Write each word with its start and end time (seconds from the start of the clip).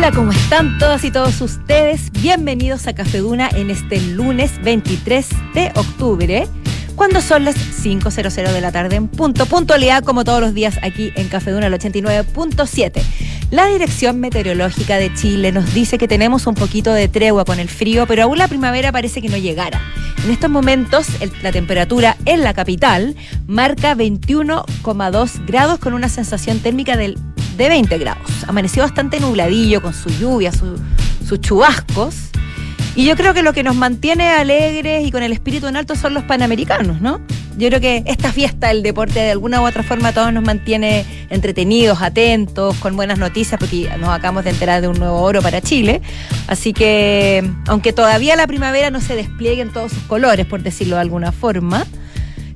Hola, 0.00 0.12
¿cómo 0.12 0.32
están 0.32 0.78
todas 0.78 1.04
y 1.04 1.10
todos 1.10 1.42
ustedes? 1.42 2.10
Bienvenidos 2.22 2.86
a 2.86 2.94
Café 2.94 3.18
Duna 3.18 3.50
en 3.50 3.68
este 3.68 4.00
lunes 4.00 4.50
23 4.62 5.28
de 5.52 5.72
octubre, 5.76 6.48
cuando 6.96 7.20
son 7.20 7.44
las 7.44 7.54
5.00 7.54 8.50
de 8.50 8.60
la 8.62 8.72
tarde 8.72 8.96
en 8.96 9.08
punto. 9.08 9.44
Puntualidad 9.44 10.02
como 10.02 10.24
todos 10.24 10.40
los 10.40 10.54
días 10.54 10.78
aquí 10.80 11.12
en 11.16 11.28
Café 11.28 11.50
Duna, 11.50 11.66
el 11.66 11.74
89.7. 11.74 13.02
La 13.50 13.66
Dirección 13.66 14.20
Meteorológica 14.20 14.96
de 14.96 15.12
Chile 15.12 15.52
nos 15.52 15.74
dice 15.74 15.98
que 15.98 16.08
tenemos 16.08 16.46
un 16.46 16.54
poquito 16.54 16.94
de 16.94 17.08
tregua 17.08 17.44
con 17.44 17.60
el 17.60 17.68
frío, 17.68 18.06
pero 18.06 18.22
aún 18.22 18.38
la 18.38 18.48
primavera 18.48 18.92
parece 18.92 19.20
que 19.20 19.28
no 19.28 19.36
llegara. 19.36 19.82
En 20.24 20.30
estos 20.30 20.48
momentos, 20.48 21.08
la 21.42 21.52
temperatura 21.52 22.16
en 22.24 22.42
la 22.42 22.54
capital 22.54 23.16
marca 23.46 23.94
21,2 23.94 25.46
grados 25.46 25.78
con 25.78 25.92
una 25.92 26.08
sensación 26.08 26.58
térmica 26.60 26.96
del, 26.96 27.18
de 27.56 27.68
20 27.68 27.98
grados. 27.98 28.30
Amaneció 28.46 28.82
bastante 28.82 29.20
nubladillo 29.20 29.82
con 29.82 29.94
su 29.94 30.08
lluvia, 30.10 30.52
su- 30.52 30.78
sus 31.26 31.40
chubascos. 31.40 32.14
Y 32.96 33.04
yo 33.04 33.16
creo 33.16 33.32
que 33.34 33.42
lo 33.42 33.52
que 33.52 33.62
nos 33.62 33.76
mantiene 33.76 34.28
alegres 34.30 35.06
y 35.06 35.12
con 35.12 35.22
el 35.22 35.32
espíritu 35.32 35.68
en 35.68 35.76
alto 35.76 35.94
son 35.94 36.12
los 36.12 36.24
panamericanos, 36.24 37.00
¿no? 37.00 37.20
Yo 37.56 37.68
creo 37.68 37.80
que 37.80 38.02
esta 38.06 38.32
fiesta 38.32 38.68
del 38.68 38.82
deporte 38.82 39.20
de 39.20 39.30
alguna 39.30 39.60
u 39.60 39.66
otra 39.66 39.82
forma 39.82 40.12
todos 40.12 40.32
nos 40.32 40.42
mantiene 40.42 41.04
entretenidos, 41.30 42.00
atentos, 42.02 42.74
con 42.78 42.96
buenas 42.96 43.18
noticias, 43.18 43.60
porque 43.60 43.88
nos 44.00 44.08
acabamos 44.10 44.44
de 44.44 44.50
enterar 44.50 44.80
de 44.80 44.88
un 44.88 44.98
nuevo 44.98 45.20
oro 45.20 45.40
para 45.42 45.60
Chile. 45.60 46.00
Así 46.48 46.72
que, 46.72 47.48
aunque 47.68 47.92
todavía 47.92 48.34
la 48.34 48.46
primavera 48.46 48.90
no 48.90 49.00
se 49.00 49.14
despliegue 49.14 49.62
en 49.62 49.72
todos 49.72 49.92
sus 49.92 50.02
colores, 50.04 50.46
por 50.46 50.62
decirlo 50.62 50.96
de 50.96 51.02
alguna 51.02 51.30
forma, 51.32 51.86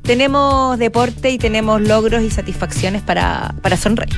tenemos 0.03 0.79
deporte 0.79 1.31
y 1.31 1.39
tenemos 1.39 1.81
logros 1.81 2.23
y 2.23 2.31
satisfacciones 2.31 3.03
para 3.03 3.55
sonreír. 3.79 4.15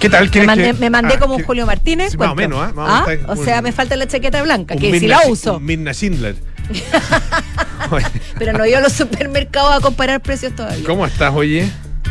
¿Qué 0.00 0.08
tal? 0.08 0.24
Me 0.24 0.30
¿Quieres 0.30 0.46
mandé, 0.46 0.64
que- 0.64 0.72
me 0.72 0.90
mandé 0.90 1.14
ah, 1.14 1.18
como 1.18 1.36
un 1.36 1.42
Julio 1.42 1.66
Martínez. 1.66 2.12
Sí, 2.12 2.16
más 2.16 2.30
o 2.30 2.34
menos. 2.34 2.74
Más 2.74 3.06
o 3.06 3.10
¿Ah? 3.10 3.16
O 3.28 3.36
sea, 3.36 3.60
me 3.60 3.70
falta 3.70 3.96
la 3.96 4.06
chaqueta 4.08 4.42
blanca, 4.42 4.74
que 4.74 4.98
si 4.98 5.06
la 5.06 5.20
uso. 5.28 5.60
Mirna 5.60 5.92
Schindler. 5.92 6.36
Pero 8.38 8.52
no 8.52 8.64
he 8.64 8.70
ido 8.70 8.78
a 8.78 8.80
los 8.80 8.92
supermercados 8.92 9.76
a 9.76 9.80
comparar 9.80 10.20
precios 10.20 10.54
todavía. 10.54 10.84
¿Cómo 10.86 11.04
estás, 11.04 11.32
oye? 11.34 11.70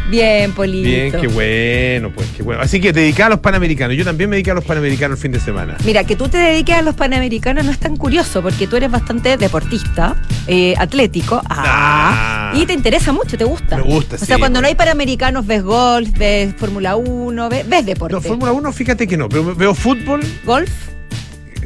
Bien, 0.09 0.51
Polito. 0.53 0.87
Bien, 0.89 1.11
qué 1.11 1.27
bueno, 1.27 2.11
pues, 2.13 2.27
qué 2.35 2.41
bueno. 2.43 2.61
Así 2.61 2.79
que 2.81 2.91
te 2.91 3.01
dedicas 3.01 3.27
a 3.27 3.29
los 3.29 3.39
panamericanos. 3.39 3.95
Yo 3.95 4.03
también 4.03 4.29
me 4.29 4.37
dediqué 4.37 4.51
a 4.51 4.55
los 4.55 4.63
panamericanos 4.65 5.17
el 5.17 5.21
fin 5.21 5.31
de 5.31 5.39
semana. 5.39 5.77
Mira, 5.85 6.03
que 6.03 6.15
tú 6.15 6.27
te 6.27 6.37
dediques 6.37 6.75
a 6.75 6.81
los 6.81 6.95
panamericanos 6.95 7.63
no 7.65 7.71
es 7.71 7.77
tan 7.79 7.95
curioso, 7.95 8.41
porque 8.41 8.65
tú 8.67 8.75
eres 8.77 8.89
bastante 8.89 9.37
deportista, 9.37 10.15
eh, 10.47 10.73
atlético, 10.77 11.41
ah, 11.47 12.51
Ah. 12.51 12.57
y 12.57 12.65
te 12.65 12.73
interesa 12.73 13.11
mucho, 13.11 13.37
te 13.37 13.43
gusta. 13.43 13.77
Me 13.77 13.83
gusta, 13.83 14.15
O 14.15 14.19
sí, 14.19 14.25
sea, 14.25 14.39
cuando 14.39 14.61
no 14.61 14.67
hay 14.67 14.75
panamericanos, 14.75 15.45
ves 15.45 15.61
golf, 15.63 16.09
ves 16.17 16.55
Fórmula 16.57 16.95
1, 16.95 17.49
ves, 17.49 17.69
ves 17.69 17.85
deporte. 17.85 18.15
No, 18.15 18.21
Fórmula 18.21 18.51
1, 18.51 18.73
fíjate 18.73 19.07
que 19.07 19.15
no, 19.17 19.29
pero 19.29 19.55
veo 19.55 19.75
fútbol, 19.75 20.21
¿Golf? 20.43 20.69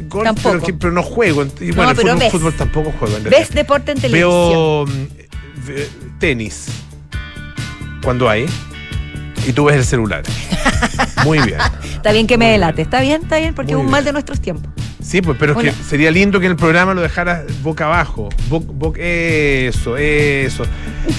golf, 0.08 0.24
Tampoco. 0.24 0.66
Pero, 0.78 0.92
no 0.92 1.02
juego. 1.02 1.46
Y 1.60 1.70
bueno, 1.72 1.92
pero 1.94 2.08
fútbol, 2.08 2.18
ves. 2.18 2.32
fútbol 2.32 2.52
tampoco 2.54 2.92
juego. 2.98 3.16
en 3.16 3.24
¿Ves 3.24 3.50
deporte 3.50 3.92
en 3.92 4.00
televisión? 4.00 4.30
Veo 4.30 4.84
mm, 4.86 5.66
ve- 5.66 5.88
tenis 6.20 6.66
cuando 8.04 8.28
hay 8.28 8.46
y 9.46 9.52
tú 9.52 9.64
ves 9.64 9.76
el 9.76 9.84
celular. 9.84 10.22
Muy 11.24 11.38
bien. 11.40 11.58
Está 11.96 12.12
bien 12.12 12.26
que 12.26 12.36
me 12.36 12.50
delate, 12.50 12.82
está 12.82 13.00
bien, 13.00 13.22
está 13.22 13.38
bien, 13.38 13.54
porque 13.54 13.72
Muy 13.72 13.80
es 13.80 13.86
un 13.86 13.90
mal 13.90 14.04
de 14.04 14.12
nuestros 14.12 14.38
tiempos. 14.40 14.70
Sí, 15.02 15.22
pues, 15.22 15.36
pero 15.40 15.58
es 15.58 15.74
que 15.74 15.82
sería 15.84 16.10
lindo 16.10 16.38
que 16.38 16.46
en 16.46 16.52
el 16.52 16.56
programa 16.58 16.92
lo 16.92 17.00
dejaras 17.00 17.44
boca 17.62 17.86
abajo. 17.86 18.28
Bo- 18.50 18.60
bo- 18.60 18.94
eso, 18.96 19.96
eso. 19.96 20.64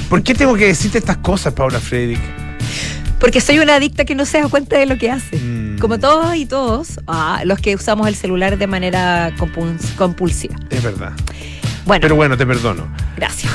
¿Por 0.09 0.21
qué 0.21 0.35
tengo 0.35 0.55
que 0.55 0.67
decirte 0.67 0.99
estas 0.99 1.17
cosas, 1.17 1.53
Paula 1.53 1.79
Frederick? 1.79 2.19
Porque 3.19 3.41
soy 3.41 3.57
una 3.59 3.75
adicta 3.75 4.05
que 4.05 4.13
no 4.13 4.25
se 4.25 4.41
da 4.41 4.47
cuenta 4.47 4.77
de 4.77 4.85
lo 4.85 4.97
que 4.97 5.09
hace. 5.09 5.37
Mm. 5.37 5.79
Como 5.79 5.97
todos 5.99 6.35
y 6.35 6.45
todos, 6.45 6.99
ah, 7.07 7.41
los 7.45 7.59
que 7.59 7.73
usamos 7.75 8.07
el 8.07 8.15
celular 8.15 8.57
de 8.59 8.67
manera 8.67 9.31
compuls- 9.37 9.95
compulsiva. 9.95 10.55
Es 10.69 10.83
verdad. 10.83 11.13
Bueno, 11.85 12.01
Pero 12.01 12.15
bueno, 12.15 12.37
te 12.37 12.45
perdono. 12.45 12.87
gracias. 13.17 13.51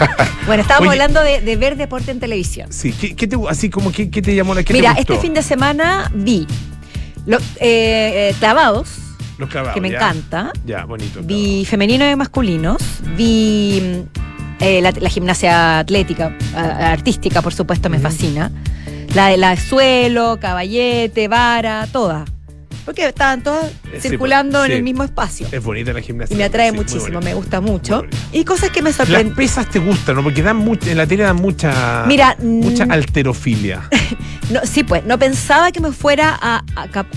bueno, 0.46 0.62
estábamos 0.62 0.88
Oye. 0.90 1.00
hablando 1.02 1.22
de, 1.22 1.40
de 1.40 1.56
ver 1.56 1.76
deporte 1.76 2.10
en 2.10 2.20
televisión. 2.20 2.72
Sí, 2.72 2.92
¿qué, 2.92 3.14
qué 3.14 3.26
te, 3.26 3.36
así 3.48 3.70
como, 3.70 3.92
¿qué, 3.92 4.10
qué 4.10 4.22
te 4.22 4.34
llamó 4.34 4.54
la 4.54 4.62
qué 4.62 4.68
te 4.68 4.72
Mira, 4.74 4.94
gustó? 4.94 5.12
este 5.14 5.22
fin 5.26 5.34
de 5.34 5.42
semana 5.42 6.10
vi 6.14 6.46
eh, 7.26 7.38
eh, 7.60 8.34
clavados, 8.38 8.88
Los 9.38 9.48
clavados, 9.48 9.74
que 9.74 9.80
me 9.80 9.90
ya. 9.90 9.96
encanta. 9.96 10.52
Ya, 10.66 10.84
bonito. 10.84 11.20
Vi 11.22 11.64
femeninos 11.64 12.12
y 12.12 12.16
masculinos. 12.16 12.78
Vi 13.16 13.80
mm, 13.82 14.18
eh, 14.64 14.80
la, 14.82 14.92
la 14.92 15.08
gimnasia 15.08 15.78
atlética, 15.80 16.36
artística, 16.54 17.42
por 17.42 17.52
supuesto, 17.54 17.88
me 17.90 17.98
fascina. 17.98 18.50
La 19.14 19.26
de 19.28 19.36
la 19.36 19.50
de 19.50 19.56
suelo, 19.56 20.38
caballete, 20.40 21.26
vara, 21.28 21.86
toda. 21.92 22.24
Porque 22.84 23.06
estaban 23.06 23.42
todas 23.42 23.66
Eh, 23.92 23.98
sí, 24.00 24.08
circulando 24.08 24.58
pues, 24.60 24.70
en 24.70 24.76
el 24.78 24.82
mismo 24.82 25.04
espacio. 25.04 25.46
Es 25.52 25.62
bonita 25.62 25.92
la 25.92 26.00
gimnasia. 26.00 26.34
Y 26.34 26.36
me 26.38 26.44
atrae 26.44 26.70
sí, 26.70 26.76
muchísimo, 26.76 27.20
me 27.20 27.34
gusta 27.34 27.60
mucho. 27.60 28.04
Y 28.32 28.44
cosas 28.44 28.70
que 28.70 28.82
me 28.82 28.90
Las 28.90 28.96
sorprenden. 28.96 29.34
pesas 29.34 29.68
te 29.68 29.78
gustan, 29.78 30.16
¿no? 30.16 30.22
Porque 30.22 30.42
dan 30.42 30.56
mucha, 30.56 30.90
en 30.90 30.96
la 30.96 31.06
tele 31.06 31.24
dan 31.24 31.36
mucha, 31.36 32.04
Mira, 32.06 32.36
mucha 32.40 32.86
mm, 32.86 32.90
alterofilia. 32.92 33.88
No, 34.50 34.58
sí, 34.64 34.82
pues, 34.82 35.04
no 35.04 35.16
pensaba 35.16 35.70
que 35.70 35.78
me 35.78 35.92
fuera 35.92 36.36
a, 36.42 36.64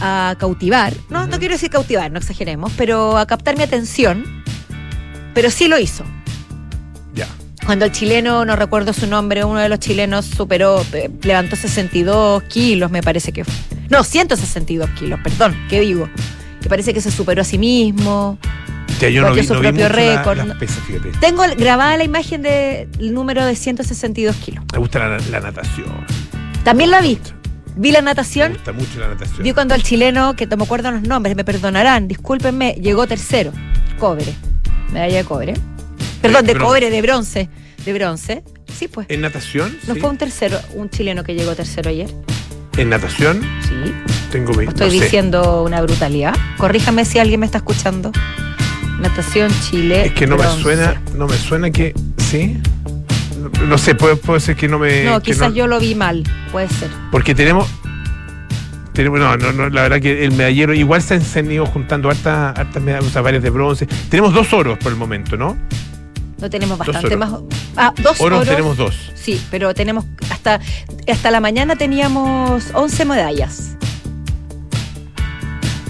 a 0.01 0.35
cautivar. 0.35 0.93
No, 1.09 1.25
no 1.25 1.39
quiero 1.39 1.55
decir 1.55 1.71
cautivar, 1.71 2.11
no 2.11 2.19
exageremos, 2.19 2.71
pero 2.77 3.17
a 3.17 3.25
captar 3.25 3.57
mi 3.57 3.63
atención. 3.63 4.23
Pero 5.33 5.49
sí 5.49 5.67
lo 5.67 5.79
hizo. 5.79 6.03
ya. 7.15 7.27
Cuando 7.65 7.85
el 7.85 7.91
chileno, 7.91 8.45
no 8.45 8.55
recuerdo 8.55 8.93
su 8.93 9.07
nombre, 9.07 9.43
uno 9.45 9.57
de 9.59 9.67
los 9.69 9.79
chilenos 9.79 10.25
superó, 10.25 10.85
eh, 10.93 11.09
levantó 11.23 11.55
62 11.55 12.43
kilos, 12.43 12.91
me 12.91 13.01
parece 13.01 13.31
que 13.31 13.45
fue. 13.45 13.53
No, 13.93 14.03
162 14.03 14.89
kilos, 14.91 15.19
perdón, 15.23 15.55
¿qué 15.69 15.79
digo? 15.81 16.09
Me 16.61 16.67
parece 16.67 16.93
que 16.93 17.01
se 17.01 17.11
superó 17.11 17.41
a 17.41 17.45
sí 17.45 17.57
mismo. 17.59 18.37
Ya, 18.99 19.09
yo 19.09 19.21
no 19.21 19.27
Batió 19.29 19.41
vi, 19.41 19.47
su 19.47 19.53
no 19.53 19.59
propio 19.59 19.83
la- 19.83 19.89
récord. 19.89 20.39
Tengo 21.19 21.43
grabada 21.57 21.97
la 21.97 22.03
imagen 22.03 22.41
del 22.41 23.13
número 23.13 23.45
de 23.45 23.55
162 23.55 24.35
kilos. 24.37 24.63
Me 24.71 24.79
gusta 24.79 24.99
la, 24.99 25.19
la 25.29 25.39
natación. 25.41 26.05
También 26.63 26.89
la 26.89 27.01
vi. 27.01 27.19
Vi 27.75 27.91
la 27.91 27.99
Me 28.01 28.05
natación. 28.05 28.53
gusta 28.53 28.71
mucho 28.71 28.99
la 28.99 29.09
natación. 29.09 29.43
Vi 29.43 29.51
cuando 29.53 29.75
el 29.75 29.83
chileno, 29.83 30.35
que 30.35 30.47
no 30.47 30.57
me 30.57 30.63
acuerdo 30.63 30.89
los 30.91 31.01
nombres, 31.03 31.35
me 31.35 31.43
perdonarán, 31.43 32.07
discúlpenme, 32.07 32.73
llegó 32.81 33.05
tercero. 33.07 33.51
Cobre. 33.99 34.33
Medalla 34.91 35.17
de 35.17 35.23
cobre. 35.23 35.53
Perdón, 36.21 36.45
de 36.45 36.53
bronce. 36.53 36.67
cobre, 36.67 36.89
de 36.89 37.01
bronce. 37.01 37.49
De 37.85 37.93
bronce. 37.93 38.43
Sí, 38.73 38.87
pues. 38.87 39.07
¿En 39.09 39.21
natación? 39.21 39.77
¿No 39.87 39.93
sí. 39.95 39.99
fue 39.99 40.09
un 40.09 40.17
tercero, 40.17 40.59
un 40.75 40.89
chileno 40.89 41.23
que 41.23 41.35
llegó 41.35 41.53
tercero 41.55 41.89
ayer? 41.89 42.09
¿En 42.77 42.89
natación? 42.89 43.41
Sí. 43.67 43.93
Tengo 44.31 44.53
mi- 44.53 44.65
¿O 44.65 44.69
estoy 44.69 44.87
no 44.87 44.93
sé. 44.93 45.03
diciendo 45.03 45.63
una 45.63 45.81
brutalidad? 45.81 46.35
Corríjame 46.57 47.05
si 47.05 47.19
alguien 47.19 47.39
me 47.39 47.45
está 47.45 47.59
escuchando. 47.59 48.11
Natación 48.99 49.51
Chile. 49.61 50.07
Es 50.07 50.13
que 50.13 50.25
no 50.27 50.37
bronce. 50.37 50.57
me 50.57 50.63
suena, 50.63 51.01
no 51.15 51.27
me 51.27 51.35
suena 51.37 51.71
que. 51.71 51.93
¿Sí? 52.17 52.57
No, 53.59 53.65
no 53.67 53.77
sé, 53.77 53.95
puede, 53.95 54.15
puede 54.15 54.39
ser 54.39 54.55
que 54.55 54.67
no 54.67 54.79
me. 54.79 55.03
No, 55.03 55.21
quizás 55.21 55.49
no- 55.49 55.55
yo 55.55 55.67
lo 55.67 55.79
vi 55.79 55.93
mal. 55.95 56.23
Puede 56.51 56.69
ser. 56.69 56.89
Porque 57.11 57.35
tenemos. 57.35 57.67
tenemos 58.93 59.19
no, 59.19 59.35
no, 59.37 59.51
no, 59.51 59.69
la 59.69 59.81
verdad 59.83 59.99
que 59.99 60.23
el 60.25 60.31
medallero 60.33 60.73
igual 60.73 61.01
se 61.01 61.15
han, 61.15 61.21
se 61.21 61.39
han 61.39 61.51
ido 61.51 61.65
juntando 61.65 62.09
hartas, 62.09 62.57
hartas 62.57 62.81
medallas, 62.81 63.07
o 63.07 63.09
sea, 63.11 63.21
varias 63.21 63.43
de 63.43 63.49
bronce. 63.49 63.87
Tenemos 64.09 64.33
dos 64.33 64.51
oros 64.53 64.77
por 64.79 64.91
el 64.91 64.97
momento, 64.97 65.35
¿no? 65.37 65.57
No 66.43 66.49
tenemos 66.49 66.77
bastante 66.77 67.15
más. 67.15 67.31
Ah, 67.77 67.93
dos 68.03 68.19
Oros 68.19 68.39
oros. 68.41 68.49
tenemos 68.49 68.75
dos. 68.75 68.93
Sí, 69.15 69.41
pero 69.49 69.73
tenemos 69.73 70.03
hasta 70.29 70.59
hasta 71.09 71.31
la 71.31 71.39
mañana 71.39 71.77
teníamos 71.77 72.65
11 72.73 73.05
medallas. 73.05 73.77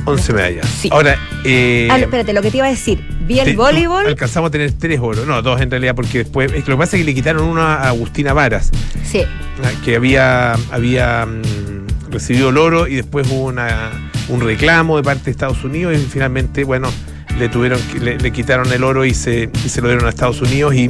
11 0.05 0.33
medallas. 0.33 0.67
Sí. 0.67 0.89
Ahora, 0.91 1.17
eh, 1.43 1.87
ah, 1.89 1.97
espérate, 1.97 2.33
lo 2.33 2.43
que 2.43 2.51
te 2.51 2.57
iba 2.57 2.67
a 2.67 2.69
decir. 2.69 3.03
Vi 3.21 3.39
el 3.39 3.45
te- 3.45 3.55
voleibol. 3.55 4.05
Alcanzamos 4.05 4.49
a 4.49 4.51
tener 4.51 4.71
tres 4.73 4.99
oros. 5.01 5.25
No, 5.25 5.41
dos 5.41 5.59
en 5.59 5.71
realidad, 5.71 5.95
porque 5.95 6.19
después. 6.19 6.51
es 6.53 6.63
que 6.63 6.69
lo 6.69 6.77
que 6.77 6.81
pasa 6.81 6.97
es 6.97 7.01
que 7.01 7.05
le 7.05 7.15
quitaron 7.15 7.47
uno 7.47 7.63
a 7.63 7.87
Agustina 7.87 8.33
Varas. 8.33 8.69
Sí. 9.03 9.23
Ah, 9.63 9.71
que 9.83 9.95
había, 9.95 10.53
había 10.71 11.25
mm, 11.25 12.11
recibido 12.11 12.49
el 12.49 12.57
oro 12.59 12.85
y 12.85 12.93
después 12.93 13.25
hubo 13.31 13.45
una, 13.45 13.89
un 14.29 14.41
reclamo 14.41 14.97
de 14.97 15.03
parte 15.03 15.23
de 15.25 15.31
Estados 15.31 15.63
Unidos 15.63 15.95
y 15.97 16.05
finalmente, 16.05 16.63
bueno, 16.63 16.91
le 17.39 17.49
tuvieron 17.49 17.79
le, 18.01 18.17
le 18.17 18.31
quitaron 18.31 18.71
el 18.71 18.83
oro 18.83 19.05
y 19.05 19.13
se, 19.13 19.49
y 19.65 19.69
se 19.69 19.81
lo 19.81 19.87
dieron 19.87 20.05
a 20.05 20.09
Estados 20.09 20.41
Unidos 20.41 20.73
y 20.75 20.89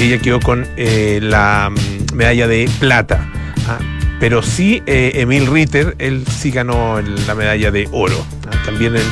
ella 0.00 0.18
quedó 0.18 0.40
con 0.40 0.66
eh, 0.76 1.20
la 1.22 1.70
medalla 2.14 2.46
de 2.48 2.68
plata. 2.80 3.26
Ah, 3.68 3.78
pero 4.20 4.42
sí, 4.42 4.82
eh, 4.86 5.12
Emil 5.16 5.46
Ritter, 5.46 5.94
él 5.98 6.24
sí 6.26 6.50
ganó 6.50 6.98
el- 6.98 7.26
la 7.26 7.34
medalla 7.34 7.70
de 7.70 7.88
oro, 7.92 8.24
ah, 8.48 8.56
también 8.64 8.96
en, 8.96 9.02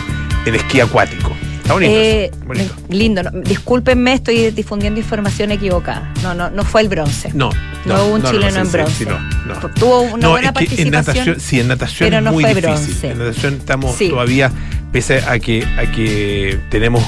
en 0.47 0.55
esquí 0.55 0.81
acuático. 0.81 1.33
Está 1.59 1.75
bonito. 1.75 1.93
Eh, 1.95 2.25
eso, 2.33 2.45
bonito. 2.47 2.75
me- 2.89 2.97
lindo. 2.97 3.23
no, 3.23 3.31
discúlpenme, 3.43 4.15
estoy 4.15 4.51
difundiendo 4.51 4.99
información 4.99 5.53
equivocada. 5.53 6.13
No, 6.23 6.35
no, 6.35 6.51
no 6.51 6.65
fue 6.65 6.81
el 6.81 6.89
bronce. 6.89 7.31
No, 7.35 7.51
no 7.87 8.05
hubo 8.05 8.15
un 8.15 8.23
chileno 8.25 8.61
en 8.61 8.73
bronce. 8.73 9.05
sí, 9.05 9.07
no, 9.07 9.19
no. 9.47 9.61
Tuvo 9.71 10.01
una 10.03 10.17
no, 10.17 10.31
buena 10.31 10.53
que 10.53 10.65
en 10.65 10.67
participación. 10.91 10.93
natación, 10.93 11.41
sí, 11.41 11.61
en 11.61 11.69
natación 11.69 12.07
pero 12.09 12.19
es 12.19 12.25
no 12.25 12.33
muy 12.33 12.43
fue 12.45 12.55
difícil. 12.55 12.75
bronce. 12.75 13.11
En 13.13 13.19
natación 13.19 13.55
estamos 13.55 13.97
Sí. 13.97 14.09
todavía, 14.09 14.51
pese 14.93 15.19
a 15.27 15.39
que, 15.39 15.65
a 15.65 15.91
que 15.91 16.61
tenemos 16.71 17.03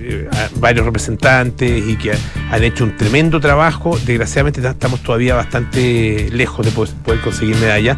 eh, 0.00 0.28
varios 0.56 0.84
representantes 0.84 1.86
y 1.86 1.96
que 1.96 2.12
han 2.50 2.64
hecho 2.64 2.84
un 2.84 2.96
tremendo 2.96 3.40
trabajo. 3.40 3.98
Desgraciadamente 4.04 4.66
estamos 4.66 5.02
todavía 5.02 5.34
bastante 5.34 6.28
lejos 6.32 6.66
de 6.66 6.72
poder, 6.72 7.20
conseguir 7.22 7.56
medalla. 7.56 7.96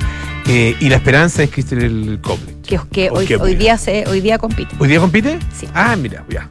Eh, 0.48 0.76
y 0.80 0.88
la 0.88 0.96
esperanza 0.96 1.42
es 1.42 1.50
que 1.50 1.60
el 1.60 2.20
Coble. 2.20 2.56
Que, 2.92 3.10
hoy, 3.10 3.26
hoy, 3.34 3.54
día 3.56 3.76
se, 3.76 4.06
hoy 4.06 4.20
día 4.20 4.38
compite. 4.38 4.74
¿Hoy 4.78 4.88
día 4.88 5.00
compite? 5.00 5.38
Sí. 5.52 5.66
Ah, 5.74 5.96
mira, 5.96 6.24
ya. 6.28 6.48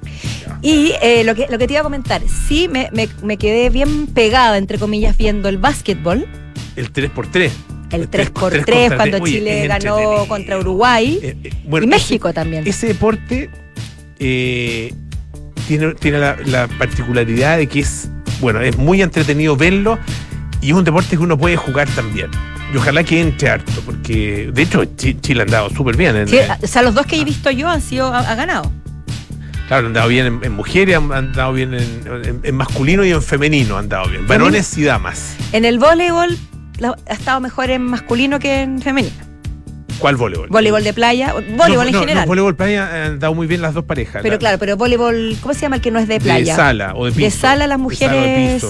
Y 0.61 0.93
eh, 1.01 1.23
lo, 1.23 1.33
que, 1.33 1.47
lo 1.49 1.57
que 1.57 1.67
te 1.67 1.73
iba 1.73 1.79
a 1.79 1.83
comentar, 1.83 2.21
sí 2.47 2.67
me, 2.67 2.89
me, 2.91 3.07
me 3.23 3.37
quedé 3.37 3.69
bien 3.69 4.07
pegada, 4.07 4.57
entre 4.57 4.77
comillas, 4.77 5.15
viendo 5.15 5.47
el 5.47 5.57
básquetbol. 5.57 6.27
El 6.75 6.91
3x3 6.91 7.51
el 7.91 8.09
3x3 8.09 8.95
cuando 8.95 9.19
Chile 9.19 9.67
ganó 9.67 10.25
contra 10.27 10.57
Uruguay 10.57 11.19
eh, 11.21 11.37
eh, 11.43 11.51
y 11.81 11.87
México 11.87 12.33
también. 12.33 12.67
Ese 12.67 12.87
deporte 12.87 13.49
eh, 14.19 14.93
tiene, 15.67 15.93
tiene 15.95 16.19
la, 16.19 16.67
particularidad 16.77 17.57
de 17.57 17.67
que 17.67 17.79
es, 17.79 18.09
bueno, 18.41 18.61
es 18.61 18.77
muy 18.77 19.01
entretenido 19.01 19.55
verlo 19.55 19.97
y 20.61 20.69
es 20.69 20.73
un 20.73 20.83
deporte 20.83 21.17
que 21.17 21.23
uno 21.23 21.37
puede 21.37 21.55
jugar 21.55 21.87
también. 21.89 22.29
Y 22.73 22.77
ojalá 22.77 23.03
que 23.03 23.19
entre 23.19 23.49
harto, 23.49 23.81
porque 23.83 24.51
de 24.53 24.61
hecho 24.61 24.85
Chile 24.95 25.39
ha 25.39 25.43
andado 25.43 25.69
súper 25.71 25.97
bien. 25.97 26.15
En, 26.15 26.27
o 26.27 26.67
sea, 26.67 26.81
los 26.83 26.93
dos 26.93 27.05
que 27.05 27.19
he 27.19 27.23
visto 27.23 27.49
yo 27.49 27.67
han 27.67 27.81
sido, 27.81 28.13
ha, 28.13 28.35
ganado. 28.35 28.71
Claro, 29.67 29.81
han 29.81 29.85
andado 29.87 30.09
bien 30.09 30.39
en, 30.43 30.51
mujeres, 30.51 30.95
han 30.97 31.11
andado 31.11 31.53
bien 31.53 31.73
en, 31.73 32.55
masculino 32.55 33.03
y 33.03 33.11
en 33.11 33.23
femenino, 33.23 33.75
han 33.75 33.85
andado 33.85 34.09
bien. 34.09 34.27
Varones 34.27 34.77
y 34.77 34.83
damas. 34.83 35.35
En 35.51 35.65
el 35.65 35.79
voleibol 35.79 36.37
ha 36.83 37.13
estado 37.13 37.39
mejor 37.39 37.69
en 37.69 37.83
masculino 37.83 38.39
que 38.39 38.61
en 38.61 38.81
femenino. 38.81 39.15
¿Cuál 39.99 40.15
voleibol? 40.15 40.47
Voleibol 40.47 40.83
de 40.83 40.93
playa, 40.93 41.33
voleibol 41.33 41.87
en 41.87 41.93
general. 41.93 42.23
No, 42.23 42.27
voleibol 42.27 42.55
playa 42.55 43.05
han 43.05 43.19
dado 43.19 43.33
muy 43.33 43.47
bien 43.47 43.61
las 43.61 43.73
dos 43.73 43.83
parejas. 43.83 44.21
Pero 44.21 44.39
claro, 44.39 44.57
pero 44.57 44.77
voleibol, 44.77 45.35
¿cómo 45.41 45.53
se 45.53 45.61
llama 45.61 45.77
el 45.77 45.81
que 45.81 45.91
no 45.91 45.99
es 45.99 46.07
de 46.07 46.21
playa? 46.21 46.53
De 46.53 46.55
sala 46.55 46.93
o 46.95 47.05
de 47.05 47.11
piso. 47.11 47.25
De 47.25 47.31
sala 47.31 47.67
las 47.67 47.79
mujeres, 47.79 48.65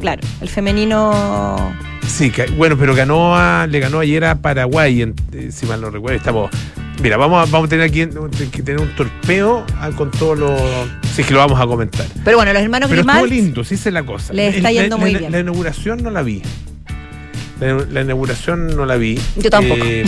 claro, 0.00 0.22
el 0.40 0.48
femenino 0.48 1.74
Sí, 2.06 2.32
bueno, 2.56 2.76
pero 2.78 2.94
ganó 2.94 3.36
a, 3.36 3.66
le 3.66 3.78
ganó 3.80 4.00
ayer 4.00 4.24
a 4.24 4.36
Paraguay, 4.36 5.02
eh, 5.32 5.50
si 5.52 5.66
mal 5.66 5.80
no 5.80 5.90
recuerdo. 5.90 6.16
Estamos 6.16 6.50
Mira, 7.02 7.16
vamos 7.16 7.48
a, 7.48 7.50
vamos 7.50 7.68
a 7.68 7.70
tener 7.70 7.86
aquí 7.86 8.06
que 8.50 8.62
tener 8.62 8.80
un 8.80 8.94
torpeo 8.94 9.64
ah, 9.78 9.90
con 9.96 10.10
todos 10.10 10.38
los. 10.38 10.60
Sí, 11.14 11.24
que 11.24 11.32
lo 11.32 11.38
vamos 11.38 11.58
a 11.58 11.66
comentar. 11.66 12.04
Pero 12.24 12.36
bueno, 12.36 12.52
los 12.52 12.62
hermanos 12.62 12.90
Pero 12.90 13.02
estuvo 13.02 13.26
lindo, 13.26 13.64
sí 13.64 13.74
es 13.76 13.86
la 13.86 14.02
cosa. 14.02 14.34
Le 14.34 14.48
está 14.48 14.70
yendo 14.70 14.98
muy 14.98 15.14
bien. 15.14 15.32
La 15.32 15.40
inauguración 15.40 16.02
no 16.02 16.10
la 16.10 16.22
vi. 16.22 16.42
La, 17.60 18.00
inauguración 18.00 18.74
no 18.74 18.86
la 18.86 18.96
vi. 18.96 19.20
Yo 19.36 19.50
tampoco. 19.50 19.84
Eh, 19.84 20.04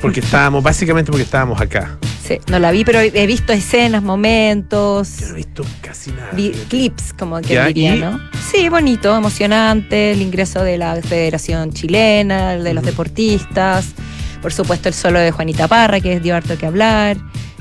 porque 0.00 0.20
estábamos, 0.20 0.62
básicamente 0.62 1.10
porque 1.10 1.24
estábamos 1.24 1.60
acá. 1.60 1.98
Sí, 2.22 2.38
no 2.48 2.58
la 2.58 2.70
vi, 2.70 2.84
pero 2.84 3.00
he 3.00 3.26
visto 3.26 3.52
escenas, 3.52 4.02
momentos. 4.02 5.18
Yo 5.20 5.26
no 5.26 5.32
he 5.32 5.36
visto 5.36 5.64
casi 5.80 6.12
nada. 6.12 6.30
clips, 6.68 7.12
como 7.12 7.40
que 7.40 7.60
diría, 7.66 7.96
¿no? 7.96 8.20
Sí, 8.50 8.68
bonito, 8.68 9.16
emocionante, 9.16 10.12
el 10.12 10.22
ingreso 10.22 10.62
de 10.62 10.78
la 10.78 10.96
Federación 11.02 11.72
Chilena, 11.72 12.56
de 12.56 12.74
los 12.74 12.84
deportistas, 12.84 13.94
por 14.40 14.52
supuesto 14.52 14.88
el 14.88 14.94
solo 14.94 15.18
de 15.18 15.30
Juanita 15.30 15.68
Parra, 15.68 16.00
que 16.00 16.20
dio 16.20 16.34
harto 16.34 16.56
que 16.56 16.66
hablar, 16.66 17.16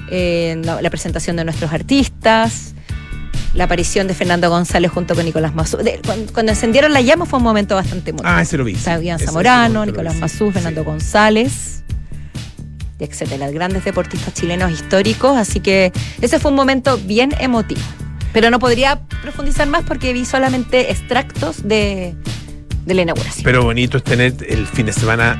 eh, 0.10 0.62
la 0.64 0.90
presentación 0.90 1.36
de 1.36 1.46
nuestros 1.46 1.72
artistas 1.74 2.75
la 3.56 3.64
aparición 3.64 4.08
de 4.08 4.14
Fernando 4.14 4.50
González 4.50 4.92
junto 4.92 5.16
con 5.16 5.26
Nicolás 5.26 5.56
Mazú. 5.56 5.78
cuando, 6.34 6.52
encendieron 6.52 6.94
la 6.94 7.02
llama 7.02 7.26
fue 7.26 7.38
un 7.38 7.44
momento 7.44 7.76
bastante 7.76 8.12
emotivo. 8.12 8.30
Ah, 8.30 8.42
ese 8.42 8.58
lo 8.58 8.66
vi. 8.66 8.76
Sabían 8.76 9.18
Zamorano, 9.18 9.86
Nicolás 9.86 10.16
Mazú, 10.18 10.52
Fernando 10.52 10.84
González, 10.84 11.84
etcétera, 13.00 13.50
grandes 13.52 13.86
deportistas 13.86 14.34
chilenos 14.34 14.72
históricos, 14.72 15.38
así 15.38 15.62
que 15.62 15.92
ese 16.22 16.40
fue 16.40 16.52
un 16.52 16.58
momento 16.58 16.98
bien 16.98 17.34
emotivo. 17.40 17.82
Pero 18.34 18.50
no 18.50 18.60
podría 18.60 19.00
profundizar 19.22 19.68
más 19.68 19.84
porque 19.84 20.12
vi 20.12 20.26
solamente 20.26 20.92
extractos 20.92 21.66
de, 21.66 22.14
de 22.86 22.94
la 22.94 23.02
inauguración. 23.02 23.46
Pero 23.46 23.64
bonito 23.64 23.98
es 23.98 24.04
tener 24.04 24.34
el 24.48 24.68
fin 24.68 24.86
de 24.86 24.94
semana 24.94 25.40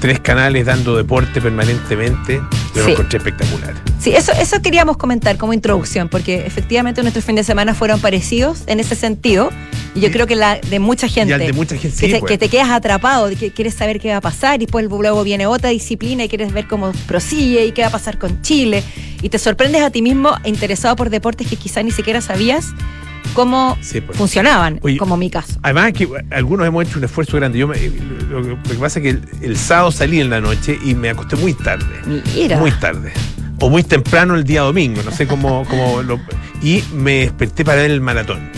tres 0.00 0.20
canales 0.20 0.66
dando 0.66 0.96
deporte 0.96 1.40
permanentemente, 1.40 2.40
yo 2.74 2.84
lo 2.84 2.88
encontré 2.90 3.18
espectacular. 3.18 3.74
Sí, 3.98 4.12
eso, 4.12 4.32
eso 4.32 4.62
queríamos 4.62 4.96
comentar 4.96 5.36
como 5.36 5.52
introducción, 5.52 6.08
porque 6.08 6.46
efectivamente 6.46 7.02
nuestros 7.02 7.24
fines 7.24 7.46
de 7.46 7.52
semana 7.52 7.74
fueron 7.74 8.00
parecidos 8.00 8.62
en 8.66 8.80
ese 8.80 8.94
sentido. 8.94 9.50
Y 9.94 10.00
yo 10.00 10.10
creo 10.12 10.26
que 10.26 10.36
la 10.36 10.58
de 10.58 10.78
mucha 10.78 11.08
gente. 11.08 11.36
de 11.36 11.52
mucha 11.52 11.76
gente, 11.76 11.96
que, 11.98 12.12
te, 12.12 12.18
pues. 12.20 12.30
que, 12.30 12.38
te, 12.38 12.48
quedas 12.48 12.70
atrapado, 12.70 13.28
que 13.36 13.50
quieres 13.50 13.74
saber 13.74 14.00
qué 14.00 14.10
va 14.10 14.18
a 14.18 14.20
pasar, 14.20 14.62
y 14.62 14.66
después 14.66 14.86
luego 14.86 15.24
viene 15.24 15.46
otra 15.46 15.70
disciplina 15.70 16.24
y 16.24 16.28
quieres 16.28 16.52
ver 16.52 16.66
cómo 16.68 16.92
prosigue 17.06 17.66
y 17.66 17.72
qué 17.72 17.82
va 17.82 17.88
a 17.88 17.92
pasar 17.92 18.18
con 18.18 18.40
Chile. 18.42 18.84
Y 19.22 19.28
te 19.28 19.38
sorprendes 19.38 19.82
a 19.82 19.90
ti 19.90 20.00
mismo 20.00 20.32
interesado 20.44 20.96
por 20.96 21.10
deportes 21.10 21.46
que 21.48 21.56
quizás 21.56 21.84
ni 21.84 21.90
siquiera 21.90 22.20
sabías 22.20 22.66
cómo 23.34 23.76
pues. 23.76 24.16
funcionaban, 24.16 24.80
como 24.98 25.16
mi 25.16 25.30
caso. 25.30 25.58
Además 25.62 25.92
que 25.92 26.08
algunos 26.30 26.66
hemos 26.66 26.86
hecho 26.86 26.98
un 26.98 27.04
esfuerzo 27.04 27.36
grande. 27.36 27.58
Yo 27.58 27.66
lo, 27.66 28.42
que, 28.42 28.74
pasa 28.74 29.00
es 29.00 29.02
que 29.02 29.46
el, 29.46 29.56
sábado 29.56 29.92
salí 29.92 30.20
en 30.20 30.30
la 30.30 30.40
noche 30.40 30.78
y 30.84 30.94
me 30.94 31.10
acosté 31.10 31.36
muy 31.36 31.54
tarde. 31.54 31.86
Muy 32.58 32.72
tarde. 32.72 33.12
O 33.60 33.68
muy 33.68 33.82
temprano 33.82 34.36
el 34.36 34.44
día 34.44 34.62
domingo, 34.62 35.02
no 35.02 35.10
sé 35.10 35.26
cómo, 35.26 35.64
cómo 35.68 36.02
lo, 36.02 36.18
y 36.62 36.82
me 36.94 37.20
desperté 37.20 37.64
para 37.64 37.82
ver 37.82 37.90
el 37.90 38.00
maratón. 38.00 38.50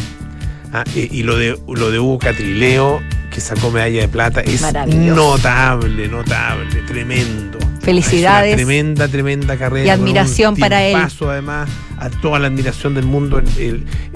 Ah, 0.73 0.85
y, 0.95 1.23
lo 1.23 1.37
de 1.37 1.59
lo 1.69 1.91
de 1.91 1.99
Hugo 1.99 2.19
Catrileo, 2.19 3.03
que 3.31 3.41
sacó 3.41 3.71
medalla 3.71 4.01
de 4.03 4.09
plata, 4.09 4.41
es 4.41 4.63
notable, 4.63 6.09
notable, 6.09 6.83
tremendo. 6.87 7.59
Felicidades. 7.83 8.55
tremenda, 8.55 9.09
tremenda 9.09 9.57
carrera. 9.57 9.87
Y 9.87 9.91
admiración 9.91 10.57
para 10.57 10.85
él. 10.85 10.93
Paso 10.93 11.31
además 11.31 11.69
a 11.99 12.11
toda 12.11 12.39
la 12.39 12.47
admiración 12.47 12.95
del 12.95 13.05
mundo. 13.05 13.43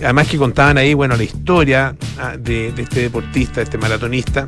además 0.02 0.28
que 0.28 0.38
contaban 0.38 0.78
ahí, 0.78 0.94
bueno, 0.94 1.16
la 1.16 1.24
historia 1.24 1.96
ah, 2.18 2.36
de, 2.38 2.68
este 2.76 3.02
deportista, 3.02 3.56
de 3.56 3.64
este 3.64 3.78
maratonista. 3.78 4.46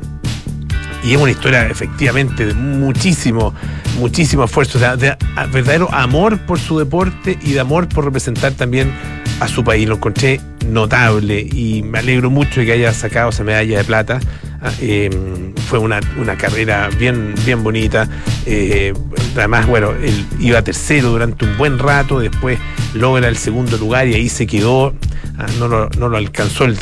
Y 1.03 1.13
es 1.13 1.17
una 1.17 1.31
historia 1.31 1.67
efectivamente 1.67 2.45
de 2.45 2.53
muchísimo, 2.53 3.53
muchísimo 3.97 4.43
esfuerzo, 4.43 4.79
de, 4.79 4.97
de, 4.97 5.17
verdadero 5.51 5.93
amor 5.93 6.37
por 6.39 6.59
su 6.59 6.77
deporte 6.77 7.37
y 7.41 7.53
de 7.53 7.59
amor 7.59 7.87
por 7.87 8.05
representar 8.05 8.53
también 8.53 8.91
a 9.39 9.47
su 9.47 9.63
país. 9.63 9.87
Lo 9.87 9.95
encontré 9.95 10.41
notable 10.65 11.39
y 11.39 11.83
me 11.83 11.99
alegro 11.99 12.29
mucho 12.29 12.59
de 12.59 12.65
que 12.65 12.71
haya 12.73 12.93
sacado 12.93 13.29
esa 13.29 13.43
medalla 13.43 13.77
de 13.77 13.83
plata. 13.83 14.19
Ah, 14.61 14.71
em, 14.81 15.53
fue 15.67 15.79
una, 15.79 16.01
carrera 16.37 16.89
bien, 16.97 17.33
bien 17.45 17.63
bonita. 17.63 18.09
Eh, 18.45 18.93
además, 19.35 19.67
bueno, 19.67 19.91
él 19.91 20.25
iba 20.39 20.61
tercero 20.61 21.09
durante 21.09 21.45
un 21.45 21.57
buen 21.57 21.79
rato, 21.79 22.19
después 22.19 22.59
logra 22.93 23.27
el 23.27 23.37
segundo 23.37 23.77
lugar 23.77 24.07
y 24.07 24.15
ahí 24.15 24.29
se 24.29 24.47
quedó. 24.47 24.93
Ah, 25.37 25.45
no, 25.57 25.69
lo, 25.69 26.17
alcanzó 26.17 26.65
el, 26.65 26.77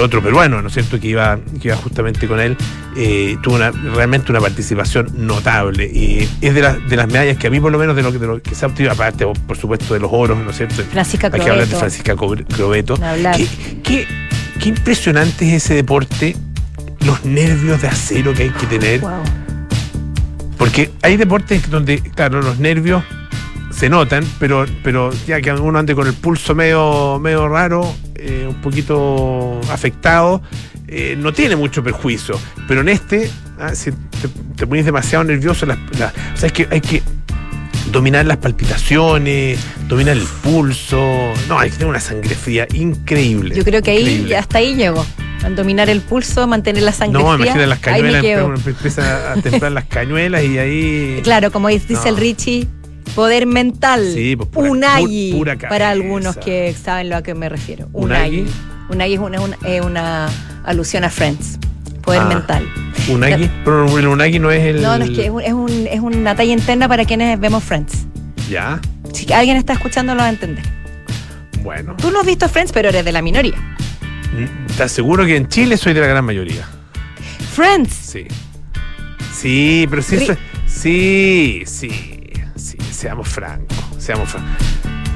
otro 0.00 0.22
peruano, 0.22 0.62
¿no 0.62 0.68
es 0.68 0.74
cierto?, 0.74 0.98
que 0.98 1.08
iba, 1.08 1.38
que 1.60 1.68
iba 1.68 1.76
justamente 1.76 2.26
con 2.26 2.40
él. 2.40 2.56
Eh, 2.96 3.36
tuvo 3.42 3.58
realmente 3.58 4.32
una 4.32 4.40
participación 4.40 5.08
notable. 5.14 5.84
Y 5.84 6.26
es 6.40 6.54
de, 6.54 6.62
de 6.88 6.96
las 6.96 7.06
medallas 7.08 7.36
que 7.36 7.48
a 7.48 7.50
mí, 7.50 7.60
por 7.60 7.70
lo 7.70 7.78
menos, 7.78 7.94
de 7.94 8.02
lo, 8.02 8.10
de 8.10 8.26
lo 8.26 8.40
que 8.40 8.54
se 8.54 8.64
ha 8.64 8.68
obtenido, 8.68 8.94
aparte, 8.94 9.26
por 9.46 9.58
supuesto, 9.58 9.92
de 9.92 10.00
los 10.00 10.10
oros, 10.10 10.38
¿no 10.38 10.50
es 10.50 10.56
cierto? 10.56 10.82
Francisca 10.90 11.28
Hay 11.30 11.40
que 11.40 11.50
hablar 11.50 11.68
de 11.68 11.76
Francisca 11.76 12.16
Crobeto. 12.16 12.98
Qué, 13.82 14.06
qué 14.58 14.68
impresionante 14.70 15.46
es 15.46 15.64
ese 15.64 15.74
deporte 15.74 16.34
los 17.06 17.24
nervios 17.24 17.82
de 17.82 17.88
acero 17.88 18.34
que 18.34 18.44
hay 18.44 18.50
que 18.50 18.66
tener. 18.66 19.00
Porque 20.58 20.90
hay 21.02 21.16
deportes 21.16 21.70
donde, 21.70 22.00
claro, 22.00 22.42
los 22.42 22.58
nervios 22.58 23.02
se 23.70 23.88
notan, 23.88 24.24
pero, 24.38 24.66
pero 24.82 25.10
ya 25.26 25.40
que 25.40 25.52
uno 25.52 25.78
ande 25.78 25.94
con 25.94 26.06
el 26.06 26.14
pulso 26.14 26.54
medio, 26.54 27.18
medio 27.18 27.48
raro, 27.48 27.94
eh, 28.14 28.46
un 28.46 28.60
poquito 28.60 29.60
afectado, 29.70 30.42
eh, 30.86 31.16
no 31.18 31.32
tiene 31.32 31.56
mucho 31.56 31.82
perjuicio. 31.82 32.38
Pero 32.68 32.82
en 32.82 32.90
este, 32.90 33.30
ah, 33.58 33.74
si 33.74 33.92
te, 34.56 34.66
pones 34.66 34.84
demasiado 34.84 35.24
nervioso, 35.24 35.66
o 35.66 35.96
sea, 35.96 36.12
es 36.42 36.52
que 36.52 36.68
hay 36.70 36.80
que 36.80 37.02
dominar 37.90 38.26
las 38.26 38.36
palpitaciones, 38.36 39.58
dominar 39.88 40.16
el 40.16 40.26
pulso. 40.42 41.32
No, 41.48 41.58
hay 41.58 41.70
que 41.70 41.76
tener 41.76 41.88
una 41.88 42.00
sangre 42.00 42.34
fría 42.34 42.66
increíble. 42.74 43.54
Yo 43.54 43.64
creo 43.64 43.82
que 43.82 43.92
ahí 43.92 44.32
hasta 44.34 44.58
ahí 44.58 44.74
llego 44.74 45.04
dominar 45.48 45.90
el 45.90 46.00
pulso, 46.00 46.46
mantener 46.46 46.82
la 46.82 46.92
sangre 46.92 47.22
No, 47.22 47.34
imagínate 47.34 47.66
las 47.66 47.78
cañuelas, 47.78 48.24
empieza 48.66 49.32
a 49.32 49.36
temblar 49.36 49.72
las 49.72 49.84
cañuelas 49.84 50.44
y 50.44 50.58
ahí... 50.58 51.20
Claro, 51.24 51.50
como 51.50 51.68
dice 51.68 52.08
el 52.08 52.16
Richie, 52.16 52.68
poder 53.14 53.46
mental. 53.46 54.10
Sí, 54.12 54.36
pues 54.36 54.48
pura, 54.48 54.70
Unagi, 54.70 55.42
para 55.68 55.90
algunos 55.90 56.36
que 56.36 56.74
saben 56.74 57.10
lo 57.10 57.16
a 57.16 57.22
qué 57.22 57.34
me 57.34 57.48
refiero. 57.48 57.88
Unagi. 57.92 58.46
Unagi 58.88 59.14
es 59.14 59.20
una, 59.20 59.40
una, 59.82 60.28
alusión 60.64 61.04
a 61.04 61.10
Friends. 61.10 61.58
Poder 62.02 62.22
ah, 62.22 62.26
mental. 62.26 62.66
Unagi, 63.08 63.50
pero 63.64 63.98
el 63.98 64.06
Unagi 64.08 64.38
no 64.38 64.50
es 64.50 64.64
el. 64.64 64.82
No, 64.82 64.98
no, 64.98 65.04
es 65.04 65.10
que 65.10 65.26
es, 65.26 65.52
un, 65.52 65.86
es 65.90 66.00
una 66.00 66.34
talla 66.34 66.52
interna 66.52 66.88
para 66.88 67.04
quienes 67.04 67.38
vemos 67.38 67.62
Friends. 67.62 68.06
Ya. 68.48 68.80
Si 69.12 69.32
alguien 69.32 69.56
está 69.56 69.74
escuchando, 69.74 70.14
lo 70.14 70.20
va 70.20 70.26
a 70.26 70.30
entender. 70.30 70.64
Bueno. 71.62 71.94
Tú 71.96 72.10
no 72.10 72.20
has 72.20 72.26
visto 72.26 72.48
Friends, 72.48 72.72
pero 72.72 72.88
eres 72.88 73.04
de 73.04 73.12
la 73.12 73.22
minoría. 73.22 73.54
¿Estás 74.68 74.92
seguro 74.92 75.24
que 75.26 75.36
en 75.36 75.48
Chile 75.48 75.76
soy 75.76 75.92
de 75.92 76.00
la 76.00 76.06
gran 76.06 76.24
mayoría? 76.24 76.66
Friends. 77.54 77.92
Sí. 77.92 78.26
Sí, 79.32 79.86
pero 79.88 80.02
sí, 80.02 80.18
sí, 80.66 81.62
sí, 81.66 82.30
sí, 82.56 82.76
seamos 82.92 83.28
francos, 83.28 83.76
seamos 83.98 84.28
francos. 84.28 84.66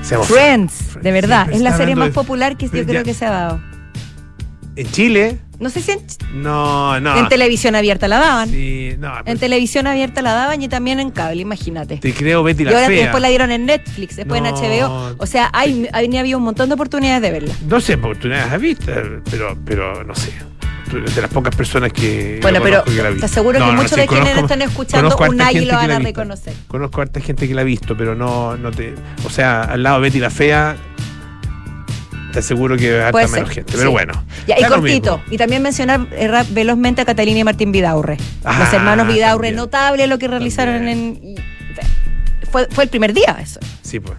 Seamos 0.02 0.28
Friends, 0.28 0.98
de 1.02 1.12
verdad. 1.12 1.44
Siempre 1.44 1.56
Es 1.56 1.62
la 1.62 1.76
serie 1.76 1.96
más 1.96 2.08
de- 2.08 2.14
popular 2.14 2.56
que 2.58 2.66
yo 2.68 2.84
creo 2.84 3.02
que 3.04 3.14
se 3.14 3.24
ha 3.24 3.30
dado. 3.30 3.60
En 4.76 4.90
Chile, 4.90 5.38
No 5.60 5.70
sé 5.70 5.80
si 5.80 5.92
en, 5.92 6.00
no, 6.34 6.98
no. 7.00 7.16
en 7.18 7.28
televisión 7.28 7.74
abierta 7.76 8.08
la 8.08 8.18
daban. 8.18 8.48
Sí, 8.48 8.94
no, 8.98 9.12
En 9.24 9.38
televisión 9.38 9.86
abierta 9.86 10.20
la 10.22 10.32
daban 10.32 10.60
y 10.62 10.68
también 10.68 11.00
en 11.00 11.10
cable, 11.10 11.40
imagínate. 11.42 11.96
te 11.98 12.12
creo 12.12 12.42
Betty 12.42 12.62
Y 12.62 12.66
la 12.66 12.72
ahora 12.72 12.86
Fea. 12.86 13.02
después 13.02 13.22
la 13.22 13.28
dieron 13.28 13.50
en 13.52 13.66
Netflix, 13.66 14.16
después 14.16 14.42
No. 14.42 14.48
en 14.48 14.54
HBO. 14.54 15.14
O 15.18 15.26
sea, 15.26 15.50
hay, 15.52 15.88
hay, 15.92 16.16
había 16.16 16.36
un 16.36 16.42
montón 16.42 16.68
de 16.68 16.74
oportunidades 16.74 17.22
de 17.22 17.30
verla. 17.30 17.54
No 17.68 17.80
sé, 17.80 17.94
oportunidades 17.94 18.52
has 18.52 18.60
visto, 18.60 18.92
pero, 19.30 19.56
pero 19.64 20.04
no 20.04 20.14
sé. 20.14 20.32
De 20.92 21.20
las 21.20 21.30
pocas 21.30 21.56
personas 21.56 21.92
que. 21.92 22.38
Bueno, 22.42 22.60
pero 22.62 22.84
que 22.84 22.92
la 23.02 23.10
te 23.14 23.24
aseguro 23.24 23.58
que 23.58 23.64
No, 23.64 23.72
no, 23.72 23.82
muchos 23.82 23.96
de 23.96 24.06
quienes 24.06 24.36
están 24.36 24.62
escuchando 24.62 25.16
un 25.16 25.40
águila 25.40 25.76
van 25.76 25.90
a 25.90 25.98
reconocer. 25.98 26.52
Conozco 26.68 27.00
a 27.00 27.04
harta 27.04 27.20
gente 27.20 27.48
que 27.48 27.54
la 27.54 27.62
ha 27.62 27.64
visto, 27.64 27.96
pero 27.96 28.14
no, 28.14 28.56
no 28.56 28.70
te. 28.70 28.94
O 29.24 29.30
sea, 29.30 29.62
al 29.62 29.82
lado 29.82 29.96
de 29.96 30.02
Betty 30.02 30.20
la 30.20 30.30
Fea, 30.30 30.76
te 32.34 32.40
aseguro 32.40 32.76
que 32.76 32.98
harta 33.00 33.12
Puede 33.12 33.28
menos 33.28 33.48
ser, 33.48 33.54
gente. 33.54 33.72
sí. 33.72 33.78
Pero 33.78 33.90
bueno. 33.92 34.12
Ya, 34.46 34.56
y 34.58 34.64
cortito, 34.64 35.22
y 35.30 35.38
también 35.38 35.62
mencionar 35.62 36.06
eh, 36.12 36.28
velozmente 36.50 37.00
a 37.00 37.04
Catalina 37.06 37.38
y 37.38 37.44
Martín 37.44 37.72
Vidaurre. 37.72 38.18
Ah, 38.44 38.58
Los 38.58 38.72
hermanos 38.74 39.06
Vidaurre, 39.06 39.48
también. 39.48 39.56
notable 39.56 40.06
lo 40.06 40.18
que 40.18 40.28
realizaron 40.28 40.86
en. 40.88 41.34
fue, 42.50 42.66
fue 42.70 42.84
el 42.84 42.90
primer 42.90 43.14
día 43.14 43.38
eso. 43.40 43.60
Sí, 43.82 44.00
pues. 44.00 44.18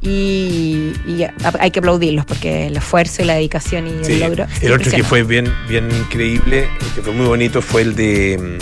Y, 0.00 0.92
y 1.06 1.22
a- 1.22 1.32
hay 1.60 1.70
que 1.70 1.78
aplaudirlos 1.78 2.24
porque 2.26 2.66
el 2.66 2.76
esfuerzo 2.76 3.22
y 3.22 3.24
la 3.24 3.34
dedicación 3.34 3.86
y 3.86 4.04
Sí, 4.04 4.14
el 4.14 4.20
logro. 4.20 4.46
el 4.60 4.72
otro 4.72 4.90
que 4.90 5.04
fue 5.04 5.22
bien, 5.22 5.52
bien 5.68 5.88
increíble, 5.92 6.68
que 6.94 7.02
fue 7.02 7.12
muy 7.12 7.26
bonito, 7.26 7.62
fue 7.62 7.82
el 7.82 7.94
de 7.94 8.58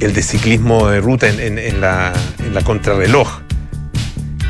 mm, 0.00 0.02
el 0.04 0.12
de 0.14 0.22
ciclismo 0.22 0.88
de 0.88 1.00
ruta 1.00 1.28
en, 1.28 1.40
en- 1.40 1.58
en 1.58 1.80
la, 1.80 2.12
en 2.38 2.54
la 2.54 2.62
contrarreloj. 2.62 3.40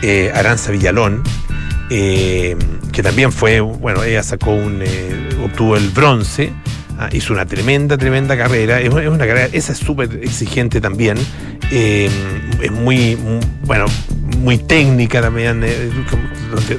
Eh, 0.02 0.30
Aranza 0.34 0.72
Villalón, 0.72 1.22
eh, 1.88 2.54
que 2.96 3.02
también 3.02 3.30
fue, 3.30 3.60
bueno, 3.60 4.02
ella 4.04 4.22
sacó 4.22 4.52
un, 4.52 4.80
eh, 4.82 5.28
obtuvo 5.44 5.76
el 5.76 5.90
bronce, 5.90 6.50
ah, 6.98 7.10
hizo 7.12 7.34
una 7.34 7.44
tremenda, 7.44 7.98
tremenda 7.98 8.38
carrera. 8.38 8.80
Es, 8.80 8.88
una 8.88 9.18
carrera, 9.18 9.50
esa 9.52 9.72
es 9.72 9.78
súper 9.78 10.20
exigente 10.22 10.80
también. 10.80 11.18
eh, 11.70 12.08
es 12.62 12.72
muy, 12.72 13.16
muy, 13.16 13.40
bueno, 13.64 13.84
muy 14.36 14.58
técnica 14.58 15.20
también, 15.20 15.62
eh, 15.64 15.90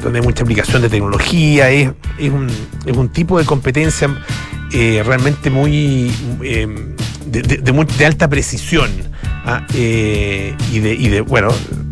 donde, 0.01 0.19
hay 0.19 0.25
mucha 0.25 0.43
aplicación 0.43 0.81
de 0.81 0.89
tecnología. 0.89 1.69
Es, 1.69 1.91
es 2.17 2.31
un, 2.31 2.47
es 2.85 2.95
un 2.97 3.09
tipo 3.09 3.37
de 3.39 3.45
competencia 3.45 4.09
eh, 4.71 5.01
realmente 5.05 5.49
muy 5.49 6.11
de, 6.39 7.41
de- 7.41 7.57
de 7.57 7.71
muy- 7.71 7.85
de 7.85 8.05
alta 8.05 8.27
precisión. 8.29 8.89
ah, 9.45 9.65
eh, 9.73 10.55
y, 10.71 10.79
de, 10.79 10.93
y 10.93 11.07
de, 11.09 11.21
bueno, 11.21 11.49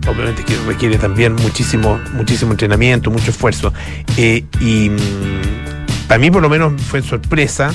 obviamente 0.07 0.43
que 0.43 0.55
requiere 0.67 0.97
también 0.97 1.33
muchísimo, 1.35 1.99
muchísimo 2.13 2.51
entrenamiento, 2.51 3.09
mucho 3.11 3.31
esfuerzo. 3.31 3.73
Y 4.17 4.89
mm, 4.89 6.07
para 6.07 6.19
mí 6.19 6.29
por 6.31 6.41
lo 6.41 6.49
menos 6.49 6.81
fue 6.81 7.01
sorpresa 7.01 7.73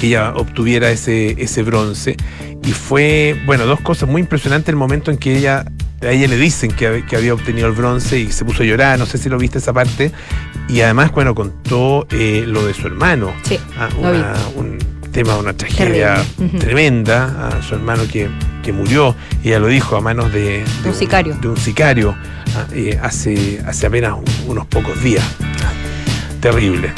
que 0.00 0.08
ella 0.08 0.32
obtuviera 0.34 0.90
ese, 0.90 1.36
ese 1.42 1.62
bronce. 1.62 2.16
Y 2.64 2.72
fue, 2.72 3.40
bueno, 3.46 3.64
dos 3.66 3.80
cosas 3.80 4.08
muy 4.08 4.20
impresionantes 4.22 4.68
el 4.70 4.76
momento 4.76 5.10
en 5.10 5.16
que 5.18 5.36
ella, 5.36 5.64
a 6.02 6.10
ella 6.10 6.26
le 6.28 6.36
dicen 6.36 6.70
que, 6.72 7.04
que 7.08 7.16
había 7.16 7.34
obtenido 7.34 7.66
el 7.68 7.74
bronce 7.74 8.18
y 8.18 8.32
se 8.32 8.44
puso 8.44 8.62
a 8.62 8.66
llorar, 8.66 8.98
no 8.98 9.06
sé 9.06 9.18
si 9.18 9.28
lo 9.28 9.38
viste 9.38 9.58
esa 9.58 9.72
parte. 9.72 10.12
Y 10.68 10.80
además, 10.82 11.10
bueno, 11.12 11.34
contó 11.34 12.06
eh, 12.10 12.44
lo 12.46 12.64
de 12.66 12.74
su 12.74 12.86
hermano. 12.86 13.32
Sí, 13.42 13.58
Ah, 13.78 13.88
una- 13.98 14.34
un 14.56 14.78
tema, 15.12 15.36
una 15.36 15.52
tragedia 15.52 16.22
Terrible. 16.36 16.58
Tremenda, 16.60 17.48
a 17.48 17.62
su 17.62 17.74
hermano 17.74 18.04
que, 18.10 18.28
que 18.62 18.72
murió, 18.72 19.16
y 19.42 19.48
ella 19.48 19.58
lo 19.58 19.66
dijo 19.66 19.96
a 19.96 20.00
manos 20.00 20.32
de, 20.32 20.64
de 20.84 20.88
un 20.88 20.94
sicario. 20.94 21.34
de 21.40 21.48
un 21.48 21.56
sicario 21.56 22.14
ah, 22.56 22.66
eh, 22.72 22.98
hace, 23.02 23.60
hace 23.66 23.86
apenas 23.86 24.12
un- 24.12 24.24
unos 24.50 24.66
pocos 24.66 25.02
días. 25.02 25.24
Terrible. 26.40 26.92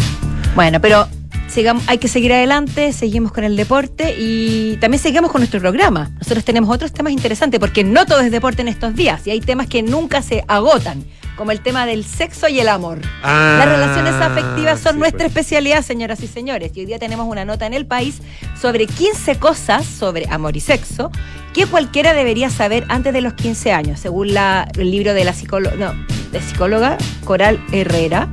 Bueno, 0.54 0.80
pero 0.80 1.08
sigamos, 1.52 1.84
hay 1.86 1.98
que 1.98 2.08
seguir 2.08 2.32
adelante, 2.32 2.92
seguimos 2.92 3.32
con 3.32 3.44
el 3.44 3.56
deporte 3.56 4.14
y 4.18 4.76
también 4.80 5.02
seguimos 5.02 5.30
con 5.30 5.40
nuestro 5.40 5.60
programa. 5.60 6.10
Nosotros 6.18 6.44
tenemos 6.44 6.74
otros 6.74 6.92
temas 6.92 7.12
interesantes 7.12 7.60
porque 7.60 7.84
no 7.84 8.06
todo 8.06 8.20
es 8.20 8.30
deporte 8.30 8.62
en 8.62 8.68
estos 8.68 8.94
días 8.94 9.26
y 9.26 9.30
hay 9.30 9.40
temas 9.40 9.66
que 9.66 9.82
nunca 9.82 10.22
se 10.22 10.44
agotan, 10.48 11.04
como 11.36 11.50
el 11.50 11.60
tema 11.60 11.86
del 11.86 12.04
sexo 12.04 12.48
y 12.48 12.60
el 12.60 12.68
amor. 12.68 13.00
Ah, 13.22 13.56
Las 13.58 13.68
relaciones 13.68 14.14
afectivas 14.14 14.80
son 14.80 14.94
sí, 14.94 14.98
nuestra 14.98 15.20
pues. 15.20 15.28
especialidad, 15.30 15.82
señoras 15.82 16.22
y 16.22 16.26
señores. 16.26 16.72
Y 16.74 16.80
hoy 16.80 16.86
día 16.86 16.98
tenemos 16.98 17.26
una 17.28 17.44
nota 17.44 17.66
en 17.66 17.74
el 17.74 17.86
país 17.86 18.20
sobre 18.60 18.86
15 18.86 19.36
cosas 19.38 19.84
sobre 19.86 20.26
amor 20.30 20.56
y 20.56 20.60
sexo 20.60 21.10
que 21.52 21.66
cualquiera 21.66 22.14
debería 22.14 22.48
saber 22.48 22.84
antes 22.88 23.12
de 23.12 23.20
los 23.20 23.34
15 23.34 23.72
años, 23.72 24.00
según 24.00 24.32
la- 24.34 24.68
el 24.78 24.90
libro 24.90 25.12
de 25.14 25.24
la 25.24 25.32
psicóloga, 25.34 25.76
no, 25.76 25.92
de 26.32 26.40
psicóloga 26.40 26.96
Coral 27.24 27.62
Herrera. 27.72 28.28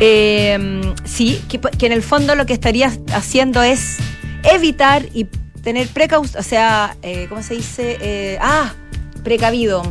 Eh, 0.00 0.80
sí, 1.04 1.42
que, 1.48 1.60
que 1.60 1.86
en 1.86 1.92
el 1.92 2.02
fondo 2.02 2.34
lo 2.34 2.46
que 2.46 2.52
estaría 2.54 2.90
haciendo 3.12 3.62
es 3.62 3.98
evitar 4.42 5.04
y 5.12 5.24
tener 5.62 5.88
precaución, 5.88 6.40
o 6.40 6.42
sea, 6.42 6.96
eh, 7.02 7.26
¿cómo 7.28 7.42
se 7.42 7.54
dice? 7.54 7.98
Eh, 8.00 8.38
ah, 8.40 8.72
precavido. 9.22 9.82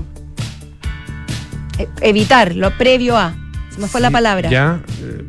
Eh, 1.77 1.87
evitar, 2.01 2.55
lo 2.55 2.75
previo 2.77 3.17
a. 3.17 3.35
Se 3.69 3.79
me 3.79 3.87
fue 3.87 4.01
la 4.01 4.09
palabra. 4.11 4.49
Ya, 4.49 4.81
eh, 5.01 5.23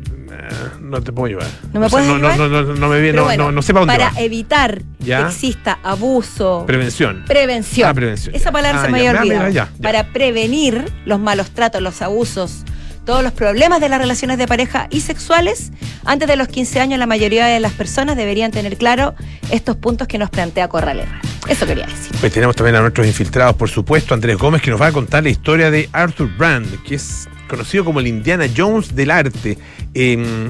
no 0.81 1.01
te 1.01 1.11
puedo 1.13 1.27
llevar. 1.27 1.47
¿No 1.73 1.79
me 1.79 1.85
O 1.85 1.89
sea, 1.89 1.99
puedes 1.99 2.07
no, 2.09 2.17
no, 2.17 2.27
ayudar? 2.29 2.49
no, 2.49 2.61
no, 2.63 2.73
no 2.73 2.87
me 2.89 2.99
viene, 3.01 3.17
no, 3.17 3.23
bueno, 3.25 3.43
no, 3.45 3.51
no 3.51 3.61
sé 3.61 3.73
para 3.73 3.85
dónde 3.85 3.93
para 3.99 4.11
va. 4.13 4.19
evitar 4.19 4.81
Ya. 4.99 5.19
que 5.21 5.27
exista 5.27 5.79
abuso, 5.83 6.63
Prevención. 6.65 7.23
prevención. 7.27 7.87
Ah, 7.89 7.93
prevención, 7.93 8.35
Esa 8.35 8.51
palabra 8.51 8.81
Ah, 8.81 8.85
se 8.85 8.91
me 8.91 9.03
ya. 9.03 9.11
había 9.11 9.21
Ah, 9.39 9.45
olvidado. 9.45 9.69
Para 9.81 10.07
prevenir 10.11 10.91
los 11.05 11.19
malos 11.19 11.51
tratos, 11.51 11.81
los 11.81 12.01
abusos, 12.01 12.63
todos 13.05 13.23
los 13.23 13.33
problemas 13.33 13.81
de 13.81 13.89
las 13.89 13.99
relaciones 13.99 14.37
de 14.37 14.47
pareja 14.47 14.87
y 14.91 15.01
sexuales, 15.01 15.71
antes 16.05 16.27
de 16.27 16.35
los 16.35 16.47
15 16.47 16.79
años 16.79 16.99
la 16.99 17.07
mayoría 17.07 17.45
de 17.47 17.59
las 17.59 17.71
personas 17.73 18.15
deberían 18.15 18.51
tener 18.51 18.77
claro 18.77 19.15
estos 19.51 19.75
puntos 19.77 20.07
que 20.07 20.17
nos 20.17 20.29
plantea 20.29 20.67
Corral 20.67 20.99
Herrera. 20.99 21.21
Eso 21.49 21.65
quería 21.65 21.87
decir. 21.87 22.11
Pues 22.19 22.31
tenemos 22.31 22.55
también 22.55 22.75
a 22.75 22.81
nuestros 22.81 23.07
infiltrados, 23.07 23.55
por 23.55 23.69
supuesto, 23.69 24.13
Andrés 24.13 24.37
Gómez, 24.37 24.61
que 24.61 24.69
nos 24.69 24.79
va 24.79 24.87
a 24.87 24.91
contar 24.91 25.23
la 25.23 25.29
historia 25.29 25.71
de 25.71 25.89
Arthur 25.91 26.29
Brand, 26.37 26.83
que 26.83 26.95
es 26.95 27.27
conocido 27.47 27.83
como 27.83 27.99
el 27.99 28.07
Indiana 28.07 28.45
Jones 28.55 28.95
del 28.95 29.09
arte. 29.11 29.57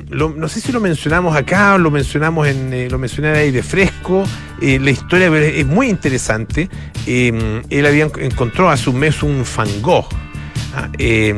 Lo- 0.09 0.29
no 0.29 0.47
sé 0.49 0.61
si 0.61 0.71
lo 0.71 0.79
mencionamos 0.79 1.35
acá 1.35 1.75
o 1.75 1.77
lo 1.77 1.89
mencionamos 1.91 2.47
en 2.47 2.73
eh, 2.73 2.89
lo 2.91 2.99
mencioné 2.99 3.29
en 3.29 3.35
aire 3.37 3.63
fresco. 3.63 4.23
Eh, 4.61 4.77
la 4.79 4.91
historia 4.91 5.27
es 5.39 5.65
muy 5.65 5.89
interesante. 5.89 6.69
Eh, 7.07 7.61
él 7.69 7.85
había 7.85 8.07
encontró 8.19 8.69
hace 8.69 8.89
un 8.89 8.99
mes 8.99 9.23
un 9.23 9.43
Van. 9.45 10.05
Eh, 10.97 11.33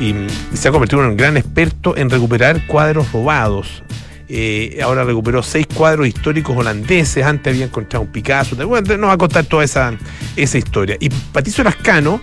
y, 0.00 0.14
se 0.56 0.68
ha 0.68 0.70
convertido 0.70 1.02
en 1.02 1.10
un 1.10 1.16
gran 1.16 1.36
experto 1.36 1.96
en 1.96 2.10
recuperar 2.10 2.66
cuadros 2.66 3.12
robados. 3.12 3.82
Eh, 4.28 4.80
ahora 4.82 5.04
recuperó 5.04 5.42
seis 5.42 5.66
cuadros 5.66 6.06
históricos 6.06 6.56
holandeses. 6.56 7.24
Antes 7.24 7.52
había 7.52 7.66
encontrado 7.66 8.04
un 8.04 8.10
Picasso. 8.10 8.56
Bueno, 8.66 8.96
nos 8.96 9.10
va 9.10 9.14
a 9.14 9.18
contar 9.18 9.44
toda 9.44 9.64
esa, 9.64 9.92
esa 10.36 10.58
historia. 10.58 10.96
Y 10.98 11.10
Patricio 11.10 11.62
Lascano 11.62 12.20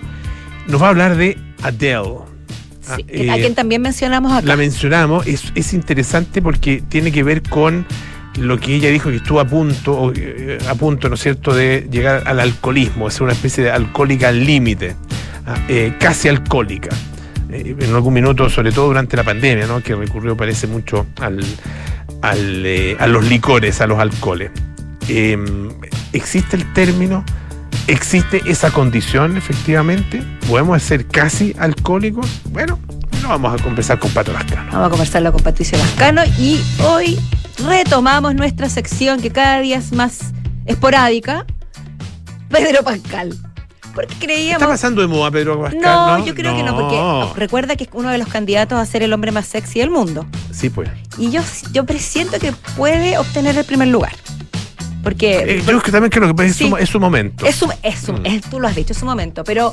nos 0.66 0.82
va 0.82 0.86
a 0.86 0.90
hablar 0.90 1.16
de 1.16 1.38
Adele. 1.62 2.32
Ah, 2.88 2.96
Sí, 2.96 3.28
a 3.28 3.36
eh, 3.36 3.40
quien 3.40 3.54
también 3.54 3.80
mencionamos 3.80 4.32
acá. 4.32 4.44
la 4.44 4.56
mencionamos, 4.56 5.24
es, 5.28 5.52
es 5.54 5.72
interesante 5.72 6.42
porque 6.42 6.82
tiene 6.88 7.12
que 7.12 7.22
ver 7.22 7.40
con 7.42 7.86
lo 8.38 8.58
que 8.58 8.74
ella 8.74 8.90
dijo 8.90 9.10
que 9.10 9.16
estuvo 9.16 9.40
a 9.40 9.44
punto, 9.44 10.12
eh, 10.16 10.58
a 10.68 10.74
punto, 10.74 11.08
¿no 11.08 11.14
es 11.14 11.20
cierto?, 11.20 11.54
de 11.54 11.86
llegar 11.90 12.22
al 12.26 12.40
alcoholismo, 12.40 13.08
es 13.08 13.20
una 13.20 13.32
especie 13.32 13.64
de 13.64 13.70
alcohólica 13.70 14.28
al 14.28 14.44
límite, 14.44 14.96
eh, 15.68 15.94
casi 15.98 16.28
alcohólica. 16.28 16.90
Eh, 17.52 17.76
en 17.78 17.94
algún 17.94 18.14
minuto, 18.14 18.48
sobre 18.48 18.72
todo 18.72 18.86
durante 18.86 19.16
la 19.16 19.24
pandemia, 19.24 19.66
que 19.84 19.94
recurrió, 19.94 20.36
parece 20.36 20.66
mucho 20.66 21.06
al, 21.20 21.44
eh, 22.22 22.96
a 22.98 23.06
los 23.06 23.24
licores, 23.26 23.80
a 23.80 23.86
los 23.86 23.98
alcoholes. 23.98 24.50
Eh, 25.08 25.36
¿Existe 26.12 26.56
el 26.56 26.72
término? 26.72 27.24
¿Existe 27.86 28.42
esa 28.46 28.70
condición 28.70 29.36
efectivamente? 29.36 30.22
¿Podemos 30.48 30.82
ser 30.82 31.06
casi 31.06 31.54
alcohólicos? 31.58 32.26
Bueno, 32.50 32.78
lo 33.22 33.28
vamos 33.28 33.60
a 33.60 33.62
conversar 33.62 33.98
con 33.98 34.10
Pato 34.12 34.32
Lascano. 34.32 34.70
Vamos 34.72 34.86
a 34.86 34.90
conversarlo 34.90 35.32
con 35.32 35.42
Patricio 35.42 35.76
Lascano 35.78 36.22
y 36.38 36.60
hoy 36.84 37.18
retomamos 37.66 38.34
nuestra 38.34 38.68
sección 38.68 39.20
que 39.20 39.30
cada 39.30 39.60
día 39.60 39.78
es 39.78 39.92
más 39.92 40.32
esporádica, 40.66 41.44
Pedro 42.48 42.82
Pascal. 42.82 43.36
Porque 43.94 44.12
¿Está 44.14 44.26
creíamos... 44.26 44.68
pasando 44.68 45.02
de 45.02 45.08
moda 45.08 45.30
Pedro 45.30 45.60
Pascal? 45.60 45.80
No, 45.80 46.24
yo 46.26 46.34
creo 46.34 46.56
que 46.56 46.62
no, 46.62 46.74
porque 46.76 47.38
recuerda 47.40 47.76
que 47.76 47.84
es 47.84 47.90
uno 47.92 48.10
de 48.10 48.18
los 48.18 48.28
candidatos 48.28 48.78
a 48.78 48.86
ser 48.86 49.02
el 49.02 49.12
hombre 49.12 49.32
más 49.32 49.46
sexy 49.46 49.80
del 49.80 49.90
mundo. 49.90 50.26
Sí, 50.50 50.70
pues. 50.70 50.88
Y 51.18 51.30
yo, 51.30 51.42
yo 51.72 51.84
presiento 51.84 52.38
que 52.38 52.52
puede 52.76 53.18
obtener 53.18 53.56
el 53.58 53.64
primer 53.64 53.88
lugar. 53.88 54.12
Porque 55.02 55.38
Eh, 55.38 55.58
yo 55.58 55.64
creo 55.66 55.82
que 55.82 55.90
también 55.90 56.10
creo 56.10 56.34
que 56.34 56.44
es, 56.46 56.56
Sí. 56.56 56.68
su, 56.68 56.76
es 56.76 56.88
su 56.88 57.00
momento. 57.00 57.44
es 57.44 57.56
su, 57.56 57.68
es 57.82 57.98
su- 57.98 58.12
Mm. 58.12 58.26
es- 58.26 58.42
tú 58.42 58.60
lo 58.60 58.68
has 58.68 58.74
dicho, 58.76 58.92
es 58.92 58.98
su 58.98 59.04
momento. 59.04 59.42
Pero 59.44 59.70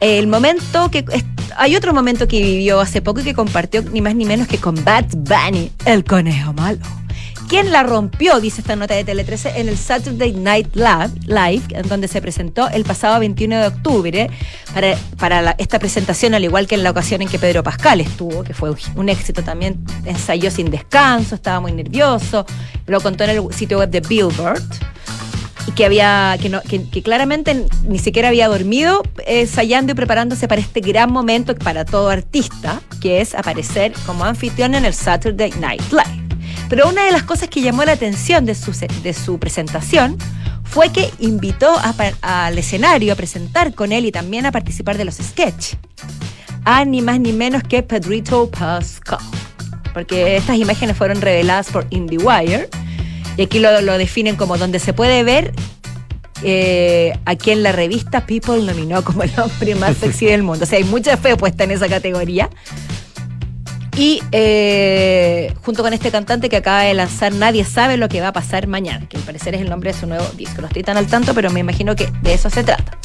el 0.00 0.26
momento 0.26 0.90
que. 0.90 1.04
es- 1.12 1.24
hay 1.56 1.74
otro 1.76 1.92
momento 1.94 2.26
que 2.28 2.40
vivió 2.40 2.80
hace 2.80 3.00
poco 3.02 3.20
y 3.20 3.24
que 3.24 3.34
compartió 3.34 3.82
ni 3.82 4.00
más 4.00 4.14
ni 4.14 4.24
menos 4.24 4.46
que 4.48 4.58
con 4.58 4.74
Bad 4.84 5.06
Bunny, 5.16 5.72
el 5.86 6.04
conejo 6.04 6.52
malo. 6.52 6.78
¿Quién 7.48 7.72
la 7.72 7.82
rompió? 7.82 8.40
Dice 8.40 8.60
esta 8.60 8.76
nota 8.76 8.92
de 8.92 9.04
Tele 9.04 9.24
13 9.24 9.58
en 9.58 9.70
el 9.70 9.78
Saturday 9.78 10.32
Night 10.32 10.76
Live, 10.76 11.62
en 11.70 11.88
donde 11.88 12.06
se 12.06 12.20
presentó 12.20 12.68
el 12.68 12.84
pasado 12.84 13.18
21 13.20 13.56
de 13.56 13.66
octubre 13.68 14.30
para, 15.18 15.52
esta 15.52 15.78
presentación, 15.78 16.34
al 16.34 16.44
igual 16.44 16.66
que 16.66 16.74
en 16.74 16.82
la 16.82 16.90
ocasión 16.90 17.22
en 17.22 17.28
que 17.28 17.38
Pedro 17.38 17.62
Pascal 17.62 18.02
estuvo, 18.02 18.44
que 18.44 18.52
fue 18.52 18.74
un, 18.96 19.08
éxito 19.08 19.42
también, 19.42 19.82
ensayó 20.04 20.50
sin 20.50 20.70
descanso, 20.70 21.36
estaba 21.36 21.58
muy 21.60 21.72
nervioso, 21.72 22.44
lo 22.86 23.00
contó 23.00 23.24
en 23.24 23.30
el 23.30 23.54
sitio 23.54 23.78
web 23.78 23.88
de 23.88 24.00
Billboard. 24.00 24.62
Y 25.66 25.72
que 25.72 25.86
había, 25.86 26.36
que, 26.38 27.02
claramente 27.02 27.66
ni 27.86 27.98
siquiera 27.98 28.28
había 28.28 28.48
dormido 28.48 29.02
ensayando 29.26 29.92
y 29.92 29.94
preparándose 29.94 30.48
para 30.48 30.60
este 30.60 30.80
gran 30.80 31.10
momento 31.10 31.54
para 31.54 31.86
todo 31.86 32.10
artista, 32.10 32.82
que 33.00 33.22
es 33.22 33.34
aparecer 33.34 33.92
como 34.04 34.24
anfitrión 34.24 34.74
en 34.74 34.84
el 34.84 34.92
Saturday 34.92 35.52
Night 35.58 35.82
Live. 35.90 36.27
Pero 36.68 36.88
una 36.88 37.04
de 37.04 37.12
las 37.12 37.22
cosas 37.22 37.48
que 37.48 37.60
llamó 37.60 37.84
la 37.84 37.92
atención 37.92 38.44
de 38.44 38.54
su, 38.54 38.72
de 39.02 39.14
su 39.14 39.38
presentación 39.38 40.18
fue 40.64 40.90
que 40.92 41.10
invitó 41.18 41.70
a 41.78 41.94
al 42.20 42.58
escenario 42.58 43.12
a 43.12 43.16
presentar 43.16 43.74
con 43.74 43.92
él 43.92 44.04
y 44.04 44.12
también 44.12 44.44
a 44.46 44.52
participar 44.52 44.98
de 44.98 45.04
los 45.04 45.16
sketches 45.16 45.78
a 46.64 46.84
ni 46.84 47.00
más 47.00 47.18
ni 47.18 47.32
menos 47.32 47.62
que 47.62 47.82
Pedrito 47.82 48.50
Pascal. 48.50 49.18
Porque 49.94 50.36
estas 50.36 50.56
imágenes 50.56 50.96
fueron 50.96 51.20
reveladas 51.20 51.70
por 51.70 51.86
IndieWire 51.88 52.68
y 53.38 53.42
aquí 53.42 53.58
lo, 53.58 53.80
lo 53.80 53.96
definen 53.96 54.36
como 54.36 54.58
donde 54.58 54.78
se 54.78 54.92
puede 54.92 55.22
ver 55.22 55.54
eh, 56.42 57.18
a 57.24 57.34
quien 57.36 57.62
la 57.62 57.72
revista 57.72 58.26
People 58.26 58.62
nominó 58.62 59.02
como 59.02 59.22
el 59.22 59.32
hombre 59.40 59.74
más 59.74 59.96
sexy 59.96 60.26
del 60.26 60.42
mundo. 60.42 60.64
O 60.64 60.66
sea, 60.66 60.78
hay 60.78 60.84
mucha 60.84 61.16
fe 61.16 61.36
puesta 61.36 61.64
en 61.64 61.70
esa 61.70 61.88
categoría. 61.88 62.50
Y 63.98 64.22
eh, 64.30 65.52
junto 65.64 65.82
con 65.82 65.92
este 65.92 66.12
cantante 66.12 66.48
que 66.48 66.58
acaba 66.58 66.82
de 66.82 66.94
lanzar 66.94 67.32
Nadie 67.34 67.64
sabe 67.64 67.96
lo 67.96 68.08
que 68.08 68.20
va 68.20 68.28
a 68.28 68.32
pasar 68.32 68.68
mañana, 68.68 69.08
que 69.08 69.16
al 69.16 69.24
parecer 69.24 69.56
es 69.56 69.60
el 69.60 69.68
nombre 69.68 69.92
de 69.92 69.98
su 69.98 70.06
nuevo 70.06 70.24
disco. 70.36 70.60
No 70.60 70.68
estoy 70.68 70.84
tan 70.84 70.96
al 70.96 71.08
tanto, 71.08 71.34
pero 71.34 71.50
me 71.50 71.58
imagino 71.58 71.96
que 71.96 72.08
de 72.22 72.34
eso 72.34 72.48
se 72.48 72.62
trata. 72.62 72.96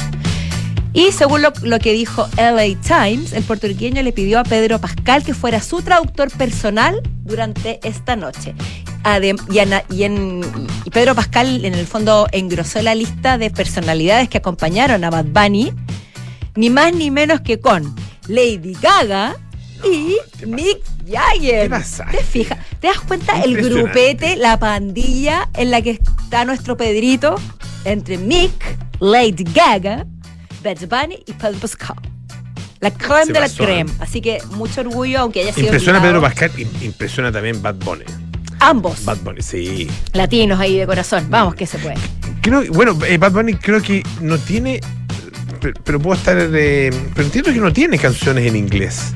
Y 0.94 1.12
según 1.12 1.42
lo, 1.42 1.52
lo 1.64 1.80
que 1.80 1.94
dijo 1.94 2.28
LA 2.38 2.80
Times, 2.80 3.34
el 3.34 3.44
puertorriqueño 3.44 4.04
le 4.04 4.14
pidió 4.14 4.40
a 4.40 4.44
Pedro 4.44 4.80
Pascal 4.80 5.24
que 5.24 5.34
fuera 5.34 5.60
su 5.62 5.82
traductor 5.82 6.30
personal 6.30 7.02
durante 7.24 7.80
esta 7.82 8.16
noche. 8.16 8.54
Y, 9.90 10.00
y 10.00 10.90
Pedro 10.92 11.16
Pascal, 11.16 11.66
en 11.66 11.74
el 11.74 11.88
fondo, 11.88 12.28
engrosó 12.32 12.84
la 12.84 12.94
lista 12.94 13.40
de 13.40 13.50
personalidades 13.50 14.30
que 14.30 14.38
acompañaron 14.38 15.04
a 15.04 15.10
Bad 15.10 15.26
Bunny, 15.26 15.74
ni 16.54 16.70
más 16.70 16.94
ni 16.94 17.10
menos 17.10 17.42
que 17.42 17.60
con 17.60 17.96
Lady 18.28 18.78
Gaga 18.80 19.36
y 19.84 20.18
¿qué 20.40 20.46
Mick 20.46 20.80
Jagger. 21.10 21.64
¿Qué 21.64 21.70
pasa? 21.70 22.06
¿Te 22.12 22.24
fijas? 22.24 22.58
¿Te 22.80 22.88
das 22.88 23.00
cuenta 23.02 23.42
el 23.42 23.58
grupete, 23.58 24.36
la 24.36 24.58
pandilla 24.60 25.50
en 25.56 25.72
la 25.72 25.82
que 25.82 25.92
está 25.92 26.46
nuestro 26.46 26.78
Pedrito 26.78 27.36
entre 27.86 28.18
Mick, 28.18 28.78
Lady 29.00 29.44
Gaga, 29.44 30.06
Bad 30.64 30.78
Bunny 30.88 31.24
y 31.28 31.34
Pedro 31.34 31.60
Pascal? 31.60 31.96
La 32.80 32.92
creme 32.92 33.26
Se 33.28 33.34
de 33.34 33.40
la 33.40 33.50
creme. 33.50 33.92
Así 34.00 34.20
que 34.20 34.40
mucho 34.52 34.82
orgullo, 34.82 35.20
aunque 35.22 35.42
haya 35.42 35.54
sido. 35.54 35.68
Impresiona 35.68 36.00
nominado. 36.00 36.22
Pedro 36.22 36.34
Pascal, 36.34 36.52
im- 36.60 36.84
impresiona 36.86 37.32
también 37.32 37.62
Bad 37.62 37.76
Bunny. 37.76 38.04
Ambos 38.60 39.04
Bad 39.06 39.18
Bunny, 39.20 39.42
sí. 39.42 39.90
latinos 40.14 40.60
ahí 40.60 40.78
de 40.78 40.86
corazón. 40.86 41.26
Vamos, 41.30 41.56
que 41.56 41.66
se 41.66 41.78
puede. 41.80 41.96
Creo, 42.42 42.64
bueno, 42.74 42.98
eh, 43.08 43.18
Bad 43.18 43.32
Bunny 43.32 43.54
creo 43.56 43.82
que 43.82 44.04
no 44.22 44.38
tiene. 44.38 44.82
Pero, 45.62 45.80
pero 45.84 46.00
puedo 46.02 46.18
estar. 46.18 46.36
eh, 46.38 46.92
pero 47.14 47.26
entiendo 47.26 47.54
que 47.54 47.60
no 47.60 47.72
tiene 47.72 47.98
canciones 47.98 48.46
en 48.48 48.56
inglés. 48.58 49.14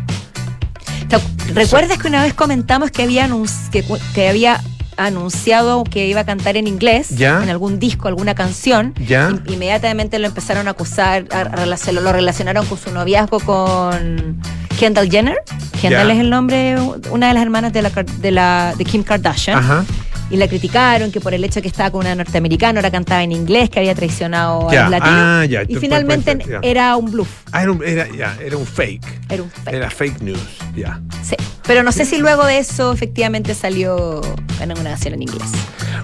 ¿Te 1.48 1.54
acu- 1.54 1.56
¿Recuerdas 1.56 1.98
que 1.98 2.08
una 2.08 2.24
vez 2.24 2.34
comentamos 2.34 2.92
que 2.92 3.04
había, 3.04 3.30
que, 3.72 3.84
que 4.13 4.30
había 4.30 4.62
anunciado 4.98 5.84
que 5.84 6.08
iba 6.08 6.22
a 6.22 6.25
cantar 6.25 6.58
en 6.58 6.68
inglés 6.68 7.10
Ya. 7.10 7.42
en 7.44 7.50
algún 7.50 7.80
disco, 7.80 8.08
alguna 8.08 8.36
canción? 8.36 8.94
Ya. 9.06 9.30
In- 9.30 9.44
Inmediatamente 9.54 10.20
lo 10.20 10.27
empezaron 10.27 10.68
a 10.68 10.72
acusar, 10.72 11.25
a- 11.32 11.66
lo 11.92 12.12
relacionaron 12.12 12.66
con 12.66 12.77
su 12.77 12.92
noviazgo 12.92 13.39
con 13.39 14.42
Kendall 14.80 15.10
Jenner. 15.10 15.38
Kendall 15.82 16.08
Ya. 16.08 16.13
es 16.13 16.20
el 16.20 16.30
nombre, 16.30 16.75
una 17.12 17.27
de 17.30 17.34
las 17.34 17.44
hermanas 17.44 17.74
de, 17.74 17.82
la, 17.84 17.89
de, 17.89 18.32
la, 18.32 18.74
de 18.77 18.86
Kim 18.86 19.04
Kardashian. 19.04 19.58
Ajá. 19.58 19.86
Y 20.29 20.36
la 20.38 20.48
criticaron 20.48 21.12
que 21.12 21.22
por 21.22 21.34
el 21.34 21.43
hecho 21.46 21.62
que 21.62 21.67
estaba 21.69 21.89
con 21.89 22.01
una 22.01 22.13
norteamericana, 22.15 22.79
ahora 22.79 22.91
cantaba 22.91 23.24
en 23.24 23.31
inglés, 23.31 23.69
que 23.69 23.79
había 23.79 23.96
traicionado 23.96 24.69
Ya. 24.72 24.81
a 24.81 24.84
los 24.84 24.91
latinos. 24.91 25.15
Ah, 25.19 25.46
ya. 25.46 25.63
y 25.67 25.75
finalmente 25.75 26.36
puede 26.36 26.43
ser, 26.51 26.62
ya. 26.62 26.69
era 26.69 26.96
un 26.98 27.10
bluff, 27.12 27.29
Ah, 27.53 27.63
era 27.63 27.72
un, 27.72 27.84
era, 27.84 28.07
ya, 28.13 28.38
era 28.43 28.57
un 28.57 28.65
fake. 28.65 29.22
era 29.29 29.43
un 29.43 29.50
fake. 29.50 29.74
Era 29.75 29.89
fake 29.89 30.22
news. 30.22 30.39
Ya. 30.75 31.00
Sí. 31.24 31.36
Pero 31.66 31.83
no 31.83 31.92
sé 31.92 32.05
si 32.05 32.18
luego 32.18 32.46
de 32.46 32.57
eso 32.59 32.92
efectivamente 32.94 33.53
salió 33.55 34.22
en 34.61 34.72
una 34.72 34.83
canción 34.83 35.13
en 35.13 35.22
inglés. 35.22 35.50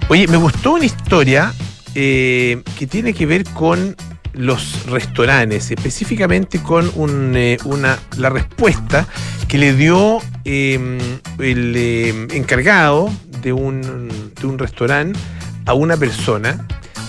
Oye, 0.08 0.26
me 0.28 0.36
gustó 0.38 0.72
una 0.74 0.84
historia 0.86 1.52
eh, 1.94 2.62
que 2.78 2.86
tiene 2.86 3.12
que 3.14 3.26
ver 3.26 3.44
con 3.44 3.94
los 4.32 4.86
restaurantes, 4.86 5.70
específicamente 5.70 6.58
con 6.60 6.90
un, 6.96 7.34
eh, 7.36 7.56
una, 7.64 7.98
la 8.16 8.30
respuesta 8.30 9.06
que 9.48 9.58
le 9.58 9.74
dio 9.74 10.18
eh, 10.44 10.98
el 11.38 11.74
eh, 11.76 12.28
encargado 12.32 13.10
de 13.42 13.52
un, 13.52 14.08
de 14.40 14.46
un 14.46 14.58
restaurante 14.58 15.18
a 15.66 15.74
una 15.74 15.96
persona 15.96 16.66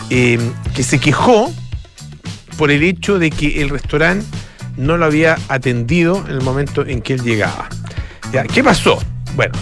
eh, 0.10 0.40
que 0.74 0.84
se 0.84 1.00
quejó 1.00 1.54
por 2.58 2.72
el 2.72 2.84
hecho 2.84 3.20
de 3.20 3.32
que 3.32 3.62
el 3.62 3.70
restaurante 3.70 4.26
no 4.78 4.98
lo 4.98 5.06
había 5.06 5.38
atendido 5.50 6.24
en 6.28 6.36
el 6.36 6.42
momento 6.42 6.86
en 6.86 7.02
que 7.02 7.14
él 7.14 7.24
llegaba. 7.24 7.70
Ya, 8.32 8.44
¿Qué 8.44 8.64
pasó? 8.64 9.02
Bueno, 9.36 9.54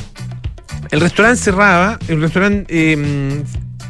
el 0.92 1.02
restaurante 1.02 1.42
cerraba, 1.42 2.00
el 2.08 2.22
restaurante 2.22 3.44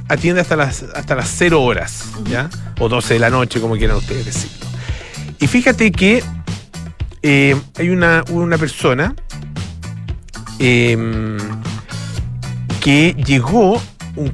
atiende 0.07 0.41
hasta 0.41 0.55
las, 0.55 0.83
hasta 0.95 1.15
las 1.15 1.29
0 1.37 1.61
horas, 1.61 2.05
¿ya? 2.29 2.49
O 2.79 2.89
12 2.89 3.15
de 3.15 3.19
la 3.19 3.29
noche, 3.29 3.59
como 3.59 3.75
quieran 3.75 3.97
ustedes 3.97 4.25
decirlo. 4.25 4.67
Y 5.39 5.47
fíjate 5.47 5.91
que 5.91 6.23
eh, 7.21 7.55
hay 7.77 7.89
una, 7.89 8.23
una 8.29 8.57
persona 8.57 9.15
eh, 10.65 11.37
que 12.81 13.15
llegó 13.25 13.81
un- 14.15 14.33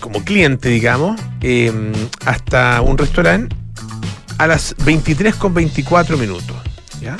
como 0.00 0.22
cliente, 0.24 0.68
digamos, 0.68 1.20
eh, 1.40 1.72
hasta 2.26 2.80
un 2.82 2.98
restaurante 2.98 3.54
a 4.38 4.46
las 4.46 4.74
23 4.84 5.34
con 5.36 5.54
24 5.54 6.16
minutos, 6.18 6.56
¿ya? 7.00 7.16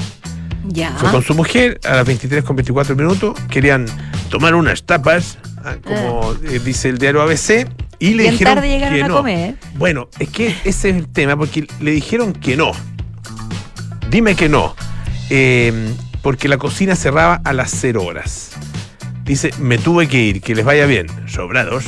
Ya. 0.68 0.92
Fue 0.98 1.10
con 1.10 1.22
su 1.22 1.34
mujer 1.34 1.80
a 1.84 1.96
las 1.96 2.06
23 2.06 2.44
con 2.44 2.56
24 2.56 2.94
minutos. 2.96 3.38
Querían 3.50 3.86
tomar 4.30 4.54
unas 4.54 4.84
tapas, 4.84 5.38
ah, 5.64 5.74
como 5.82 6.34
eh, 6.44 6.60
dice 6.64 6.88
el 6.88 6.98
diario 6.98 7.22
ABC, 7.22 7.66
y 7.98 8.14
le 8.14 8.22
Bien 8.24 8.32
dijeron 8.32 8.54
tarde 8.56 8.68
llegaron 8.68 8.94
que 8.96 9.02
a 9.04 9.08
no. 9.08 9.16
comer. 9.16 9.56
Bueno, 9.76 10.08
es 10.18 10.28
que 10.28 10.48
ese 10.64 10.90
es 10.90 10.96
el 10.96 11.08
tema, 11.08 11.36
porque 11.36 11.66
le 11.80 11.90
dijeron 11.92 12.32
que 12.32 12.56
no. 12.56 12.72
Dime 14.10 14.34
que 14.34 14.48
no. 14.48 14.74
Eh, 15.30 15.94
porque 16.22 16.48
la 16.48 16.58
cocina 16.58 16.96
cerraba 16.96 17.40
a 17.44 17.52
las 17.52 17.70
0 17.80 18.02
horas. 18.04 18.52
Dice, 19.24 19.50
me 19.58 19.78
tuve 19.78 20.08
que 20.08 20.20
ir, 20.20 20.40
que 20.40 20.54
les 20.54 20.64
vaya 20.64 20.86
bien. 20.86 21.06
Sobrados, 21.26 21.84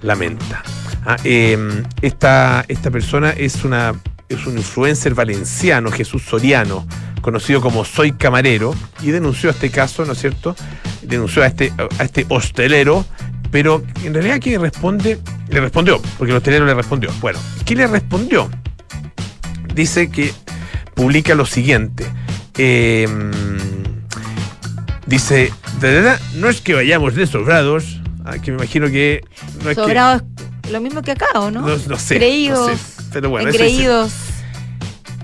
lamenta. 0.00 0.62
Ah, 1.04 1.16
eh, 1.24 1.82
esta, 2.00 2.64
esta 2.68 2.90
persona 2.90 3.30
es 3.30 3.64
una 3.64 3.94
es 4.32 4.46
un 4.46 4.56
influencer 4.56 5.14
valenciano, 5.14 5.90
Jesús 5.90 6.22
Soriano, 6.22 6.86
conocido 7.20 7.60
como 7.60 7.84
Soy 7.84 8.12
Camarero, 8.12 8.74
y 9.02 9.10
denunció 9.10 9.50
este 9.50 9.70
caso, 9.70 10.04
¿no 10.04 10.12
es 10.12 10.20
cierto? 10.20 10.56
Denunció 11.02 11.42
a 11.42 11.46
este, 11.46 11.72
a 11.98 12.02
este 12.02 12.26
hostelero, 12.28 13.04
pero 13.50 13.82
en 14.02 14.14
realidad 14.14 14.40
quien 14.40 14.60
responde, 14.60 15.18
le 15.48 15.60
respondió, 15.60 16.00
porque 16.18 16.32
el 16.32 16.38
hostelero 16.38 16.64
le 16.64 16.74
respondió. 16.74 17.10
Bueno, 17.20 17.38
¿qué 17.64 17.76
le 17.76 17.86
respondió? 17.86 18.50
Dice 19.74 20.10
que 20.10 20.32
publica 20.94 21.34
lo 21.34 21.46
siguiente. 21.46 22.06
Eh, 22.56 23.08
dice, 25.06 25.52
de 25.80 25.92
verdad, 25.92 26.20
no 26.34 26.48
es 26.48 26.60
que 26.60 26.74
vayamos 26.74 27.14
de 27.14 27.26
sobrados, 27.26 28.00
ah, 28.24 28.38
que 28.38 28.50
me 28.52 28.58
imagino 28.58 28.86
que 28.88 29.24
no 29.62 29.70
es 29.70 29.76
que- 29.76 29.82
Sobrados, 29.82 30.22
lo 30.70 30.80
mismo 30.80 31.02
que 31.02 31.12
acá, 31.12 31.26
¿o 31.34 31.50
no? 31.50 31.62
no, 31.62 31.76
no 31.76 31.98
sé. 31.98 32.16
Creídos, 32.16 32.70
no 32.70 32.76
sé, 32.76 32.82
pero 33.12 33.30
bueno, 33.30 33.48
engreídos. 33.48 34.12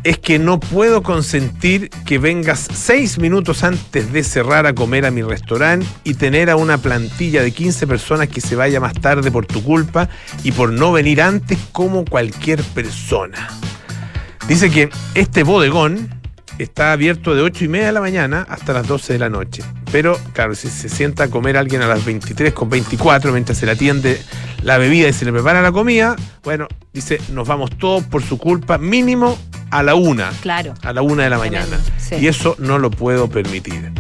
es 0.05 0.19
que 0.19 0.39
no 0.39 0.59
puedo 0.61 1.03
consentir 1.03 1.91
que 2.07 2.19
vengas 2.19 2.69
seis 2.73 3.19
minutos 3.19 3.63
antes 3.65 4.13
de 4.13 4.23
cerrar 4.25 4.67
a 4.67 4.75
comer 4.75 5.05
a 5.07 5.11
mi 5.11 5.23
restaurante 5.23 5.87
y 6.05 6.15
tener 6.15 6.51
a 6.51 6.57
una 6.57 6.79
plantilla 6.79 7.43
de 7.43 7.53
15 7.53 7.87
personas 7.87 8.29
que 8.29 8.41
se 8.41 8.57
vaya 8.57 8.81
más 8.81 8.95
tarde 8.95 9.31
por 9.31 9.47
tu 9.47 9.63
culpa 9.63 10.09
y 10.45 10.53
por 10.53 10.73
no 10.73 10.93
venir 10.93 11.21
antes 11.23 11.59
como 11.73 12.05
cualquier 12.05 12.63
persona. 12.63 13.49
Dice 14.49 14.71
que 14.71 14.89
este 15.15 15.43
bodegón 15.43 16.18
está 16.59 16.93
abierto 16.93 17.35
de 17.35 17.43
8 17.43 17.65
y 17.65 17.69
media 17.69 17.87
de 17.87 17.93
la 17.93 18.01
mañana 18.01 18.47
hasta 18.49 18.73
las 18.73 18.87
12 18.87 19.13
de 19.15 19.19
la 19.19 19.29
noche. 19.29 19.63
Pero, 19.93 20.19
claro, 20.33 20.55
si 20.55 20.69
se 20.69 20.89
sienta 20.89 21.25
a 21.25 21.29
comer 21.29 21.57
alguien 21.57 21.83
a 21.83 21.87
las 21.87 22.05
23 22.05 22.53
con 22.53 22.69
24 22.69 23.33
mientras 23.33 23.59
se 23.59 23.67
le 23.67 23.73
atiende 23.73 24.21
la 24.63 24.77
bebida 24.79 25.09
y 25.09 25.13
se 25.13 25.25
le 25.25 25.33
prepara 25.33 25.63
la 25.63 25.73
comida, 25.73 26.17
bueno, 26.45 26.67
dice, 26.93 27.21
nos 27.33 27.47
vamos 27.49 27.71
todos 27.79 28.05
por 28.05 28.23
su 28.23 28.39
culpa, 28.39 28.77
mínimo 28.79 29.39
a 29.71 29.83
la 29.83 29.95
una, 29.95 30.31
Claro. 30.43 30.75
a 30.83 30.93
la 30.93 31.03
una 31.03 31.25
de 31.25 31.31
la 31.31 31.39
mañana. 31.39 31.79
sí. 31.99 32.17
Y 32.17 32.27
eso 32.27 32.57
no 32.59 32.79
lo 32.79 32.91
puedo 32.91 33.29
permitir. 33.29 33.93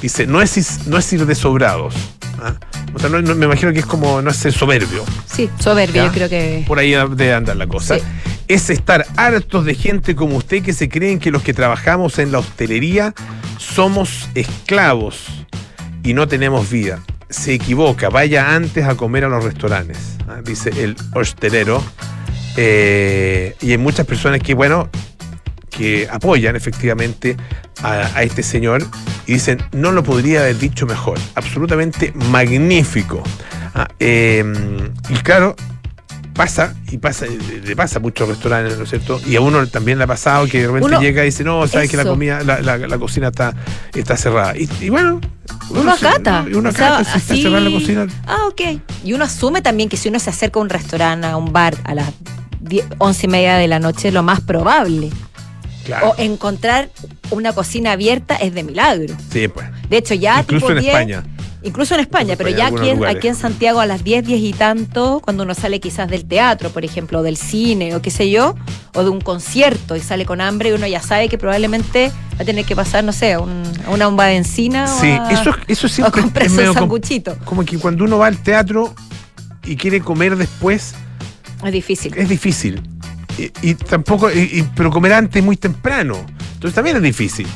Dice, 0.00 0.26
no 0.26 0.40
es, 0.40 0.86
no 0.86 0.96
es 0.98 1.12
ir 1.12 1.26
de 1.26 1.34
sobrados. 1.34 1.94
¿ah? 2.40 2.54
O 2.94 2.98
sea, 3.00 3.08
no- 3.08 3.20
no- 3.20 3.34
me 3.34 3.46
imagino 3.46 3.72
que 3.72 3.80
es 3.80 3.86
como 3.86 4.22
no 4.22 4.30
es 4.30 4.36
ser 4.36 4.52
soberbio. 4.52 5.04
Sí, 5.26 5.50
soberbio, 5.58 6.02
¿Ya? 6.02 6.06
yo 6.06 6.12
creo 6.12 6.28
que. 6.28 6.64
Por 6.68 6.78
ahí 6.78 6.92
debe 6.92 7.34
andar 7.34 7.56
la 7.56 7.66
cosa. 7.66 7.96
Sí. 7.98 8.02
Es 8.48 8.70
estar 8.70 9.06
hartos 9.16 9.66
de 9.66 9.74
gente 9.74 10.16
como 10.16 10.36
usted 10.36 10.62
que 10.62 10.72
se 10.72 10.88
creen 10.88 11.18
que 11.18 11.30
los 11.30 11.42
que 11.42 11.52
trabajamos 11.52 12.18
en 12.18 12.32
la 12.32 12.38
hostelería 12.38 13.14
somos 13.58 14.28
esclavos 14.34 15.26
y 16.02 16.14
no 16.14 16.26
tenemos 16.26 16.70
vida. 16.70 17.00
Se 17.28 17.52
equivoca, 17.52 18.08
vaya 18.08 18.54
antes 18.54 18.86
a 18.86 18.94
comer 18.94 19.24
a 19.24 19.28
los 19.28 19.44
restaurantes, 19.44 20.16
¿ah? 20.26 20.40
dice 20.42 20.70
el 20.82 20.96
hostelero. 21.14 21.84
Eh, 22.56 23.54
y 23.60 23.72
hay 23.72 23.78
muchas 23.78 24.06
personas 24.06 24.40
que, 24.40 24.54
bueno, 24.54 24.88
que 25.70 26.08
apoyan 26.10 26.56
efectivamente 26.56 27.36
a, 27.82 28.22
este 28.22 28.42
señor 28.42 28.84
y 29.26 29.34
dicen, 29.34 29.58
no 29.72 29.92
lo 29.92 30.02
podría 30.02 30.40
haber 30.40 30.58
dicho 30.58 30.86
mejor, 30.86 31.18
absolutamente 31.34 32.12
magnífico. 32.14 33.22
Ah, 33.74 33.86
eh, 34.00 34.42
y 35.10 35.14
claro, 35.18 35.54
pasa, 36.38 36.74
y 36.90 36.96
pasa, 36.96 37.26
le 37.26 37.76
pasa 37.76 37.98
a 37.98 38.00
muchos 38.00 38.26
restaurantes, 38.28 38.78
¿no 38.78 38.84
es 38.84 38.88
cierto? 38.90 39.20
Y 39.26 39.36
a 39.36 39.42
uno 39.42 39.66
también 39.66 39.98
le 39.98 40.04
ha 40.04 40.06
pasado 40.06 40.46
que 40.46 40.60
de 40.62 40.66
repente 40.68 40.86
Uno- 40.86 41.00
llega 41.02 41.22
y 41.22 41.26
dice, 41.26 41.44
no, 41.44 41.66
sabes 41.68 41.90
que 41.90 41.98
la 41.98 42.04
comida, 42.06 42.42
la, 42.42 42.60
la- 42.62 42.78
la 42.78 42.98
cocina 42.98 43.28
está, 43.28 43.54
está 43.94 44.16
cerrada. 44.16 44.56
Y, 44.56 44.66
y 44.80 44.88
bueno, 44.88 45.20
Uno 45.68 45.94
se- 45.96 46.08
acata. 46.08 46.46
y 46.50 46.54
uno 46.54 46.70
O 46.70 46.72
sea, 46.72 46.98
acata, 46.98 47.12
si 47.12 47.18
está 47.18 47.36
cerrada 47.36 47.60
la 47.60 47.70
cocina. 47.70 48.06
Ah, 48.26 48.46
ok. 48.48 48.60
Y 49.04 49.12
uno 49.12 49.24
asume 49.24 49.60
también 49.60 49.88
que 49.90 49.96
si 49.98 50.08
uno 50.08 50.18
se 50.18 50.30
acerca 50.30 50.58
a 50.60 50.62
un 50.62 50.70
restaurante, 50.70 51.26
a 51.26 51.36
un 51.36 51.52
bar 51.52 51.76
a 51.84 51.94
las 51.94 52.10
10, 52.60 52.86
11 52.98 53.26
y 53.26 53.28
media 53.28 53.56
de 53.56 53.68
la 53.68 53.78
noche, 53.80 54.10
lo 54.12 54.22
más 54.22 54.40
probable. 54.40 55.10
Claro. 55.84 56.10
O 56.10 56.14
encontrar 56.18 56.90
una 57.30 57.52
cocina 57.52 57.92
abierta 57.92 58.36
es 58.36 58.54
de 58.54 58.62
milagro. 58.62 59.14
Sí, 59.32 59.48
pues. 59.48 59.66
De 59.88 59.96
hecho, 59.98 60.14
ya 60.14 60.40
Incluso 60.40 60.66
tipo 60.66 60.72
en 60.78 60.80
10, 60.84 60.94
España. 60.94 61.24
Incluso 61.62 61.94
en 61.94 62.00
España, 62.00 62.34
pero 62.36 62.50
España, 62.50 62.70
ya 62.70 62.76
aquí 62.76 62.88
en, 62.90 63.04
aquí 63.04 63.28
en 63.28 63.34
Santiago 63.34 63.80
a 63.80 63.86
las 63.86 64.04
10, 64.04 64.24
10 64.26 64.40
y 64.40 64.52
tanto, 64.52 65.20
cuando 65.24 65.42
uno 65.42 65.54
sale 65.54 65.80
quizás 65.80 66.08
del 66.08 66.24
teatro, 66.24 66.70
por 66.70 66.84
ejemplo, 66.84 67.18
o 67.18 67.22
del 67.22 67.36
cine 67.36 67.96
o 67.96 68.00
qué 68.02 68.10
sé 68.10 68.30
yo, 68.30 68.54
o 68.94 69.02
de 69.02 69.10
un 69.10 69.20
concierto 69.20 69.96
y 69.96 70.00
sale 70.00 70.24
con 70.24 70.40
hambre 70.40 70.70
y 70.70 70.72
uno 70.72 70.86
ya 70.86 71.02
sabe 71.02 71.28
que 71.28 71.36
probablemente 71.36 72.12
va 72.38 72.42
a 72.42 72.44
tener 72.44 72.64
que 72.64 72.76
pasar, 72.76 73.02
no 73.02 73.12
sé, 73.12 73.32
a, 73.32 73.40
un- 73.40 73.64
a 73.86 73.90
una 73.90 74.06
bomba 74.06 74.26
de 74.26 74.36
encina 74.36 74.86
Sí, 74.86 75.10
o 75.10 75.22
a, 75.22 75.30
eso, 75.32 75.50
eso 75.66 75.86
o 76.04 76.06
a 76.06 76.12
siempre 76.12 76.46
es 76.46 76.52
medio 76.52 76.70
un 76.70 76.76
sanguchito. 76.76 77.36
como 77.44 77.64
que 77.64 77.76
cuando 77.78 78.04
uno 78.04 78.18
va 78.18 78.28
al 78.28 78.38
teatro 78.38 78.94
y 79.64 79.74
quiere 79.76 80.00
comer 80.00 80.36
después, 80.36 80.94
Es 81.64 81.72
difícil. 81.72 82.14
es 82.16 82.28
difícil. 82.28 82.80
Y, 83.36 83.70
y 83.70 83.74
tampoco, 83.74 84.30
y- 84.30 84.64
pero 84.76 84.90
comer 84.90 85.12
antes 85.12 85.42
muy 85.42 85.56
temprano. 85.56 86.16
Entonces 86.54 86.74
también 86.74 86.96
es 86.96 87.02
difícil. 87.02 87.46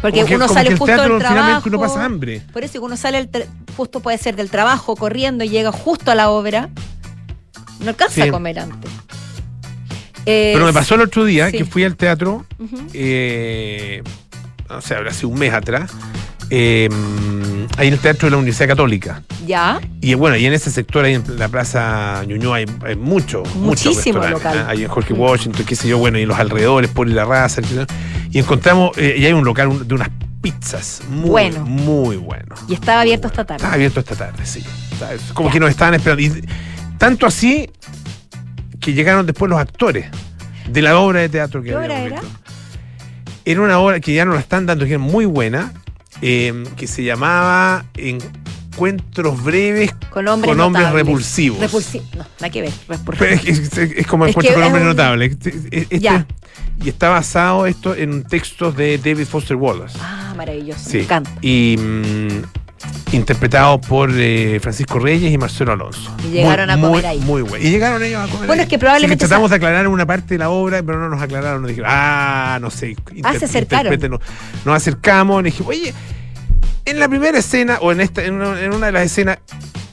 Porque 0.00 0.24
que- 0.24 0.36
uno 0.36 0.48
sale 0.48 0.70
que 0.70 0.76
justo 0.76 0.86
teatro 0.86 1.14
del 1.14 1.18
trabajo. 1.22 1.40
finalmente 1.42 1.68
uno 1.68 1.80
pasa 1.80 2.04
hambre. 2.04 2.42
Por 2.52 2.64
eso 2.64 2.80
uno 2.82 2.96
sale 2.96 3.18
el 3.18 3.28
justo 3.76 4.00
puede 4.00 4.16
ser 4.18 4.34
del 4.36 4.48
trabajo 4.50 4.96
corriendo 4.96 5.44
y 5.44 5.48
llega 5.50 5.72
justo 5.72 6.10
a 6.10 6.14
la 6.14 6.30
obra. 6.30 6.70
No 7.80 7.88
alcanza 7.90 8.14
Sí. 8.14 8.20
a 8.22 8.30
comer 8.32 8.58
antes. 8.60 8.90
Eh, 10.26 10.50
Pero 10.54 10.66
me 10.66 10.72
pasó 10.72 10.94
el 10.96 11.00
otro 11.02 11.24
día 11.24 11.50
sí. 11.50 11.58
que 11.58 11.64
fui 11.64 11.82
al 11.84 11.96
teatro, 11.96 12.44
ujú. 12.58 12.76
eh, 12.92 14.02
no 14.68 14.80
sé, 14.82 14.94
habrá 14.94 15.12
sido 15.14 15.30
un 15.30 15.38
mes 15.38 15.52
atrás, 15.52 15.90
eh, 16.50 16.88
ahí 17.80 17.88
en 17.88 17.94
el 17.94 18.00
teatro 18.00 18.26
de 18.26 18.32
la 18.32 18.36
Universidad 18.36 18.68
Católica. 18.68 19.22
Ya. 19.46 19.80
Y 20.00 20.14
bueno, 20.14 20.36
y 20.36 20.44
en 20.46 20.52
ese 20.52 20.70
sector, 20.70 21.04
ahí 21.04 21.14
en 21.14 21.24
la 21.38 21.48
Plaza 21.48 22.22
Ñuñoa, 22.26 22.56
hay, 22.58 22.66
hay 22.84 22.94
mucho, 22.96 23.42
Muchísimo 23.54 24.20
restaurantes, 24.20 24.30
local. 24.32 24.58
¿ah? 24.58 24.70
Ahí 24.70 24.82
en 24.82 24.88
Jorge. 24.88 25.14
Washington, 25.14 25.64
qué 25.66 25.74
sé 25.76 25.88
yo, 25.88 25.98
bueno, 25.98 26.18
y 26.18 26.22
en 26.22 26.28
los 26.28 26.38
alrededores, 26.38 26.90
por 26.90 27.08
la 27.08 27.24
raza, 27.24 27.60
etc. 27.62 27.90
y 28.30 28.38
encontramos, 28.38 28.96
eh, 28.98 29.16
y 29.18 29.24
hay 29.26 29.32
un 29.32 29.44
local 29.44 29.88
de 29.88 29.94
unas 29.94 30.10
pizzas 30.42 31.02
muy, 31.08 31.30
Bueno. 31.30 31.64
muy 31.64 32.16
bueno. 32.16 32.54
Y 32.68 32.74
estaba 32.74 33.00
abierto 33.00 33.28
esta 33.28 33.44
tarde. 33.44 33.64
Está 33.64 33.74
abierto 33.74 34.00
esta 34.00 34.14
tarde, 34.14 34.44
sí. 34.44 34.62
Como 35.34 35.50
que 35.50 35.58
nos 35.58 35.70
estaban 35.70 35.94
esperando. 35.94 36.22
Y 36.22 36.44
tanto 36.98 37.26
así 37.26 37.70
que 38.78 38.92
llegaron 38.92 39.24
después 39.26 39.50
los 39.50 39.58
actores 39.58 40.06
de 40.68 40.82
la 40.82 40.98
obra 40.98 41.20
de 41.20 41.28
teatro 41.30 41.62
que 41.62 41.70
¿Qué 41.70 41.76
obra 41.76 41.98
era? 42.00 42.20
visto. 42.20 42.36
Era 43.44 43.60
una 43.62 43.78
obra 43.78 44.00
que 44.00 44.12
ya 44.14 44.24
no 44.26 44.34
la 44.34 44.40
están 44.40 44.66
dando, 44.66 44.84
que 44.84 44.94
es 44.94 45.00
muy 45.00 45.24
buena, 45.24 45.72
eh, 46.22 46.64
que 46.76 46.86
se 46.86 47.02
llamaba 47.04 47.84
Encuentros 47.96 49.42
breves 49.42 49.92
Con 50.10 50.26
hombres, 50.28 50.50
con 50.50 50.60
hombres 50.60 50.84
notables. 50.84 51.06
repulsivos. 51.06 51.60
Repulsi- 51.60 52.02
no, 52.16 52.24
nada 52.40 52.50
que 52.50 52.62
ver. 52.62 52.72
Pero 53.18 53.24
es, 53.26 53.40
que 53.42 53.50
es- 53.50 53.76
es 53.78 54.06
como 54.06 54.24
Es 54.26 54.30
encuentro 54.30 54.54
que 54.54 54.54
con 54.54 54.62
hombres 54.64 54.82
un- 54.82 54.88
notables. 54.88 55.32
Este- 55.32 55.54
este- 55.70 55.98
Ya. 56.00 56.26
y 56.82 56.88
está 56.88 57.08
basado 57.10 57.66
esto 57.66 57.94
en 57.94 58.12
un 58.12 58.24
texto 58.24 58.72
de 58.72 58.96
David 58.98 59.26
Foster 59.26 59.56
Wallace. 59.56 59.98
Ah, 60.00 60.32
maravilloso. 60.36 60.88
Sí. 60.88 60.96
Me 60.98 61.02
encanta. 61.04 61.30
Y 61.42 61.76
mm, 61.78 62.42
interpretado 63.12 63.80
por 63.80 64.10
eh, 64.14 64.58
Francisco 64.60 64.98
Reyes 64.98 65.32
y 65.32 65.38
Marcelo 65.38 65.72
Alonso. 65.72 66.14
Y 66.26 66.30
llegaron 66.32 66.70
a 66.70 66.76
Muy- 66.76 66.88
comer 66.90 67.04
muy, 67.04 67.10
ahí. 67.10 67.18
Muy 67.20 67.42
bueno. 67.42 67.64
Y 67.66 67.70
llegaron 67.70 68.02
ellos 68.02 68.20
a 68.22 68.30
comer 68.30 68.46
Bueno, 68.46 68.60
ahí. 68.62 68.66
es 68.66 68.68
que 68.68 68.78
probablemente 68.78 69.24
Así 69.24 69.28
tratamos 69.28 69.50
de 69.50 69.56
aclarar 69.56 69.88
una 69.88 70.06
parte 70.06 70.34
de 70.34 70.38
la 70.38 70.50
obra, 70.50 70.82
pero 70.82 70.98
no 70.98 71.08
nos 71.08 71.20
aclararon. 71.20 71.62
Nos 71.62 71.68
dijeron, 71.70 71.90
ah, 71.92 72.58
no 72.60 72.70
sé. 72.70 72.96
Ah, 73.24 73.34
se 73.38 73.44
acercaron. 73.46 73.98
Nos 74.64 74.76
acercamos, 74.76 75.42
le 75.42 75.50
dijimos, 75.50 75.70
oye, 75.70 75.92
en 76.84 76.98
la 76.98 77.08
primera 77.08 77.38
escena, 77.38 77.78
o 77.80 77.92
en 77.92 78.00
esta, 78.00 78.24
en 78.24 78.34
una, 78.34 78.60
en 78.60 78.72
una 78.72 78.86
de 78.86 78.92
las 78.92 79.02
escenas, 79.04 79.38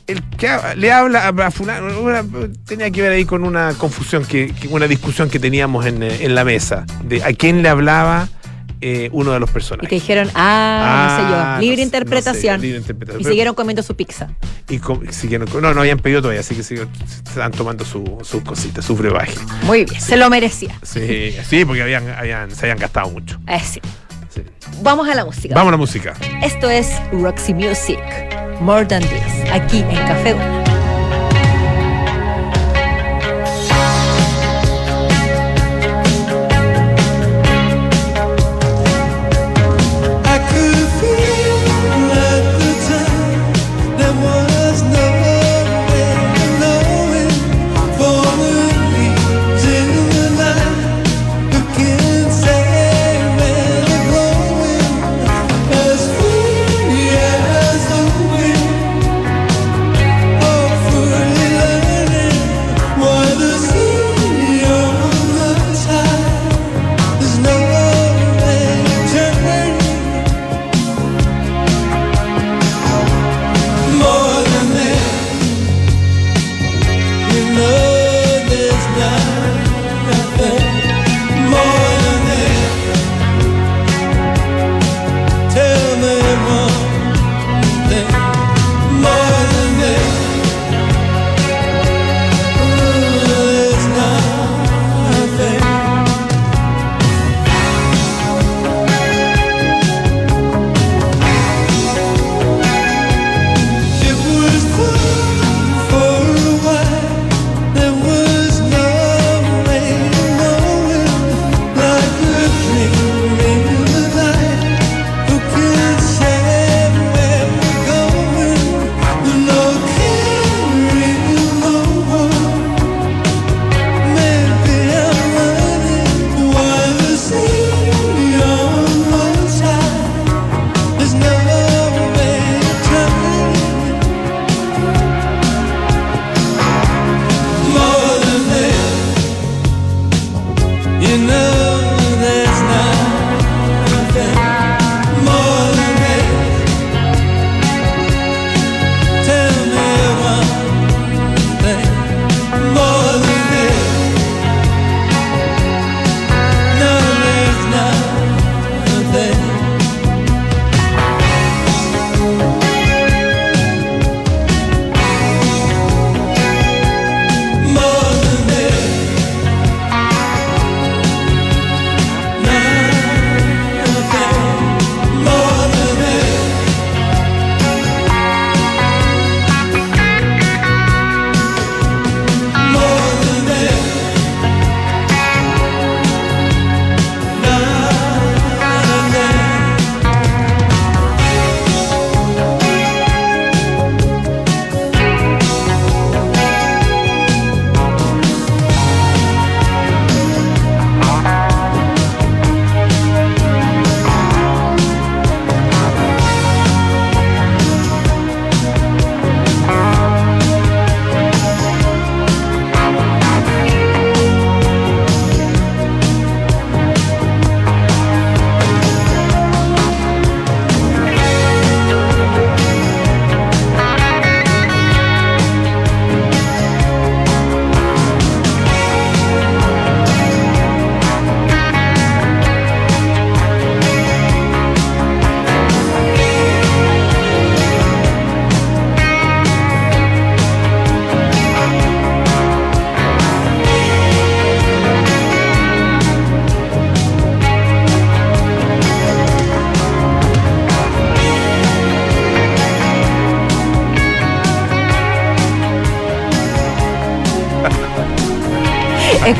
el 0.08 0.24
que 0.24 0.48
ha- 0.48 0.74
le 0.76 0.92
habla 0.92 1.28
a, 1.28 1.46
a 1.48 1.52
fulano, 1.52 2.00
una- 2.00 2.24
tenía 2.66 2.90
que 2.92 3.02
ver 3.02 3.12
ahí 3.12 3.26
con 3.26 3.44
una 3.44 3.74
confusión, 3.74 4.24
que, 4.26 4.54
que- 4.54 4.68
una 4.70 4.88
discusión 4.88 5.30
que 5.30 5.40
teníamos 5.40 5.86
en, 5.86 6.02
eh, 6.04 6.20
en 6.22 6.34
la 6.36 6.46
mesa, 6.46 6.86
de 7.04 7.24
a 7.24 7.34
quién 7.34 7.62
le 7.62 7.68
hablaba 7.70 8.30
eh, 8.82 9.10
uno 9.12 9.32
de 9.32 9.40
los 9.40 9.50
Y 9.50 9.54
personajes. 9.54 9.90
te 9.90 9.96
dijeron, 9.96 10.30
ah, 10.36 11.08
no 11.10 11.16
sé 11.16 11.34
Ah, 11.36 11.56
yo, 11.56 11.62
libre 11.62 11.76
no 11.78 11.80
sé, 11.80 11.84
interpretación. 11.84 12.56
no 12.56 12.62
sé, 12.62 12.66
libre 12.68 12.80
interpretación. 12.80 13.22
Y 13.22 13.24
Pero- 13.24 13.32
siguieron 13.34 13.56
comiendo 13.56 13.84
su 13.84 13.96
pizza. 13.96 14.30
y 14.70 14.80
com- 14.80 15.02
siguieron 15.12 15.48
no, 15.62 15.74
no 15.74 15.80
habían 15.82 16.00
pedido 16.00 16.22
todavía, 16.22 16.42
así 16.42 16.56
que 16.56 16.64
siguieron- 16.64 16.92
están 17.28 17.52
tomando 17.52 17.86
su- 17.86 18.18
sus 18.24 18.44
cositas, 18.44 18.86
su 18.86 18.96
brebaje. 18.96 19.34
Muy 19.64 19.86
bien, 19.86 20.00
se 20.02 20.18
lo 20.18 20.30
merecía. 20.30 20.78
Sí, 20.84 21.36
sí 21.48 21.66
porque 21.66 21.82
habían, 21.84 22.10
habían- 22.10 22.52
se 22.52 22.66
habían 22.66 22.78
gastado 22.78 23.10
mucho. 23.10 23.40
Eh, 23.48 23.60
sí. 23.64 23.82
Sí. 24.30 24.42
Vamos 24.84 25.08
a 25.10 25.16
la 25.16 25.26
música. 25.26 25.56
Vamos 25.56 25.70
a 25.70 25.72
la 25.72 25.78
música. 25.78 26.14
Esto 26.44 26.70
es 26.70 26.88
Roxy 27.12 27.54
Music, 27.54 27.98
More 28.62 28.86
Than 28.86 29.02
This, 29.02 29.52
aquí 29.52 29.80
en 29.80 29.96
Café 29.96 30.34
Una. 30.36 30.67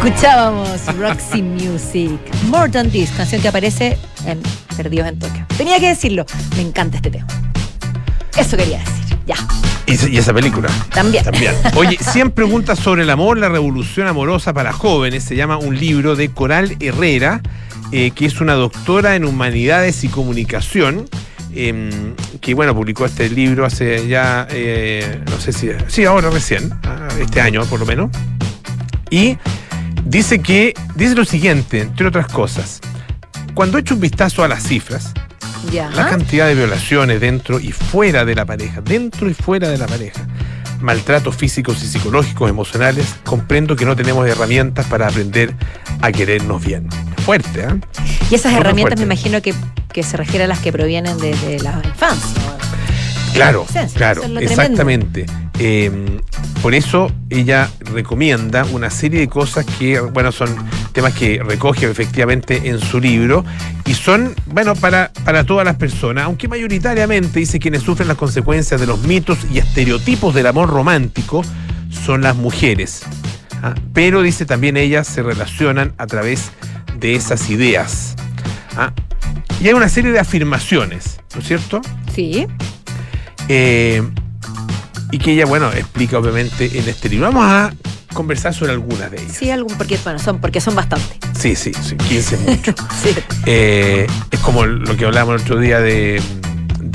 Escuchábamos 0.08 0.86
Roxy 0.96 1.42
Music, 1.42 2.18
More 2.46 2.72
Than 2.72 2.90
This, 2.90 3.12
canción 3.12 3.42
que 3.42 3.50
aparece 3.50 3.98
en 4.26 4.40
Perdidos 4.78 5.10
en 5.10 5.20
Tokio. 5.20 5.46
Tenía 5.58 5.82
que 5.82 5.90
decirlo, 5.90 6.26
me 6.56 6.62
encanta 6.62 6.96
este 6.96 7.12
tema. 7.12 7.28
Eso 8.38 8.56
quería 8.56 8.80
decir, 8.80 9.20
ya. 9.26 9.36
Y, 9.86 10.16
y 10.16 10.18
esa 10.18 10.34
película. 10.34 10.70
También. 10.94 11.26
También. 11.26 11.54
Oye, 11.76 11.98
100 12.00 12.32
preguntas 12.32 12.80
sobre 12.80 13.04
el 13.04 13.10
amor, 13.10 13.38
la 13.38 13.50
revolución 13.50 14.08
amorosa 14.08 14.54
para 14.54 14.72
jóvenes. 14.72 15.26
Se 15.26 15.36
llama 15.36 15.58
un 15.58 15.78
libro 15.78 16.16
de 16.16 16.30
Coral 16.30 16.78
Herrera, 16.80 17.42
eh, 17.92 18.12
que 18.12 18.28
es 18.28 18.40
una 18.40 18.54
doctora 18.54 19.18
en 19.18 19.26
humanidades 19.26 20.06
y 20.06 20.08
comunicación. 20.08 21.10
em, 21.54 22.16
que 22.40 22.54
bueno, 22.54 22.74
publicó 22.74 23.06
este 23.06 23.30
libro 23.30 23.66
hace 23.66 24.08
ya, 24.08 24.48
eh, 24.52 25.22
no 25.30 25.38
sé 25.38 25.52
si, 25.52 25.68
sí, 25.90 26.06
ahora 26.06 26.30
recién, 26.30 26.72
ah, 26.84 27.10
este 27.20 27.42
año 27.42 27.66
por 27.66 27.82
lo 27.82 27.86
menos. 27.86 28.10
Y 29.10 29.38
dice 30.10 30.40
que, 30.40 30.74
dice 30.96 31.16
lo 31.16 31.26
siguiente, 31.26 31.82
entre 31.82 32.08
otras 32.08 32.28
cosas, 32.28 32.80
cuando 33.54 33.78
he 33.78 33.82
hecho 33.82 33.96
un 33.96 34.02
vistazo 34.02 34.44
a 34.44 34.48
las 34.48 34.64
cifras, 34.64 35.14
Ya. 35.72 35.90
la 35.92 36.08
cantidad 36.10 36.48
de 36.48 36.56
violaciones 36.56 37.20
dentro 37.20 37.60
y 37.60 37.72
fuera 37.72 38.24
de 38.26 38.36
la 38.36 38.46
pareja, 38.46 38.82
dentro 38.82 39.30
y 39.30 39.34
fuera 39.34 39.70
de 39.70 39.78
la 39.78 39.88
pareja, 39.88 40.22
maltratos 40.80 41.36
físicos 41.36 41.82
y 41.84 41.88
psicológicos, 41.88 42.50
emocionales, 42.50 43.16
comprendo 43.26 43.76
que 43.76 43.86
no 43.86 43.96
tenemos 43.96 44.28
herramientas 44.28 44.86
para 44.86 45.08
aprender 45.08 45.54
a 46.02 46.12
querernos 46.12 46.64
bien. 46.64 46.88
Fuerte, 47.26 47.62
¿eh? 47.62 47.80
Y 48.30 48.36
esas 48.36 48.54
herramientas 48.54 48.96
fuerte. 49.00 49.06
me 49.08 49.14
imagino 49.14 49.42
que, 49.42 49.54
que 49.92 50.04
se 50.04 50.16
refiere 50.18 50.46
a 50.46 50.48
las 50.48 50.60
que 50.60 50.72
provienen 50.72 51.18
de, 51.18 51.36
de 51.36 51.60
la 51.60 51.82
infancia. 51.84 52.42
Claro, 53.38 53.66
claro, 53.94 54.24
eso 54.24 54.40
es 54.40 54.52
exactamente. 54.52 55.26
Eh, 55.60 55.92
por 56.62 56.74
eso 56.74 57.12
ella 57.30 57.70
recomienda 57.80 58.66
una 58.66 58.90
serie 58.90 59.20
de 59.22 59.28
cosas 59.28 59.66
que, 59.78 60.00
bueno, 60.00 60.32
son 60.32 60.50
temas 60.92 61.14
que 61.14 61.42
recoge 61.44 61.90
efectivamente 61.90 62.62
en 62.66 62.80
su 62.80 63.00
libro 63.00 63.46
y 63.86 63.94
son, 63.94 64.36
bueno, 64.48 64.76
para, 64.76 65.12
para 65.24 65.44
todas 65.44 65.66
las 65.66 65.76
personas, 65.76 66.26
aunque 66.26 66.48
mayoritariamente 66.48 67.40
dice 67.40 67.60
quienes 67.60 67.84
sufren 67.84 68.08
las 68.08 68.18
consecuencias 68.18 68.80
de 68.80 68.88
los 68.88 69.00
mitos 69.04 69.40
y 69.52 69.60
estereotipos 69.60 70.34
del 70.34 70.48
amor 70.48 70.70
romántico 70.70 71.44
son 71.90 72.22
las 72.22 72.36
mujeres. 72.36 73.04
¿ah? 73.62 73.76
Pero 73.94 74.22
dice 74.22 74.46
también 74.46 74.78
ellas 74.78 75.08
se 75.08 75.24
relacionan 75.24 75.94
a 75.98 76.08
través 76.08 76.52
de 77.00 77.16
esas 77.16 77.50
ideas. 77.50 78.16
¿ah? 78.76 78.92
Y 79.62 79.68
hay 79.68 79.74
una 79.74 79.90
serie 79.90 80.12
de 80.12 80.20
afirmaciones, 80.20 81.20
¿no 81.34 81.42
es 81.42 81.48
cierto? 81.48 81.82
Sí. 82.14 82.48
Eh, 83.50 84.04
y 85.12 85.20
que 85.20 85.34
ella, 85.34 85.46
bueno, 85.46 85.72
explica 85.72 86.18
obviamente 86.18 86.78
en 86.78 86.88
este 86.90 87.10
libro. 87.10 87.28
Vamos 87.28 87.46
a 87.46 87.74
conversar 88.14 88.54
sobre 88.54 88.74
algunas 88.74 89.12
de 89.12 89.22
ellas. 89.22 89.38
Sí, 89.38 89.52
algún, 89.52 89.78
porque, 89.78 89.98
bueno, 90.04 90.20
son, 90.20 90.40
porque 90.40 90.60
son 90.60 90.76
bastantes. 90.76 91.18
Sí, 91.40 91.56
sí, 91.56 91.72
sí, 91.82 91.96
15 91.96 92.36
es 92.36 92.42
mucho. 92.42 92.74
Sí. 93.04 93.16
Eh, 93.46 94.08
es 94.32 94.40
como 94.40 94.66
lo 94.66 94.98
que 94.98 95.06
hablábamos 95.06 95.36
el 95.36 95.42
otro 95.42 95.60
día 95.60 95.80
de, 95.80 96.22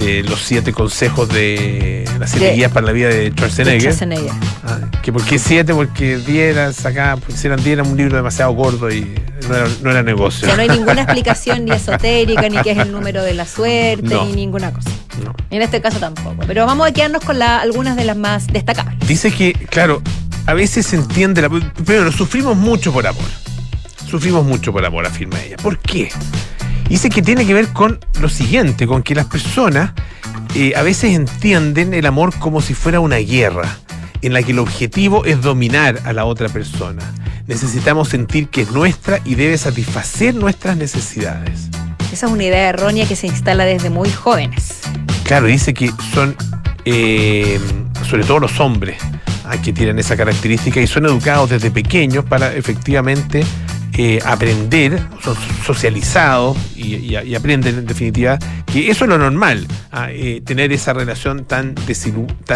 de 0.04 0.22
los 0.24 0.40
siete 0.40 0.72
consejos 0.72 1.28
de 1.28 2.04
las 2.18 2.30
siete 2.30 2.46
De- 2.46 2.54
guías 2.54 2.72
para 2.72 2.86
la 2.86 2.92
vida 2.92 3.08
de 3.08 3.16
De 3.16 3.30
Schwarzenegger. 3.30 3.80
Schwarzenegger. 3.92 4.32
Ah, 4.64 4.78
que 5.02 5.12
por 5.12 5.24
qué 5.24 5.38
siete, 5.38 5.74
porque 5.74 6.18
10 6.18 6.54
eran 6.56 6.74
sacadas, 6.74 7.20
porque 7.20 7.36
si 7.36 7.46
eran 7.46 7.62
10 7.62 7.74
era 7.78 7.82
un 7.82 7.96
libro 7.96 8.16
demasiado 8.16 8.52
gordo 8.52 8.90
y 8.90 9.14
no 9.48 9.56
era, 9.56 9.66
no 9.82 9.90
era 9.90 10.00
O 10.00 10.02
negocio. 10.02 10.46
sea, 10.46 10.56
no 10.56 10.62
hay 10.62 10.68
ninguna 10.78 11.02
explicación 11.02 11.64
ni 11.64 11.72
esotérica, 11.72 12.48
ni 12.48 12.58
que 12.62 12.72
es 12.72 12.78
el 12.78 12.92
número 12.92 13.22
de 13.22 13.34
la 13.34 13.46
suerte, 13.46 14.02
No. 14.02 14.24
ni 14.26 14.32
ninguna 14.34 14.72
cosa. 14.72 14.90
No. 15.24 15.34
En 15.50 15.62
este 15.62 15.80
caso 15.80 15.98
tampoco. 15.98 16.36
Pero 16.46 16.64
vamos 16.66 16.86
a 16.88 16.92
quedarnos 16.92 17.22
con 17.24 17.38
la- 17.38 17.60
algunas 17.60 17.96
de 17.96 18.04
las 18.04 18.16
más 18.16 18.46
destacables. 18.48 18.98
Dice 19.06 19.30
que, 19.32 19.52
claro, 19.52 20.02
a 20.46 20.54
veces 20.54 20.86
se 20.86 20.96
entiende 20.96 21.42
la. 21.42 21.48
Primero, 21.48 22.10
sufrimos 22.12 22.56
mucho 22.56 22.92
por 22.92 23.06
amor. 23.06 23.24
Sufrimos 24.08 24.44
mucho 24.44 24.72
por 24.72 24.84
amor, 24.84 25.06
afirma 25.06 25.40
ella. 25.42 25.56
¿Por 25.56 25.78
qué? 25.78 26.10
Dice 26.92 27.08
que 27.08 27.22
tiene 27.22 27.46
que 27.46 27.54
ver 27.54 27.68
con 27.68 27.98
lo 28.20 28.28
siguiente, 28.28 28.86
con 28.86 29.02
que 29.02 29.14
las 29.14 29.24
personas 29.24 29.92
eh, 30.54 30.74
a 30.76 30.82
veces 30.82 31.14
entienden 31.14 31.94
el 31.94 32.04
amor 32.04 32.38
como 32.38 32.60
si 32.60 32.74
fuera 32.74 33.00
una 33.00 33.16
guerra, 33.16 33.78
en 34.20 34.34
la 34.34 34.42
que 34.42 34.52
el 34.52 34.58
objetivo 34.58 35.24
es 35.24 35.40
dominar 35.40 36.00
a 36.04 36.12
la 36.12 36.26
otra 36.26 36.50
persona. 36.50 37.00
Necesitamos 37.46 38.10
sentir 38.10 38.48
que 38.50 38.60
es 38.60 38.72
nuestra 38.72 39.20
y 39.24 39.36
debe 39.36 39.56
satisfacer 39.56 40.34
nuestras 40.34 40.76
necesidades. 40.76 41.70
Esa 42.12 42.26
es 42.26 42.32
una 42.32 42.44
idea 42.44 42.68
errónea 42.68 43.08
que 43.08 43.16
se 43.16 43.26
instala 43.26 43.64
desde 43.64 43.88
muy 43.88 44.10
jóvenes. 44.10 44.80
Claro, 45.24 45.46
dice 45.46 45.72
que 45.72 45.90
son, 46.12 46.36
eh, 46.84 47.58
sobre 48.06 48.24
todo 48.24 48.38
los 48.38 48.60
hombres, 48.60 48.98
ah, 49.46 49.56
que 49.62 49.72
tienen 49.72 49.98
esa 49.98 50.14
característica 50.14 50.78
y 50.78 50.86
son 50.86 51.06
educados 51.06 51.48
desde 51.48 51.70
pequeños 51.70 52.26
para 52.26 52.54
efectivamente 52.54 53.46
aprender, 54.24 54.98
son 55.22 55.36
socializados 55.64 56.56
y, 56.74 56.94
y- 56.96 57.18
y 57.24 57.34
aprenden 57.34 57.78
en 57.78 57.86
definitiva 57.86 58.38
que 58.66 58.90
eso 58.90 59.04
es 59.04 59.08
lo 59.10 59.18
normal, 59.18 59.66
ah, 59.90 60.08
eh, 60.10 60.40
tener 60.44 60.72
esa 60.72 60.92
relación 60.94 61.44
tan, 61.44 61.74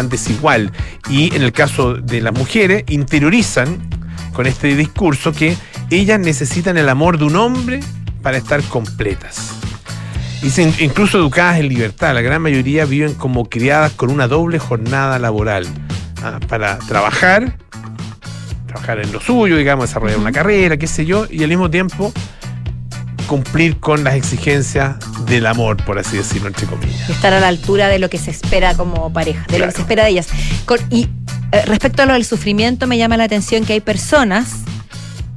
desigual. 0.09 0.71
Y 1.09 1.35
en 1.35 1.43
el 1.43 1.51
caso 1.51 1.93
de 1.93 2.21
las 2.21 2.33
mujeres, 2.33 2.83
interiorizan 2.87 3.77
con 4.33 4.47
este 4.47 4.75
discurso 4.75 5.31
que 5.31 5.55
ellas 5.91 6.19
necesitan 6.19 6.77
el 6.77 6.89
amor 6.89 7.17
de 7.19 7.25
un 7.25 7.35
hombre 7.35 7.79
para 8.23 8.37
estar 8.37 8.61
completas. 8.63 9.51
Dicen, 10.41 10.73
incluso 10.79 11.17
educadas 11.17 11.59
en 11.59 11.67
libertad, 11.69 12.13
la 12.13 12.21
gran 12.21 12.41
mayoría 12.41 12.85
viven 12.85 13.13
como 13.15 13.49
criadas 13.49 13.93
con 13.93 14.11
una 14.11 14.27
doble 14.27 14.59
jornada 14.59 15.17
laboral 15.19 15.65
ah, 16.23 16.39
para 16.47 16.77
trabajar, 16.79 17.57
trabajar 18.67 18.99
en 18.99 19.11
lo 19.11 19.19
suyo, 19.21 19.57
digamos, 19.57 19.89
desarrollar 19.89 20.17
una 20.19 20.31
carrera, 20.31 20.77
qué 20.77 20.87
sé 20.87 21.05
yo, 21.05 21.25
y 21.29 21.41
al 21.43 21.49
mismo 21.49 21.69
tiempo 21.71 22.11
cumplir 23.27 23.77
con 23.79 24.03
las 24.03 24.15
exigencias 24.15 24.95
del 25.25 25.45
amor, 25.47 25.77
por 25.83 25.99
así 25.99 26.15
decirlo, 26.15 26.47
entre 26.47 26.65
comillas. 26.65 27.09
Estar 27.09 27.33
a 27.33 27.39
la 27.41 27.49
altura 27.49 27.89
de 27.89 27.99
lo 27.99 28.09
que 28.09 28.17
se 28.17 28.31
espera 28.31 28.73
como 28.75 29.11
pareja, 29.11 29.45
de 29.49 29.59
lo 29.59 29.65
que 29.65 29.71
se 29.73 29.81
espera 29.81 30.03
de 30.05 30.11
ellas. 30.11 30.27
Con- 30.65 30.79
y 30.89 31.09
eh, 31.51 31.63
respecto 31.65 32.03
a 32.03 32.05
lo 32.05 32.13
del 32.13 32.23
sufrimiento, 32.23 32.87
me 32.87 32.97
llama 32.97 33.17
la 33.17 33.25
atención 33.25 33.65
que 33.65 33.73
hay 33.73 33.81
personas 33.81 34.59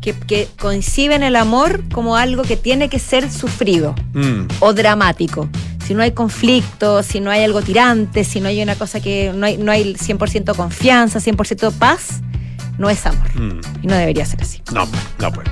que, 0.00 0.12
que 0.14 0.48
conciben 0.58 1.22
el 1.24 1.34
amor 1.34 1.82
como 1.92 2.16
algo 2.16 2.42
que 2.42 2.56
tiene 2.56 2.88
que 2.88 2.98
ser 2.98 3.30
sufrido 3.30 3.94
Mm, 4.14 4.46
o 4.60 4.72
dramático. 4.72 5.48
Si 5.84 5.92
no 5.94 6.02
hay 6.02 6.12
conflicto, 6.12 7.02
si 7.02 7.18
no 7.20 7.32
hay 7.32 7.42
algo 7.42 7.60
tirante, 7.62 8.22
si 8.22 8.40
no 8.40 8.46
hay 8.48 8.62
una 8.62 8.76
cosa 8.76 9.00
que 9.00 9.32
no 9.34 9.46
hay, 9.46 9.56
no 9.58 9.72
hay 9.72 9.94
100% 9.94 10.54
confianza, 10.54 11.18
100% 11.18 11.72
paz, 11.72 12.20
no 12.78 12.90
es 12.90 13.04
amor. 13.06 13.28
mm. 13.34 13.60
Y 13.82 13.86
no 13.86 13.94
debería 13.96 14.24
ser 14.26 14.42
así. 14.42 14.62
No, 14.72 14.88
no 15.18 15.32
pues. 15.32 15.48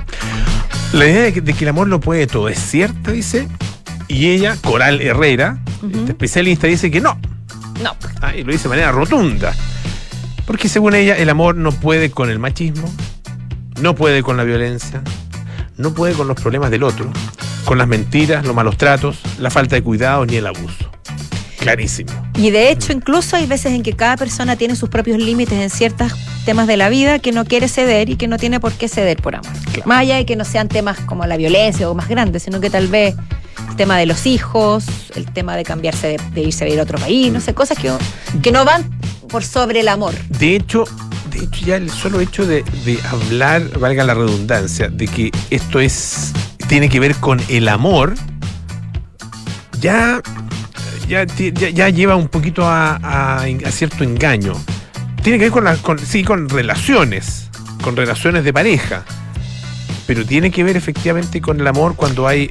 La 0.93 1.05
idea 1.07 1.21
de 1.23 1.33
que, 1.33 1.41
de 1.41 1.53
que 1.53 1.65
el 1.65 1.69
amor 1.69 1.87
lo 1.87 1.99
puede 1.99 2.25
todo 2.27 2.49
es 2.49 2.59
cierta, 2.59 3.11
dice, 3.11 3.47
y 4.07 4.29
ella, 4.29 4.57
Coral 4.63 5.01
Herrera, 5.01 5.59
esta 5.93 6.11
especialista, 6.11 6.67
dice 6.67 6.89
que 6.89 6.99
no, 6.99 7.19
No. 7.83 7.95
Ah, 8.21 8.35
y 8.35 8.43
lo 8.43 8.51
dice 8.51 8.63
de 8.63 8.69
manera 8.69 8.91
rotunda. 8.91 9.53
Porque 10.45 10.67
según 10.67 10.95
ella, 10.95 11.15
el 11.15 11.29
amor 11.29 11.55
no 11.55 11.71
puede 11.71 12.09
con 12.09 12.29
el 12.31 12.39
machismo, 12.39 12.91
no 13.81 13.93
puede 13.93 14.23
con 14.23 14.35
la 14.35 14.43
violencia, 14.43 15.03
no 15.77 15.93
puede 15.93 16.13
con 16.15 16.27
los 16.27 16.41
problemas 16.41 16.71
del 16.71 16.81
otro, 16.83 17.11
con 17.65 17.77
las 17.77 17.87
mentiras, 17.87 18.43
los 18.45 18.55
malos 18.55 18.75
tratos, 18.77 19.19
la 19.37 19.51
falta 19.51 19.75
de 19.75 19.83
cuidado 19.83 20.25
ni 20.25 20.37
el 20.37 20.47
abuso. 20.47 20.91
Clarísimo. 21.59 22.11
Y 22.35 22.51
de 22.51 22.71
hecho, 22.71 22.93
incluso 22.93 23.35
hay 23.35 23.45
veces 23.45 23.73
en 23.73 23.83
que 23.83 23.93
cada 23.93 24.15
persona 24.17 24.55
tiene 24.55 24.75
sus 24.75 24.89
propios 24.89 25.17
límites 25.17 25.59
en 25.59 25.69
ciertos 25.69 26.13
temas 26.45 26.67
de 26.67 26.77
la 26.77 26.89
vida 26.89 27.19
que 27.19 27.31
no 27.31 27.45
quiere 27.45 27.67
ceder 27.67 28.09
y 28.09 28.15
que 28.15 28.27
no 28.27 28.37
tiene 28.37 28.59
por 28.59 28.73
qué 28.73 28.87
ceder 28.87 29.21
por 29.21 29.35
amor. 29.35 29.51
Claro. 29.73 29.87
Más 29.87 29.99
allá 29.99 30.15
de 30.15 30.25
que 30.25 30.35
no 30.35 30.45
sean 30.45 30.69
temas 30.69 30.99
como 31.01 31.25
la 31.25 31.37
violencia 31.37 31.89
o 31.89 31.95
más 31.95 32.07
grandes, 32.07 32.43
sino 32.43 32.61
que 32.61 32.69
tal 32.69 32.87
vez 32.87 33.15
el 33.69 33.75
tema 33.75 33.97
de 33.97 34.05
los 34.05 34.25
hijos, 34.25 34.85
el 35.15 35.25
tema 35.31 35.55
de 35.55 35.63
cambiarse, 35.63 36.07
de, 36.07 36.19
de 36.33 36.41
irse 36.41 36.63
a 36.63 36.65
vivir 36.65 36.79
a 36.79 36.83
otro 36.83 36.97
país, 36.97 37.31
no 37.31 37.41
sé, 37.41 37.53
cosas 37.53 37.77
que, 37.77 37.91
que 38.41 38.51
no 38.51 38.63
van 38.63 38.89
por 39.27 39.43
sobre 39.43 39.81
el 39.81 39.89
amor. 39.89 40.13
De 40.39 40.55
hecho, 40.55 40.85
de 41.29 41.39
hecho 41.39 41.65
ya 41.65 41.75
el 41.75 41.89
solo 41.89 42.21
hecho 42.21 42.45
de, 42.45 42.63
de 42.85 42.99
hablar, 43.09 43.77
valga 43.79 44.03
la 44.03 44.13
redundancia, 44.13 44.89
de 44.89 45.07
que 45.07 45.31
esto 45.49 45.79
es 45.79 46.31
tiene 46.67 46.87
que 46.87 46.99
ver 46.99 47.15
con 47.15 47.41
el 47.49 47.67
amor, 47.67 48.13
ya, 49.81 50.21
ya, 51.09 51.25
ya, 51.25 51.69
ya 51.69 51.89
lleva 51.89 52.15
un 52.15 52.27
poquito 52.29 52.63
a, 52.65 52.95
a- 53.03 53.43
a 53.43 53.71
cierto 53.71 54.03
engaño. 54.03 54.53
Tiene 55.23 55.37
que 55.39 55.45
ver 55.45 55.51
con, 55.51 55.63
la- 55.65 55.75
con- 55.77 55.99
sí, 55.99 56.23
con 56.23 56.47
relaciones, 56.47 57.49
con 57.83 57.95
relaciones 57.97 58.43
de 58.45 58.53
pareja, 58.53 59.03
pero 60.07 60.25
tiene 60.25 60.49
que 60.51 60.63
ver 60.63 60.77
efectivamente 60.77 61.41
con 61.41 61.59
el 61.59 61.67
amor 61.67 61.95
cuando 61.95 62.27
hay 62.27 62.49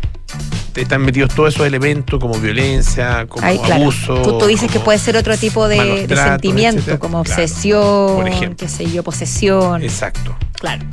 están 0.77 1.03
metidos 1.03 1.35
todos 1.35 1.55
esos 1.55 1.67
elementos 1.67 2.21
como 2.21 2.39
violencia, 2.39 3.27
como 3.29 3.45
claro. 3.65 3.83
abuso. 3.83 4.23
Tú, 4.23 4.39
tú 4.39 4.47
dices 4.47 4.71
que 4.71 4.79
puede 4.79 4.99
ser 5.01 5.17
otro 5.17 5.37
tipo 5.37 5.67
de, 5.67 6.07
sentimiento, 6.09 6.79
etcétera. 6.79 6.99
como 7.01 7.25
Claro, 7.25 7.43
obsesión, 7.43 8.17
por 8.17 8.29
ejemplo. 8.29 8.57
qué 8.59 8.69
sé 8.69 8.89
yo, 8.89 9.03
posesión. 9.03 9.83
Exacto. 9.83 10.37
Claro. 10.53 10.85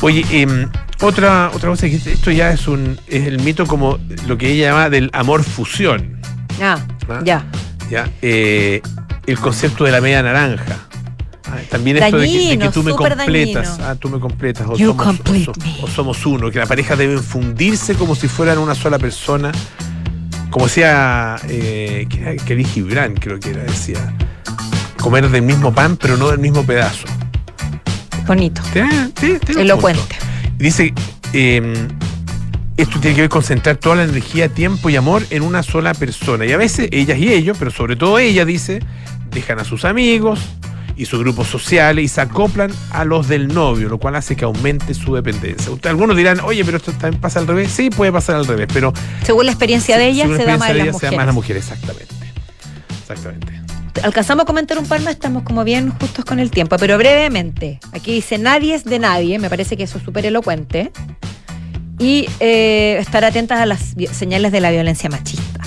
Oye, 0.00 0.24
em, 0.30 0.70
otra, 1.02 1.50
otra 1.52 1.68
cosa 1.68 1.86
que 1.86 1.96
esto 1.96 2.30
ya 2.30 2.50
es 2.50 2.66
un 2.66 2.98
es 3.06 3.26
el 3.26 3.40
mito 3.40 3.66
como 3.66 3.98
lo 4.26 4.38
que 4.38 4.50
ella 4.52 4.68
llama 4.70 4.88
del 4.88 5.10
amor 5.12 5.42
fusión. 5.44 6.18
Ah, 6.60 6.78
Ah. 7.08 7.20
ya. 7.24 7.44
¿ya? 7.90 8.08
Eh, 8.22 8.80
el 9.26 9.38
concepto 9.38 9.84
de 9.84 9.92
la 9.92 10.00
media 10.00 10.22
naranja. 10.22 10.76
Ah, 11.46 11.58
También 11.70 11.98
esto 11.98 12.18
de 12.18 12.26
que, 12.26 12.32
de 12.32 12.38
que 12.38 12.46
Dañino, 12.56 12.70
tú 12.72 12.82
me 12.82 12.92
completas. 12.92 13.78
Ah, 13.80 13.94
tú 13.94 14.08
me 14.08 14.18
completas. 14.18 14.66
O 14.68 14.76
You 14.76 14.94
somos, 14.96 15.20
o 15.20 15.86
me. 15.86 15.92
somos 15.94 16.26
uno. 16.26 16.50
Que 16.50 16.58
la 16.58 16.66
pareja 16.66 16.96
deben 16.96 17.22
fundirse 17.22 17.94
como 17.94 18.14
si 18.14 18.28
fueran 18.28 18.58
una 18.58 18.74
sola 18.74 18.98
persona. 18.98 19.52
Como 20.50 20.66
decía 20.66 21.36
eh, 21.48 22.06
que 22.08 22.20
era 22.20 22.36
Kelly 22.44 22.64
Gibran, 22.64 23.14
creo 23.14 23.38
que 23.40 23.50
era, 23.50 23.62
decía. 23.64 24.14
Comer 25.00 25.28
del 25.28 25.42
mismo 25.42 25.72
pan, 25.74 25.96
pero 25.96 26.16
no 26.16 26.28
del 26.30 26.38
mismo 26.38 26.64
pedazo. 26.64 27.06
Bonito. 28.26 28.62
Un 28.74 29.58
Elocuente. 29.60 30.16
Dice, 30.56 30.94
eh, 31.34 31.88
esto 32.76 32.98
tiene 33.00 33.14
que 33.14 33.22
ver 33.22 33.30
con 33.30 33.40
concentrar 33.40 33.76
toda 33.76 33.96
la 33.96 34.04
energía, 34.04 34.48
tiempo 34.48 34.90
y 34.90 34.96
amor 34.96 35.22
en 35.30 35.42
una 35.42 35.62
sola 35.62 35.94
persona. 35.94 36.46
Y 36.46 36.52
a 36.52 36.56
veces 36.56 36.88
ellas 36.92 37.18
y 37.18 37.32
ellos, 37.32 37.56
pero 37.58 37.70
sobre 37.70 37.96
todo 37.96 38.18
ella, 38.18 38.44
dice, 38.44 38.80
dejan 39.30 39.60
a 39.60 39.64
sus 39.64 39.84
amigos 39.84 40.40
y 40.96 41.06
sus 41.06 41.20
grupos 41.20 41.48
sociales 41.48 42.04
y 42.04 42.08
se 42.08 42.20
acoplan 42.20 42.72
a 42.90 43.04
los 43.04 43.28
del 43.28 43.48
novio, 43.48 43.88
lo 43.88 43.98
cual 43.98 44.16
hace 44.16 44.36
que 44.36 44.44
aumente 44.44 44.94
su 44.94 45.14
dependencia. 45.14 45.72
Algunos 45.84 46.16
dirán, 46.16 46.40
oye, 46.40 46.64
pero 46.64 46.78
esto 46.78 46.92
también 46.92 47.20
pasa 47.20 47.40
al 47.40 47.46
revés. 47.46 47.70
Sí, 47.70 47.90
puede 47.90 48.12
pasar 48.12 48.36
al 48.36 48.46
revés, 48.46 48.68
pero 48.72 48.92
Según 49.24 49.46
la 49.46 49.52
experiencia 49.52 49.98
de 49.98 50.06
ella, 50.08 50.24
se 50.24 50.38
la 50.38 50.44
da 50.44 50.58
más 50.58 50.74
las 50.74 50.98
se 50.98 51.06
da 51.06 51.12
más 51.12 51.34
mujeres. 51.34 51.64
mujeres, 51.64 51.68
exactamente. 51.70 52.14
Exactamente. 53.00 53.64
Alcanzamos 54.02 54.42
a 54.42 54.46
comentar 54.46 54.78
un 54.78 54.86
par 54.86 55.00
más, 55.02 55.14
estamos 55.14 55.44
como 55.44 55.62
bien 55.62 55.90
justos 56.00 56.24
con 56.24 56.40
el 56.40 56.50
tiempo, 56.50 56.76
pero 56.78 56.98
brevemente. 56.98 57.78
Aquí 57.92 58.12
dice 58.12 58.38
nadie 58.38 58.74
es 58.74 58.84
de 58.84 58.98
nadie, 58.98 59.38
me 59.38 59.48
parece 59.48 59.76
que 59.76 59.84
eso 59.84 59.98
es 59.98 60.04
súper 60.04 60.26
elocuente. 60.26 60.90
Y 62.04 62.28
eh, 62.38 62.98
estar 63.00 63.24
atentas 63.24 63.58
a 63.60 63.64
las 63.64 63.94
señales 64.12 64.52
de 64.52 64.60
la 64.60 64.70
violencia 64.70 65.08
machista, 65.08 65.60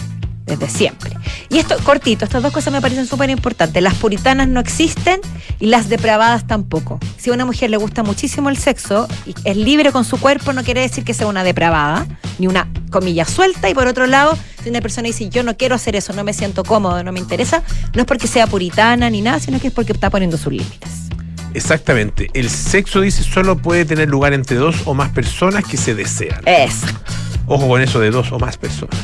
desde 0.46 0.70
siempre. 0.70 1.10
Y 1.50 1.58
esto, 1.58 1.76
cortito, 1.84 2.26
estas 2.26 2.44
dos 2.44 2.54
cosas 2.54 2.72
me 2.72 2.80
parecen 2.80 3.08
súper 3.08 3.32
importantes. 3.32 3.82
Las 3.82 3.96
puritanas 3.96 4.48
no 4.48 4.60
existen 4.60 5.20
y 5.60 5.66
las 5.66 5.90
depravadas 5.90 6.46
tampoco. 6.46 7.00
Si 7.18 7.32
a 7.32 7.34
una 7.34 7.44
mujer 7.44 7.72
le 7.72 7.78
gusta 7.78 8.04
muchísimo 8.04 8.50
el 8.50 8.58
sexo 8.58 9.08
y 9.26 9.34
es 9.46 9.58
libre 9.58 9.92
con 9.92 10.06
su 10.06 10.20
cuerpo, 10.20 10.54
no 10.54 10.64
quiere 10.64 10.82
decir 10.82 11.04
que 11.04 11.16
sea 11.16 11.26
una 11.26 11.44
depravada, 11.44 12.06
ni 12.38 12.46
una 12.46 12.72
comilla 12.92 13.26
suelta. 13.26 13.68
Y 13.68 13.74
por 13.74 13.88
otro 13.88 14.06
lado, 14.06 14.38
si 14.62 14.70
una 14.70 14.80
persona 14.80 15.08
dice 15.08 15.30
yo 15.30 15.42
no 15.42 15.58
quiero 15.58 15.74
hacer 15.74 15.96
eso, 15.96 16.14
no 16.14 16.24
me 16.24 16.34
siento 16.34 16.64
cómodo, 16.64 17.04
no 17.04 17.12
me 17.12 17.20
interesa, 17.20 17.64
no 17.96 18.02
es 18.02 18.06
porque 18.06 18.28
sea 18.28 18.46
puritana 18.46 19.10
ni 19.10 19.24
nada, 19.24 19.40
sino 19.40 19.60
que 19.60 19.70
es 19.70 19.74
porque 19.74 19.94
está 19.94 20.12
poniendo 20.12 20.38
sus 20.38 20.54
límites. 20.54 21.07
Exactamente. 21.58 22.30
El 22.36 22.52
sexo, 22.52 23.02
dice, 23.02 23.24
solo 23.24 23.58
puede 23.58 23.84
tener 23.84 24.10
lugar 24.10 24.34
entre 24.34 24.58
dos 24.58 24.84
o 24.86 24.94
más 24.94 25.10
personas 25.10 25.66
que 25.66 25.76
se 25.76 25.96
desean. 25.96 26.40
Eso. 26.46 26.86
Ojo 27.48 27.68
con 27.68 27.82
eso 27.82 28.00
de 28.00 28.12
dos 28.12 28.32
o 28.32 28.38
más 28.38 28.58
personas. 28.58 28.96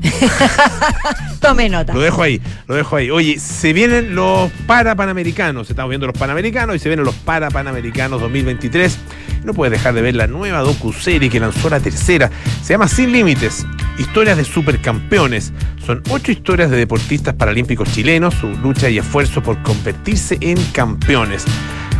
Tome 1.40 1.68
nota. 1.68 1.92
Lo 1.92 2.00
dejo 2.00 2.22
ahí, 2.22 2.40
lo 2.66 2.74
dejo 2.74 2.96
ahí. 2.96 3.10
Oye, 3.10 3.38
se 3.38 3.74
vienen 3.74 4.14
los 4.14 4.50
Parapanamericanos. 4.66 5.68
Estamos 5.68 5.90
viendo 5.90 6.06
los 6.06 6.16
Panamericanos 6.16 6.76
y 6.76 6.78
se 6.78 6.88
vienen 6.88 7.04
los 7.04 7.14
Parapanamericanos 7.16 8.18
2023. 8.18 8.98
No 9.44 9.52
puedes 9.52 9.72
dejar 9.72 9.92
de 9.92 10.00
ver 10.00 10.14
la 10.14 10.26
nueva 10.26 10.60
docu-serie 10.60 11.28
que 11.28 11.38
lanzó 11.38 11.68
la 11.68 11.80
tercera. 11.80 12.30
Se 12.62 12.72
llama 12.72 12.88
Sin 12.88 13.12
Límites. 13.12 13.66
Historias 13.98 14.38
de 14.38 14.44
supercampeones. 14.44 15.52
Son 15.84 16.02
ocho 16.08 16.32
historias 16.32 16.70
de 16.70 16.78
deportistas 16.78 17.34
paralímpicos 17.34 17.92
chilenos, 17.92 18.32
su 18.34 18.48
lucha 18.48 18.88
y 18.88 18.96
esfuerzo 18.96 19.42
por 19.42 19.62
convertirse 19.62 20.38
en 20.40 20.56
campeones. 20.72 21.44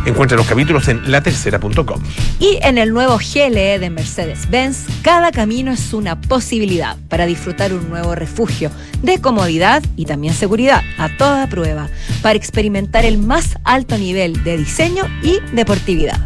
Encuentra 0.05 0.35
los 0.35 0.47
capítulos 0.47 0.87
en 0.87 1.11
latercera.com. 1.11 2.01
Y 2.39 2.57
en 2.63 2.77
el 2.77 2.91
nuevo 2.91 3.17
GLE 3.17 3.77
de 3.77 3.89
Mercedes-Benz, 3.89 4.85
cada 5.03 5.31
camino 5.31 5.71
es 5.71 5.93
una 5.93 6.19
posibilidad 6.19 6.97
para 7.07 7.25
disfrutar 7.25 7.73
un 7.73 7.87
nuevo 7.89 8.15
refugio 8.15 8.71
de 9.03 9.21
comodidad 9.21 9.83
y 9.95 10.05
también 10.05 10.33
seguridad 10.33 10.81
a 10.97 11.15
toda 11.17 11.47
prueba, 11.47 11.87
para 12.21 12.35
experimentar 12.35 13.05
el 13.05 13.19
más 13.19 13.57
alto 13.63 13.97
nivel 13.97 14.43
de 14.43 14.57
diseño 14.57 15.03
y 15.21 15.39
deportividad. 15.53 16.19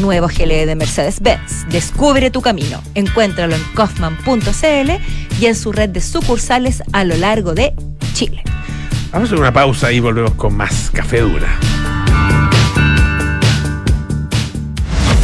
Nuevo 0.00 0.28
GLE 0.28 0.66
de 0.66 0.74
Mercedes-Benz. 0.74 1.66
Descubre 1.70 2.30
tu 2.30 2.42
camino. 2.42 2.82
Encuéntralo 2.94 3.54
en 3.54 3.62
kaufman.cl 3.74 4.90
y 5.40 5.46
en 5.46 5.54
su 5.54 5.72
red 5.72 5.90
de 5.90 6.00
sucursales 6.00 6.82
a 6.92 7.04
lo 7.04 7.16
largo 7.16 7.54
de 7.54 7.74
Chile. 8.14 8.42
Vamos 9.10 9.28
a 9.28 9.32
hacer 9.32 9.40
una 9.40 9.52
pausa 9.52 9.92
y 9.92 10.00
volvemos 10.00 10.32
con 10.34 10.56
más 10.56 10.90
Café 10.90 11.20
Dura. 11.20 11.58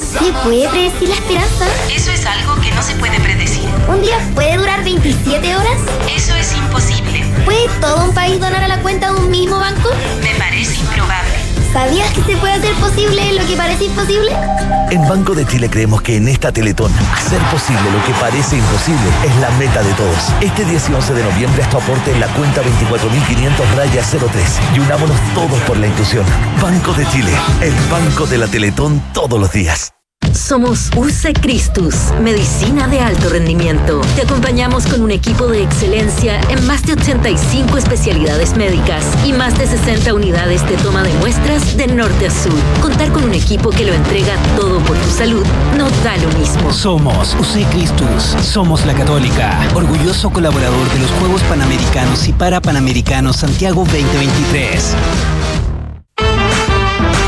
¿Se 0.00 0.32
puede 0.44 0.68
predecir 0.68 1.08
la 1.08 1.14
esperanza? 1.16 1.66
Eso 1.94 2.10
es 2.12 2.24
algo 2.24 2.54
que 2.60 2.70
no 2.70 2.82
se 2.82 2.94
puede 2.94 3.18
predecir. 3.20 3.64
¿Un 3.88 4.00
día 4.00 4.16
puede 4.34 4.56
durar 4.56 4.84
27 4.84 5.56
horas? 5.56 5.80
Eso 6.14 6.34
es 6.34 6.54
imposible. 6.54 7.24
¿Puede 7.44 7.68
todo 7.80 8.04
un 8.04 8.14
país 8.14 8.40
donar 8.40 8.62
a 8.62 8.68
la 8.68 8.80
cuenta 8.80 9.12
de 9.12 9.20
un 9.20 9.30
mismo 9.30 9.58
banco? 9.58 9.90
Me 10.22 10.34
parece 10.38 10.80
improbable. 10.80 11.17
¿Sabías 11.72 12.10
que 12.12 12.22
se 12.22 12.36
puede 12.38 12.54
hacer 12.54 12.74
posible 12.76 13.32
lo 13.34 13.46
que 13.46 13.56
parece 13.56 13.84
imposible? 13.84 14.32
En 14.90 15.06
Banco 15.06 15.34
de 15.34 15.46
Chile 15.46 15.68
creemos 15.68 16.00
que 16.00 16.16
en 16.16 16.28
esta 16.28 16.50
Teletón, 16.50 16.90
hacer 17.14 17.40
posible 17.50 17.82
lo 17.90 18.02
que 18.04 18.12
parece 18.20 18.56
imposible 18.56 19.08
es 19.24 19.36
la 19.36 19.50
meta 19.58 19.82
de 19.82 19.92
todos. 19.94 20.32
Este 20.40 20.64
10 20.64 20.88
y 20.88 20.94
11 20.94 21.14
de 21.14 21.24
noviembre 21.24 21.62
haz 21.62 21.70
tu 21.70 21.76
aporte 21.76 22.12
en 22.12 22.20
la 22.20 22.28
cuenta 22.28 22.62
24.500 22.62 23.76
raya 23.76 24.02
03 24.02 24.60
y 24.74 24.80
unámonos 24.80 25.16
todos 25.34 25.60
por 25.62 25.76
la 25.76 25.88
inclusión. 25.88 26.24
Banco 26.62 26.94
de 26.94 27.06
Chile, 27.08 27.32
el 27.60 27.74
banco 27.90 28.26
de 28.26 28.38
la 28.38 28.48
Teletón 28.48 29.02
todos 29.12 29.38
los 29.38 29.52
días. 29.52 29.97
Somos 30.48 30.90
UC 30.96 31.40
Christus, 31.42 31.94
medicina 32.22 32.88
de 32.88 33.00
alto 33.00 33.28
rendimiento. 33.28 34.00
Te 34.16 34.22
acompañamos 34.22 34.86
con 34.86 35.02
un 35.02 35.10
equipo 35.10 35.46
de 35.46 35.62
excelencia 35.62 36.40
en 36.48 36.66
más 36.66 36.84
de 36.84 36.94
85 36.94 37.76
especialidades 37.76 38.56
médicas 38.56 39.04
y 39.26 39.32
más 39.32 39.58
de 39.58 39.66
60 39.66 40.14
unidades 40.14 40.66
de 40.68 40.76
toma 40.78 41.02
de 41.02 41.12
muestras 41.14 41.76
de 41.76 41.88
norte 41.88 42.28
a 42.28 42.30
sur. 42.30 42.54
Contar 42.80 43.12
con 43.12 43.24
un 43.24 43.34
equipo 43.34 43.70
que 43.70 43.84
lo 43.84 43.92
entrega 43.92 44.36
todo 44.56 44.78
por 44.80 44.96
tu 44.96 45.10
salud 45.10 45.44
no 45.76 45.90
da 46.02 46.16
lo 46.16 46.28
mismo. 46.38 46.72
Somos 46.72 47.34
UC 47.34 47.68
Christus, 47.70 48.22
somos 48.42 48.86
la 48.86 48.94
Católica, 48.94 49.58
orgulloso 49.74 50.30
colaborador 50.30 50.88
de 50.94 51.00
los 51.00 51.10
Juegos 51.12 51.42
Panamericanos 51.42 52.26
y 52.26 52.32
Parapanamericanos 52.32 53.36
Santiago 53.36 53.84
2023. 53.84 54.94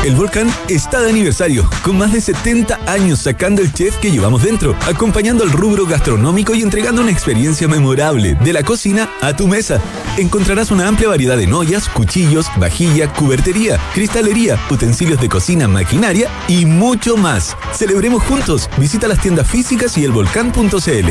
El 0.03 0.15
volcán 0.15 0.51
está 0.67 0.99
de 0.99 1.11
aniversario, 1.11 1.69
con 1.83 1.95
más 1.95 2.11
de 2.11 2.21
70 2.21 2.91
años 2.91 3.19
sacando 3.19 3.61
el 3.61 3.71
chef 3.71 3.97
que 3.97 4.09
llevamos 4.09 4.41
dentro, 4.41 4.75
acompañando 4.87 5.43
al 5.43 5.51
rubro 5.51 5.85
gastronómico 5.85 6.55
y 6.55 6.63
entregando 6.63 7.03
una 7.03 7.11
experiencia 7.11 7.67
memorable 7.67 8.33
de 8.33 8.51
la 8.51 8.63
cocina 8.63 9.11
a 9.21 9.35
tu 9.35 9.47
mesa. 9.47 9.79
Encontrarás 10.17 10.71
una 10.71 10.87
amplia 10.87 11.09
variedad 11.09 11.37
de 11.37 11.53
ollas, 11.53 11.87
cuchillos, 11.87 12.47
vajilla, 12.57 13.13
cubertería, 13.13 13.79
cristalería, 13.93 14.59
utensilios 14.71 15.21
de 15.21 15.29
cocina, 15.29 15.67
maquinaria 15.67 16.31
y 16.47 16.65
mucho 16.65 17.15
más. 17.15 17.55
Celebremos 17.71 18.23
juntos. 18.23 18.71
Visita 18.77 19.07
las 19.07 19.21
tiendas 19.21 19.47
físicas 19.47 19.95
y 19.99 20.05
elvolcán.cl. 20.05 21.09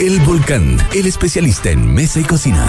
El 0.00 0.20
Volcán, 0.22 0.76
el 0.92 1.06
especialista 1.06 1.70
en 1.70 1.94
mesa 1.94 2.18
y 2.18 2.24
cocina. 2.24 2.68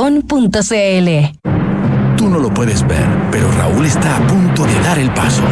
Tú 2.17 2.27
no 2.27 2.39
lo 2.39 2.51
puedes 2.51 2.81
ver, 2.87 3.07
pero 3.29 3.51
Raúl 3.51 3.85
está 3.85 4.17
a 4.17 4.25
punto 4.25 4.65
de 4.65 4.73
dar 4.79 4.97
el 4.97 5.13
paso. 5.13 5.43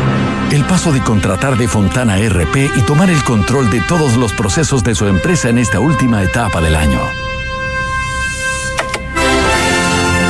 El 0.51 0.65
paso 0.65 0.91
de 0.91 1.01
contratar 1.01 1.55
de 1.55 1.67
Fontana 1.67 2.17
RP 2.17 2.71
y 2.75 2.81
tomar 2.81 3.11
el 3.11 3.23
control 3.23 3.69
de 3.69 3.79
todos 3.81 4.17
los 4.17 4.33
procesos 4.33 4.83
de 4.83 4.95
su 4.95 5.05
empresa 5.05 5.49
en 5.49 5.59
esta 5.59 5.79
última 5.79 6.23
etapa 6.23 6.61
del 6.61 6.75
año. 6.75 6.99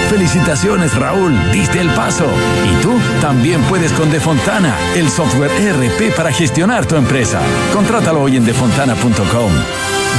Felicitaciones 0.09 0.95
Raúl, 0.95 1.34
diste 1.53 1.80
el 1.80 1.89
paso. 1.91 2.28
Y 2.65 2.82
tú 2.82 2.99
también 3.22 3.61
puedes 3.70 3.93
con 3.93 4.11
Defontana, 4.11 4.76
el 4.97 5.09
software 5.09 5.51
ERP 5.51 6.13
para 6.13 6.34
gestionar 6.34 6.86
tu 6.86 6.97
empresa. 6.97 7.39
Contrátalo 7.74 8.24
hoy 8.24 8.36
en 8.36 8.43
defontana.com. 8.43 9.51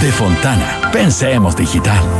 Defontana, 0.00 0.90
pensemos 0.90 1.54
digital. 1.54 2.19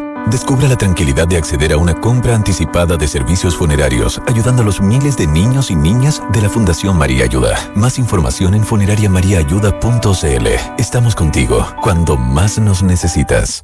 Descubra 0.27 0.67
la 0.67 0.77
tranquilidad 0.77 1.27
de 1.27 1.37
acceder 1.37 1.73
a 1.73 1.77
una 1.77 1.93
compra 1.99 2.35
anticipada 2.35 2.95
de 2.95 3.07
servicios 3.07 3.55
funerarios, 3.55 4.21
ayudando 4.27 4.61
a 4.61 4.65
los 4.65 4.79
miles 4.79 5.17
de 5.17 5.27
niños 5.27 5.71
y 5.71 5.75
niñas 5.75 6.21
de 6.31 6.41
la 6.41 6.49
Fundación 6.49 6.97
María 6.97 7.25
Ayuda. 7.25 7.57
Más 7.75 7.99
información 7.99 8.53
en 8.53 8.63
funerariamariaayuda.cl. 8.63 10.47
Estamos 10.77 11.15
contigo 11.15 11.67
cuando 11.81 12.17
más 12.17 12.59
nos 12.59 12.81
necesitas. 12.83 13.63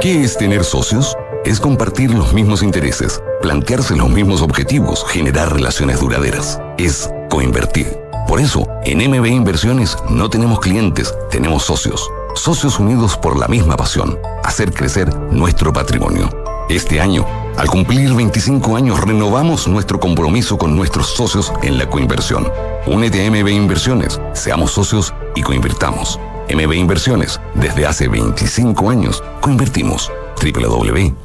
¿Qué 0.00 0.22
es 0.22 0.36
tener 0.36 0.64
socios? 0.64 1.16
Es 1.44 1.60
compartir 1.60 2.10
los 2.10 2.34
mismos 2.34 2.62
intereses, 2.62 3.22
plantearse 3.40 3.96
los 3.96 4.10
mismos 4.10 4.42
objetivos, 4.42 5.04
generar 5.06 5.52
relaciones 5.52 6.00
duraderas. 6.00 6.60
Es 6.78 7.10
coinvertir. 7.30 7.98
Por 8.26 8.40
eso, 8.40 8.66
en 8.84 8.98
MB 9.10 9.26
Inversiones 9.26 9.96
no 10.10 10.28
tenemos 10.28 10.60
clientes, 10.60 11.14
tenemos 11.30 11.62
socios. 11.64 12.10
Socios 12.34 12.78
unidos 12.78 13.16
por 13.16 13.38
la 13.38 13.48
misma 13.48 13.76
pasión, 13.76 14.18
hacer 14.42 14.72
crecer 14.72 15.14
nuestro 15.30 15.72
patrimonio. 15.72 16.28
Este 16.68 17.00
año, 17.00 17.24
al 17.56 17.68
cumplir 17.68 18.12
25 18.12 18.76
años, 18.76 19.00
renovamos 19.00 19.68
nuestro 19.68 20.00
compromiso 20.00 20.58
con 20.58 20.76
nuestros 20.76 21.08
socios 21.08 21.52
en 21.62 21.78
la 21.78 21.88
coinversión. 21.88 22.50
Únete 22.86 23.24
a 23.24 23.30
MB 23.30 23.48
Inversiones, 23.48 24.20
seamos 24.32 24.72
socios 24.72 25.14
y 25.34 25.42
coinvirtamos. 25.42 26.18
MB 26.52 26.72
Inversiones, 26.74 27.40
desde 27.54 27.86
hace 27.86 28.08
25 28.08 28.90
años, 28.90 29.22
coinvertimos. 29.40 30.10
www.mbi.cl 30.42 31.24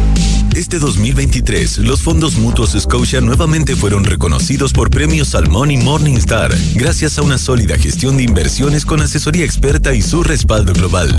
Este 0.55 0.79
2023, 0.79 1.77
los 1.77 2.01
fondos 2.01 2.35
mutuos 2.35 2.75
Scotia 2.77 3.21
nuevamente 3.21 3.73
fueron 3.73 4.03
reconocidos 4.03 4.73
por 4.73 4.89
premios 4.89 5.29
Salmón 5.29 5.71
y 5.71 5.77
Morningstar, 5.77 6.51
gracias 6.75 7.17
a 7.17 7.21
una 7.21 7.37
sólida 7.37 7.77
gestión 7.77 8.17
de 8.17 8.23
inversiones 8.23 8.85
con 8.85 9.01
asesoría 9.01 9.45
experta 9.45 9.93
y 9.93 10.01
su 10.01 10.23
respaldo 10.23 10.73
global. 10.73 11.09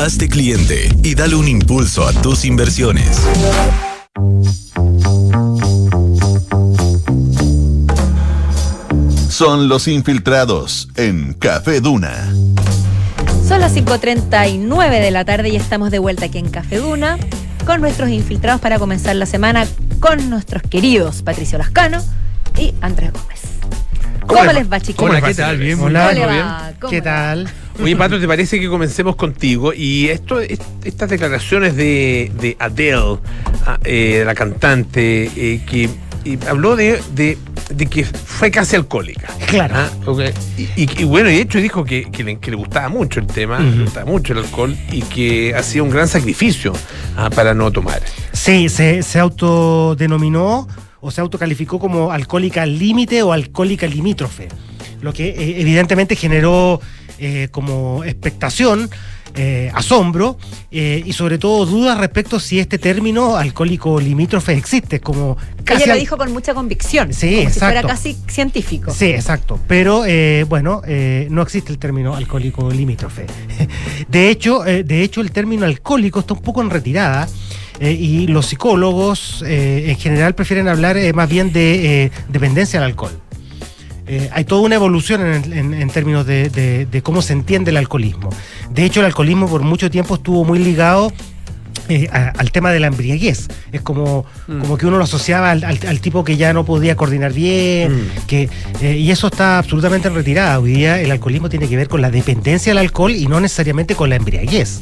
Hazte 0.00 0.28
cliente 0.28 0.92
y 1.04 1.14
dale 1.14 1.36
un 1.36 1.46
impulso 1.46 2.04
a 2.04 2.12
tus 2.12 2.44
inversiones. 2.44 3.20
Son 9.28 9.68
los 9.68 9.86
infiltrados 9.86 10.88
en 10.96 11.34
Café 11.34 11.80
Duna. 11.80 12.34
Son 13.46 13.60
las 13.60 13.74
5.39 13.76 15.00
de 15.00 15.10
la 15.12 15.24
tarde 15.24 15.50
y 15.50 15.56
estamos 15.56 15.92
de 15.92 16.00
vuelta 16.00 16.26
aquí 16.26 16.38
en 16.38 16.50
Café 16.50 16.78
Duna 16.78 17.18
con 17.64 17.80
nuestros 17.80 18.10
infiltrados 18.10 18.60
para 18.60 18.78
comenzar 18.78 19.16
la 19.16 19.26
semana 19.26 19.66
con 20.00 20.30
nuestros 20.30 20.62
queridos 20.62 21.22
Patricio 21.22 21.58
Lascano 21.58 22.02
y 22.58 22.74
Andrés 22.80 23.12
Gómez. 23.12 23.40
¿Cómo, 24.26 24.52
les 24.52 24.70
va, 24.70 24.78
chiquillos? 24.80 24.96
¿Cómo 24.98 25.12
les 25.12 25.22
va? 25.22 25.28
¿Qué 25.28 25.34
tal? 25.34 25.58
Bien, 25.58 25.78
¿Cómo 25.78 25.90
muy 25.90 26.14
le 26.14 26.14
bien. 26.14 26.28
va? 26.28 26.72
¿Cómo 26.80 26.90
¿Qué 26.90 27.02
tal? 27.02 27.48
Oye, 27.82 27.96
Pato, 27.96 28.20
¿te 28.20 28.26
parece 28.28 28.60
que 28.60 28.68
comencemos 28.68 29.16
contigo? 29.16 29.72
Y 29.74 30.08
esto, 30.08 30.40
est- 30.40 30.62
estas 30.84 31.10
declaraciones 31.10 31.74
de, 31.76 32.30
de 32.40 32.56
Adele, 32.58 33.18
ah, 33.66 33.78
eh, 33.84 34.22
la 34.24 34.34
cantante, 34.34 35.30
eh, 35.34 35.62
que 35.66 35.88
y 36.24 36.38
habló 36.46 36.76
de, 36.76 37.00
de- 37.14 37.38
de 37.74 37.86
que 37.86 38.04
fue 38.04 38.50
casi 38.50 38.74
alcohólica. 38.76 39.28
Claro. 39.46 39.74
Ah, 39.76 39.88
y, 40.58 40.62
y- 40.82 40.90
y 40.98 41.04
bueno, 41.04 41.30
y 41.30 41.34
de 41.34 41.40
hecho 41.42 41.58
dijo 41.60 41.84
que, 41.84 42.10
que 42.10 42.24
le, 42.24 42.38
que 42.38 42.50
le 42.50 42.56
gustaba 42.56 42.88
mucho 42.88 43.20
el 43.20 43.26
tema, 43.26 43.60
le 43.60 43.84
gustaba 43.84 44.06
mucho 44.10 44.32
el 44.32 44.40
alcohol 44.40 44.76
y 44.90 45.02
que 45.02 45.54
hacía 45.54 45.82
un 45.82 45.90
gran 45.90 46.08
sacrificio 46.08 46.72
ah, 47.16 47.30
para 47.30 47.54
no 47.54 47.70
tomar. 47.70 48.02
Sí, 48.32 48.68
se, 48.68 49.02
se 49.04 49.18
autodenominó 49.20 50.66
o 51.00 51.10
se 51.10 51.20
autocalificó 51.20 51.78
como 51.78 52.10
alcohólica 52.12 52.62
al 52.62 52.78
límite 52.78 53.22
o 53.22 53.32
alcohólica 53.32 53.86
limítrofe, 53.86 54.48
lo 55.00 55.12
que 55.12 55.28
eh, 55.30 55.60
evidentemente 55.60 56.14
generó 56.16 56.80
eh, 57.18 57.48
como 57.50 58.02
expectación, 58.04 58.90
eh, 59.34 59.70
asombro 59.74 60.36
eh, 60.70 61.02
y 61.04 61.12
sobre 61.12 61.38
todo 61.38 61.66
dudas 61.66 61.98
respecto 61.98 62.40
si 62.40 62.58
este 62.58 62.78
término 62.78 63.36
alcohólico 63.36 64.00
limítrofe 64.00 64.54
existe, 64.54 65.00
como 65.00 65.36
casi 65.64 65.84
Ella 65.84 65.94
lo 65.94 66.00
dijo 66.00 66.16
con 66.16 66.32
mucha 66.32 66.54
convicción, 66.54 67.12
Sí, 67.12 67.36
como 67.36 67.50
si 67.50 67.58
fuera 67.58 67.80
exacto. 67.80 67.88
casi 67.88 68.16
científico. 68.28 68.92
Sí, 68.92 69.06
exacto. 69.06 69.58
Pero 69.66 70.04
eh, 70.06 70.44
bueno, 70.48 70.82
no 71.30 71.42
existe 71.42 71.72
el 71.72 71.78
término 71.78 72.14
alcohólico 72.14 72.70
limítrofe. 72.70 73.26
De 74.08 74.30
hecho, 74.30 74.60
de 74.62 75.02
hecho, 75.02 75.20
el 75.20 75.30
término 75.30 75.64
alcohólico 75.66 76.20
está 76.20 76.34
un 76.34 76.40
poco 76.42 76.62
en 76.62 76.70
retirada. 76.70 77.28
eh, 77.80 77.92
y 77.92 78.26
los 78.26 78.46
psicólogos 78.46 79.42
eh, 79.46 79.86
en 79.90 79.96
general 79.96 80.34
prefieren 80.34 80.68
hablar 80.68 80.96
eh, 80.98 81.12
más 81.14 81.28
bien 81.28 81.50
de 81.52 82.10
dependencia 82.28 82.78
al 82.78 82.84
alcohol. 82.84 83.12
Eh, 84.12 84.28
hay 84.32 84.44
toda 84.44 84.62
una 84.62 84.74
evolución 84.74 85.20
en, 85.24 85.72
en- 85.72 85.88
términos 85.90 86.26
de, 86.26 86.48
cómo 87.04 87.22
se 87.22 87.32
entiende 87.32 87.70
el 87.70 87.76
alcoholismo. 87.76 88.30
De 88.68 88.84
hecho, 88.84 88.98
el 88.98 89.06
alcoholismo 89.06 89.48
por 89.48 89.62
mucho 89.62 89.88
tiempo 89.88 90.16
estuvo 90.16 90.44
muy 90.44 90.58
ligado 90.58 91.12
eh, 91.88 92.08
al 92.10 92.50
tema 92.50 92.72
de 92.72 92.80
la 92.80 92.88
embriaguez. 92.88 93.46
Es 93.70 93.82
como, 93.82 94.26
como 94.60 94.76
que 94.76 94.86
uno 94.86 94.98
lo 94.98 95.04
asociaba 95.04 95.50
al, 95.50 95.62
al- 95.64 95.78
al 95.86 96.00
tipo 96.00 96.24
que 96.24 96.36
ya 96.36 96.52
no 96.52 96.64
podía 96.64 96.96
coordinar 96.96 97.32
bien, 97.32 98.08
que, 98.26 98.48
eh, 98.80 98.96
y 98.96 99.10
eso 99.10 99.28
está 99.28 99.58
absolutamente 99.58 100.08
en 100.08 100.14
retirada. 100.14 100.58
Hoy 100.58 100.72
día 100.72 101.00
el 101.00 101.10
alcoholismo 101.10 101.48
tiene 101.48 101.68
que 101.68 101.76
ver 101.76 101.88
con 101.88 102.00
la 102.02 102.10
dependencia 102.10 102.72
al 102.72 102.78
alcohol 102.78 103.12
y 103.14 103.26
no 103.26 103.40
necesariamente 103.40 103.94
con 103.94 104.10
la 104.10 104.16
embriaguez. 104.16 104.80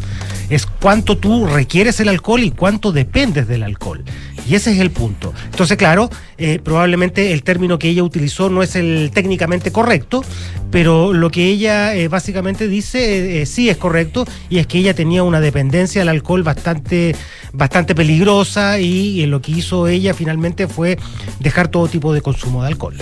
Es 0.49 0.65
cuánto 0.65 1.19
tú 1.19 1.47
requieres 1.47 2.01
el 2.01 2.09
alcohol 2.09 2.43
y 2.43 2.51
cuánto 2.51 2.93
dependes 2.93 3.47
del 3.49 3.63
alcohol. 3.63 4.03
Y 4.49 4.55
ese 4.55 4.73
es 4.73 4.79
el 4.81 4.91
punto. 4.91 5.35
Entonces, 5.45 5.77
claro, 5.77 6.09
eh, 6.39 6.59
probablemente 6.65 7.33
el 7.35 7.43
término 7.43 7.79
que 7.79 7.91
ella 7.91 8.03
utilizó 8.03 8.49
no 8.49 8.63
es 8.63 8.77
el 8.77 9.11
técnicamente 9.13 9.71
correcto, 9.73 10.25
pero 10.71 11.13
lo 11.13 11.31
que 11.31 11.45
ella 11.49 11.95
eh, 11.95 12.09
básicamente 12.09 12.67
dice 12.67 13.43
eh, 13.43 13.47
sí 13.47 13.69
es 13.69 13.77
correcto 13.77 14.25
y 14.49 14.57
es 14.59 14.67
que 14.67 14.79
ella 14.79 14.95
tenía 14.95 15.23
una 15.23 15.41
dependencia 15.41 16.01
al 16.01 16.09
alcohol 16.09 16.43
bastante, 16.45 17.15
bastante 17.53 17.95
peligrosa 17.95 18.81
y, 18.81 19.23
eh, 19.23 19.27
lo 19.27 19.43
que 19.43 19.53
hizo 19.59 19.89
ella 19.89 20.15
finalmente 20.15 20.69
fue 20.69 20.99
dejar 21.41 21.69
todo 21.69 21.89
tipo 21.89 22.13
de 22.13 22.21
consumo 22.21 22.63
de 22.63 22.69
alcohol. 22.69 22.97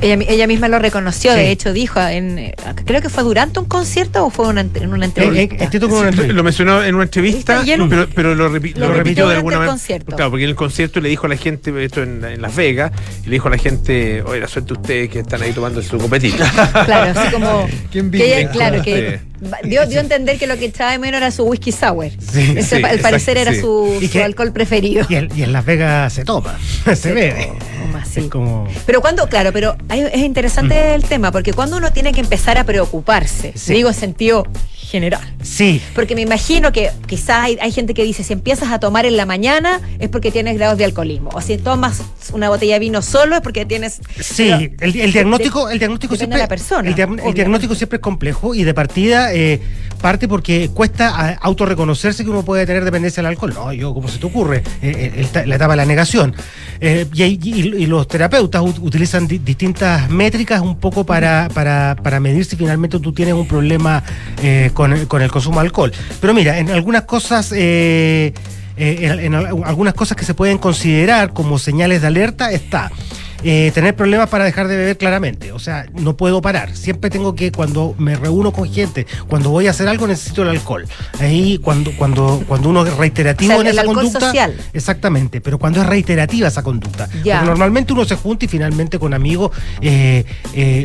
Eh, 0.00 0.12
Ella, 0.12 0.24
ella 0.28 0.46
misma 0.46 0.68
lo 0.68 0.78
reconoció, 0.78 1.32
Sí. 1.32 1.38
de 1.38 1.50
hecho 1.50 1.72
dijo, 1.72 2.00
en, 2.00 2.38
eh, 2.38 2.54
creo 2.84 3.00
que 3.00 3.08
fue 3.08 3.22
durante 3.22 3.58
un 3.60 3.64
concierto 3.66 4.26
o 4.26 4.30
fue 4.30 4.48
una, 4.48 4.60
en 4.60 4.92
una 4.92 5.04
entrevista. 5.06 5.64
Eh, 5.64 5.80
como 5.80 5.98
una 5.98 6.08
entrevista. 6.08 6.34
Lo 6.34 6.42
mencionó 6.42 6.82
en 6.84 6.94
una 6.94 7.04
entrevista, 7.04 7.62
pero, 7.64 8.08
pero 8.14 8.34
lo, 8.34 8.50
repi- 8.50 8.74
Lo 8.76 8.88
lo 8.88 8.94
repitió 8.94 9.28
de 9.28 9.36
alguna 9.36 9.54
el 9.54 9.58
manera. 9.60 9.72
concierto. 9.72 10.16
Claro, 10.16 10.30
porque 10.30 10.44
en 10.44 10.50
el 10.50 10.56
concierto 10.56 11.00
le 11.00 11.08
dijo 11.08 11.26
a 11.26 11.28
la 11.30 11.36
gente, 11.36 11.72
esto 11.84 12.02
en, 12.02 12.24
en 12.24 12.42
Las 12.42 12.54
Vegas, 12.54 12.92
y 13.22 13.26
le 13.26 13.32
dijo 13.32 13.48
a 13.48 13.50
la 13.52 13.58
gente, 13.58 14.22
oye, 14.22 14.40
la 14.40 14.48
suerte 14.48 14.72
ustedes 14.74 15.08
que 15.10 15.20
están 15.20 15.42
ahí 15.42 15.52
tomando 15.52 15.80
su 15.82 15.96
copetita. 15.98 16.50
Claro, 16.84 17.18
así 17.18 17.32
como 17.32 17.66
que 17.92 18.00
ella, 18.40 18.50
claro, 18.50 18.82
que 18.82 19.20
Sí. 19.44 19.68
dio, 19.68 19.84
dio 19.86 19.98
a 19.98 20.02
entender 20.02 20.38
que 20.38 20.46
lo 20.46 20.56
que 20.56 20.66
echaba 20.66 20.92
de 20.92 20.98
menos 20.98 21.18
era 21.18 21.30
su 21.30 21.44
whisky 21.44 21.70
sour. 21.72 22.08
Sí, 22.18 22.54
Ese, 22.56 22.78
sí, 22.78 22.82
al 22.84 22.98
parecer 23.00 23.36
exacto, 23.36 23.40
era 23.40 23.52
sí. 23.52 23.60
su, 23.60 23.98
Y 24.00 24.06
su 24.06 24.12
que- 24.12 24.22
alcohol 24.24 24.52
preferido. 24.52 25.06
Y, 25.08 25.14
en- 25.16 25.28
y 25.36 25.42
en 25.42 25.52
Las 25.52 25.64
Vegas 25.64 26.12
se 26.12 26.24
toma, 26.24 26.58
se 26.94 27.12
bebe. 27.12 27.52
Es 28.16 28.26
como. 28.28 28.68
Pero 28.86 29.00
cuando, 29.00 29.28
claro, 29.28 29.50
pero 29.52 29.76
es 30.00 30.22
interesante 30.22 30.94
el 30.94 31.04
tema, 31.04 31.30
porque 31.32 31.52
cuando 31.52 31.76
uno 31.76 31.92
tiene 31.92 32.12
que 32.12 32.20
empezar 32.20 32.58
a 32.58 32.64
preocuparse, 32.64 33.52
Sí. 33.56 33.74
digo 33.74 33.88
en 33.88 33.94
sentido 33.94 34.46
general. 34.94 35.20
Sí. 35.42 35.80
Porque 35.94 36.14
me 36.14 36.20
imagino 36.22 36.70
que 36.72 36.90
quizás 37.06 37.44
hay, 37.44 37.58
hay 37.60 37.72
gente 37.72 37.94
que 37.94 38.04
dice, 38.04 38.22
si 38.22 38.32
empiezas 38.32 38.70
a 38.72 38.78
tomar 38.78 39.06
en 39.06 39.16
la 39.16 39.26
mañana 39.26 39.80
es 39.98 40.08
porque 40.08 40.30
tienes 40.30 40.56
grados 40.56 40.78
de 40.78 40.84
alcoholismo. 40.84 41.30
O 41.34 41.40
si 41.40 41.58
tomas 41.58 42.02
una 42.32 42.48
botella 42.48 42.74
de 42.74 42.80
vino 42.80 43.02
solo 43.02 43.34
es 43.34 43.40
porque 43.42 43.66
tienes... 43.66 44.00
Sí, 44.20 44.48
Pero- 44.78 44.92
el, 44.92 45.00
el 45.00 45.12
diagnóstico, 45.12 45.68
el 45.68 45.78
diagnóstico 45.78 46.14
siempre, 46.16 46.36
de 46.38 46.44
la 46.44 46.48
persona, 46.48 46.88
el, 46.88 46.94
diagnóstico 47.34 47.74
siempre 47.74 47.96
es 47.96 48.02
complejo 48.02 48.54
y 48.54 48.62
de 48.62 48.72
partida 48.72 49.34
eh, 49.34 49.60
parte 50.00 50.28
porque 50.28 50.70
cuesta 50.72 51.08
a- 51.08 51.32
autorreconocerse 51.34 52.22
que 52.24 52.30
uno 52.30 52.44
puede 52.44 52.64
tener 52.66 52.84
dependencia 52.84 53.22
del 53.22 53.30
alcohol. 53.30 53.52
No, 53.54 53.72
yo, 53.72 53.92
¿cómo 53.92 54.06
se 54.08 54.18
te 54.18 54.26
ocurre? 54.26 54.58
Eh, 54.80 55.12
eh, 55.16 55.26
el- 55.34 55.48
la 55.48 55.56
etapa 55.56 55.72
de 55.72 55.76
la 55.78 55.86
negación. 55.86 56.34
Eh, 56.80 57.06
y, 57.12 57.22
hay- 57.22 57.40
y- 57.42 57.60
y 57.82 57.86
los 57.86 58.06
terapeutas 58.06 58.62
ut- 58.62 58.78
utilizan 58.80 59.26
di- 59.26 59.38
distintas 59.38 60.08
métricas 60.10 60.60
un 60.60 60.76
poco 60.78 61.04
para, 61.04 61.48
para, 61.52 61.96
para 62.02 62.20
medir 62.20 62.44
si 62.44 62.56
finalmente 62.56 62.98
tú 63.00 63.12
tienes 63.12 63.34
un 63.34 63.46
problema 63.48 64.02
eh, 64.42 64.70
con, 64.84 64.92
el- 64.92 65.08
con 65.08 65.22
el 65.22 65.30
consumo 65.30 65.60
de 65.60 65.66
alcohol. 65.66 65.92
Pero 66.20 66.34
mira, 66.34 66.58
en 66.58 66.70
algunas 66.70 67.02
cosas... 67.04 67.52
eh, 67.56 68.34
eh, 68.76 68.98
en, 69.02 69.20
en 69.20 69.34
al- 69.36 69.46
algunas 69.64 69.94
cosas 69.94 70.16
que 70.16 70.24
se 70.24 70.34
pueden 70.34 70.58
considerar 70.58 71.32
como 71.32 71.58
señales 71.60 72.00
de 72.02 72.08
alerta 72.08 72.50
está 72.50 72.90
eh, 73.44 73.70
tener 73.72 73.94
problemas 73.94 74.28
para 74.28 74.44
dejar 74.44 74.66
de 74.68 74.76
beber 74.76 74.96
claramente. 74.98 75.52
O 75.52 75.58
sea, 75.60 75.86
no 75.94 76.16
puedo 76.16 76.42
parar. 76.42 76.74
Siempre 76.76 77.08
tengo 77.08 77.34
que, 77.36 77.52
cuando 77.52 77.94
me 77.98 78.16
reúno 78.16 78.52
con 78.52 78.70
gente, 78.70 79.06
cuando 79.28 79.50
voy 79.50 79.68
a 79.68 79.70
hacer 79.70 79.86
algo, 79.88 80.06
necesito 80.08 80.42
el 80.42 80.48
alcohol. 80.48 80.86
Ahí, 81.20 81.58
cuando, 81.58 81.92
cuando, 81.96 82.42
cuando 82.48 82.68
uno 82.68 82.84
es 82.86 82.94
reiterativo 82.96 83.52
O 83.52 83.54
sea, 83.54 83.60
en 83.60 83.66
el 83.68 83.78
esa 83.78 83.84
conducta. 83.84 84.20
social. 84.20 84.56
Exactamente, 84.72 85.40
pero 85.40 85.58
cuando 85.58 85.80
es 85.80 85.86
reiterativa 85.86 86.48
esa 86.48 86.62
conducta. 86.64 87.08
Ya. 87.22 87.36
Porque 87.36 87.46
normalmente 87.50 87.92
uno 87.92 88.04
se 88.04 88.16
junta 88.16 88.44
y 88.46 88.48
finalmente 88.48 88.98
con 88.98 89.14
amigos 89.14 89.52
eh, 89.82 90.24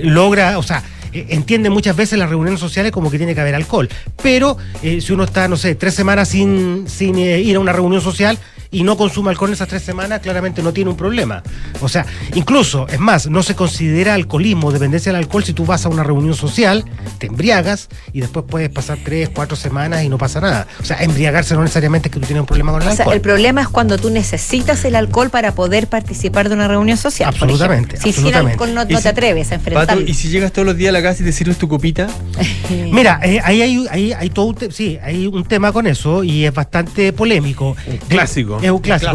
logra, 0.03 0.57
o 0.59 0.63
sea, 0.63 0.83
eh, 1.13 1.27
entiende 1.29 1.69
muchas 1.69 1.95
veces 1.95 2.19
las 2.19 2.29
reuniones 2.29 2.59
sociales 2.59 2.91
como 2.91 3.09
que 3.09 3.17
tiene 3.17 3.35
que 3.35 3.41
haber 3.41 3.55
alcohol. 3.55 3.89
Pero 4.21 4.57
eh, 4.81 5.01
si 5.01 5.13
uno 5.13 5.23
está, 5.23 5.47
no 5.47 5.57
sé, 5.57 5.75
tres 5.75 5.93
semanas 5.93 6.29
sin, 6.29 6.87
sin 6.87 7.17
eh, 7.17 7.39
ir 7.39 7.55
a 7.55 7.59
una 7.59 7.73
reunión 7.73 8.01
social 8.01 8.37
y 8.71 8.83
no 8.83 8.95
consume 8.97 9.29
alcohol 9.31 9.49
en 9.49 9.53
esas 9.55 9.67
tres 9.67 9.81
semanas, 9.83 10.19
claramente 10.21 10.61
no 10.61 10.71
tiene 10.73 10.91
un 10.91 10.95
problema. 10.97 11.41
O 11.81 11.89
sea, 11.89 12.05
incluso, 12.35 12.87
es 12.87 12.99
más, 12.99 13.27
no 13.27 13.41
se 13.41 13.55
considera 13.55 14.13
alcoholismo, 14.13 14.71
dependencia 14.71 15.11
del 15.11 15.19
alcohol 15.21 15.43
si 15.43 15.53
tú 15.53 15.65
vas 15.65 15.85
a 15.85 15.89
una 15.89 16.03
reunión 16.03 16.35
social, 16.35 16.85
te 17.17 17.27
embriagas 17.27 17.89
y 18.13 18.21
después 18.21 18.45
puedes 18.47 18.69
pasar 18.69 18.99
tres, 19.03 19.29
cuatro 19.33 19.55
semanas 19.57 20.03
y 20.03 20.09
no 20.09 20.17
pasa 20.17 20.39
nada. 20.39 20.67
O 20.79 20.85
sea, 20.85 20.97
embriagarse 21.01 21.55
no 21.55 21.61
necesariamente 21.61 22.09
es 22.09 22.13
que 22.13 22.19
tú 22.19 22.25
tienes 22.27 22.41
un 22.41 22.45
problema 22.47 22.71
con 22.71 22.81
el 22.83 22.87
O 22.87 22.91
sea, 22.91 23.03
alcohol. 23.03 23.15
el 23.15 23.21
problema 23.21 23.61
es 23.61 23.67
cuando 23.69 23.97
tú 23.97 24.09
necesitas 24.11 24.85
el 24.85 24.95
alcohol 24.95 25.29
para 25.31 25.55
poder 25.55 25.87
participar 25.87 26.47
de 26.49 26.55
una 26.55 26.67
reunión 26.67 26.97
social. 26.97 27.29
Absolutamente. 27.29 27.97
Si 27.97 28.13
sin 28.13 28.33
alcohol 28.35 28.73
no, 28.75 28.83
Y 28.87 28.93
no 28.93 28.97
si- 28.97 29.03
te 29.03 29.09
atreves 29.09 29.51
a 29.51 29.55
enfrentarlo. 29.55 30.01
Pato, 30.01 30.01
y 30.11 30.13
si 30.13 30.29
llegas 30.29 30.51
todos 30.51 30.65
los 30.67 30.77
días 30.77 30.89
a 30.89 30.93
la 30.93 31.01
casa 31.01 31.23
y 31.23 31.25
te 31.25 31.31
sirves 31.31 31.57
tu 31.57 31.67
copita, 31.67 32.07
Mira, 32.69 33.19
eh, 33.23 33.39
ahí 33.43 33.61
hay, 33.61 33.87
ahí 33.89 34.13
hay 34.13 34.29
todo 34.29 34.45
un 34.45 34.55
te- 34.55 34.71
sí, 34.71 34.97
hay 35.01 35.25
un 35.27 35.43
tema 35.43 35.71
con 35.71 35.87
eso 35.87 36.23
y 36.23 36.45
es 36.45 36.53
bastante 36.53 37.11
polémico. 37.13 37.75
Un 37.87 37.97
clásico. 38.07 38.58
Es 38.61 38.71
un 38.71 38.79
clásico. 38.79 39.11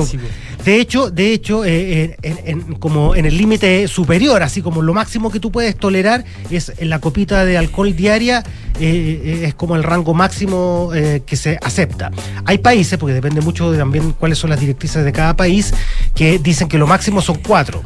De 0.65 0.81
hecho, 0.81 1.11
de 1.11 1.33
hecho, 1.35 1.65
eh, 1.65 2.17
en, 2.23 2.39
en- 2.47 2.75
como 2.77 3.15
en 3.15 3.27
el 3.27 3.37
límite 3.37 3.87
superior, 3.87 4.43
así 4.43 4.63
como 4.63 4.81
lo 4.81 4.95
máximo 4.95 5.31
que 5.31 5.39
tú 5.41 5.53
puedes 5.53 5.77
tolerar 5.77 6.25
es 6.51 6.73
en 6.79 6.89
la 6.89 7.01
copita 7.01 7.45
de 7.45 7.59
alcohol 7.59 7.95
diaria, 7.95 8.43
eh, 8.81 9.21
eh, 9.25 9.45
es 9.47 9.55
como 9.55 9.77
el 9.77 9.83
rango 9.83 10.15
máximo 10.15 10.91
eh, 10.95 11.23
que 11.27 11.37
se 11.37 11.59
acepta. 11.63 12.11
Hay 12.47 12.59
países, 12.59 12.99
porque 12.99 13.13
depende 13.15 13.43
mucho 13.43 13.71
de 13.71 13.77
también 13.79 14.13
cuáles 14.19 14.39
son 14.39 14.49
las 14.51 14.59
directrices 14.61 15.05
de 15.05 15.13
cada 15.13 15.37
país, 15.37 15.75
que 16.15 16.39
dicen 16.39 16.67
que 16.69 16.79
lo 16.79 16.87
máximo 16.87 17.21
son 17.21 17.37
cuatro 17.47 17.83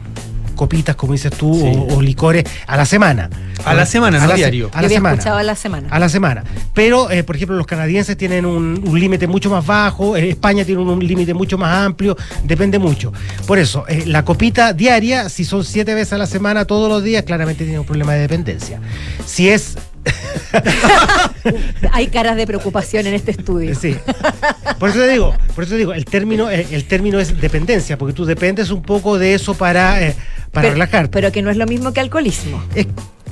copitas, 0.58 0.96
como 0.96 1.14
dices 1.14 1.32
tú, 1.32 1.50
o, 1.50 1.96
o 1.96 2.02
licores 2.02 2.44
a 2.66 2.76
la 2.76 2.84
semana. 2.84 3.30
A 3.64 3.72
la 3.72 3.86
semana, 3.86 4.18
no 4.18 4.26
la 4.26 4.34
diario. 4.34 4.70
A 4.74 4.82
la 4.82 4.88
semana. 4.88 5.14
escuchado 5.14 5.38
a 5.38 5.42
la 5.42 5.54
semana. 5.54 5.88
A 5.90 5.98
la 5.98 6.08
semana. 6.08 6.44
Pero, 6.74 7.10
eh, 7.10 7.24
por 7.24 7.36
ejemplo, 7.36 7.56
los 7.56 7.66
canadienses 7.66 8.16
tienen 8.16 8.44
un, 8.44 8.82
un 8.84 9.00
límite 9.00 9.26
mucho 9.26 9.48
más 9.48 9.64
bajo, 9.64 10.16
eh, 10.16 10.30
España 10.30 10.64
tiene 10.64 10.82
un, 10.82 10.88
un 10.88 11.06
límite 11.06 11.32
mucho 11.32 11.56
más 11.56 11.86
amplio, 11.86 12.16
depende 12.44 12.78
mucho. 12.78 13.12
Por 13.46 13.58
eso, 13.58 13.84
eh, 13.88 14.04
la 14.06 14.24
copita 14.24 14.72
diaria, 14.72 15.28
si 15.28 15.44
son 15.44 15.64
siete 15.64 15.94
veces 15.94 16.12
a 16.14 16.18
la 16.18 16.26
semana, 16.26 16.64
todos 16.64 16.88
los 16.88 17.02
días, 17.02 17.22
claramente 17.22 17.64
tiene 17.64 17.78
un 17.78 17.86
problema 17.86 18.14
de 18.14 18.20
dependencia. 18.20 18.80
Si 19.24 19.48
es 19.48 19.76
Hay 21.92 22.08
caras 22.08 22.36
de 22.36 22.46
preocupación 22.46 23.06
en 23.06 23.14
este 23.14 23.30
estudio. 23.32 23.74
Sí. 23.74 23.96
Por 24.78 24.90
eso 24.90 24.98
te 25.00 25.08
digo, 25.08 25.34
por 25.54 25.64
eso 25.64 25.72
te 25.72 25.78
digo, 25.78 25.92
el 25.94 26.04
término, 26.04 26.50
eh, 26.50 26.66
el 26.70 26.84
término 26.84 27.18
es 27.18 27.40
dependencia, 27.40 27.96
porque 27.98 28.14
tú 28.14 28.24
dependes 28.24 28.70
un 28.70 28.82
poco 28.82 29.18
de 29.18 29.34
eso 29.34 29.54
para, 29.54 30.02
eh, 30.02 30.14
para 30.52 30.62
pero, 30.64 30.74
relajarte. 30.74 31.10
Pero 31.10 31.32
que 31.32 31.42
no 31.42 31.50
es 31.50 31.56
lo 31.56 31.66
mismo 31.66 31.92
que 31.92 32.00
alcoholismo. 32.00 32.62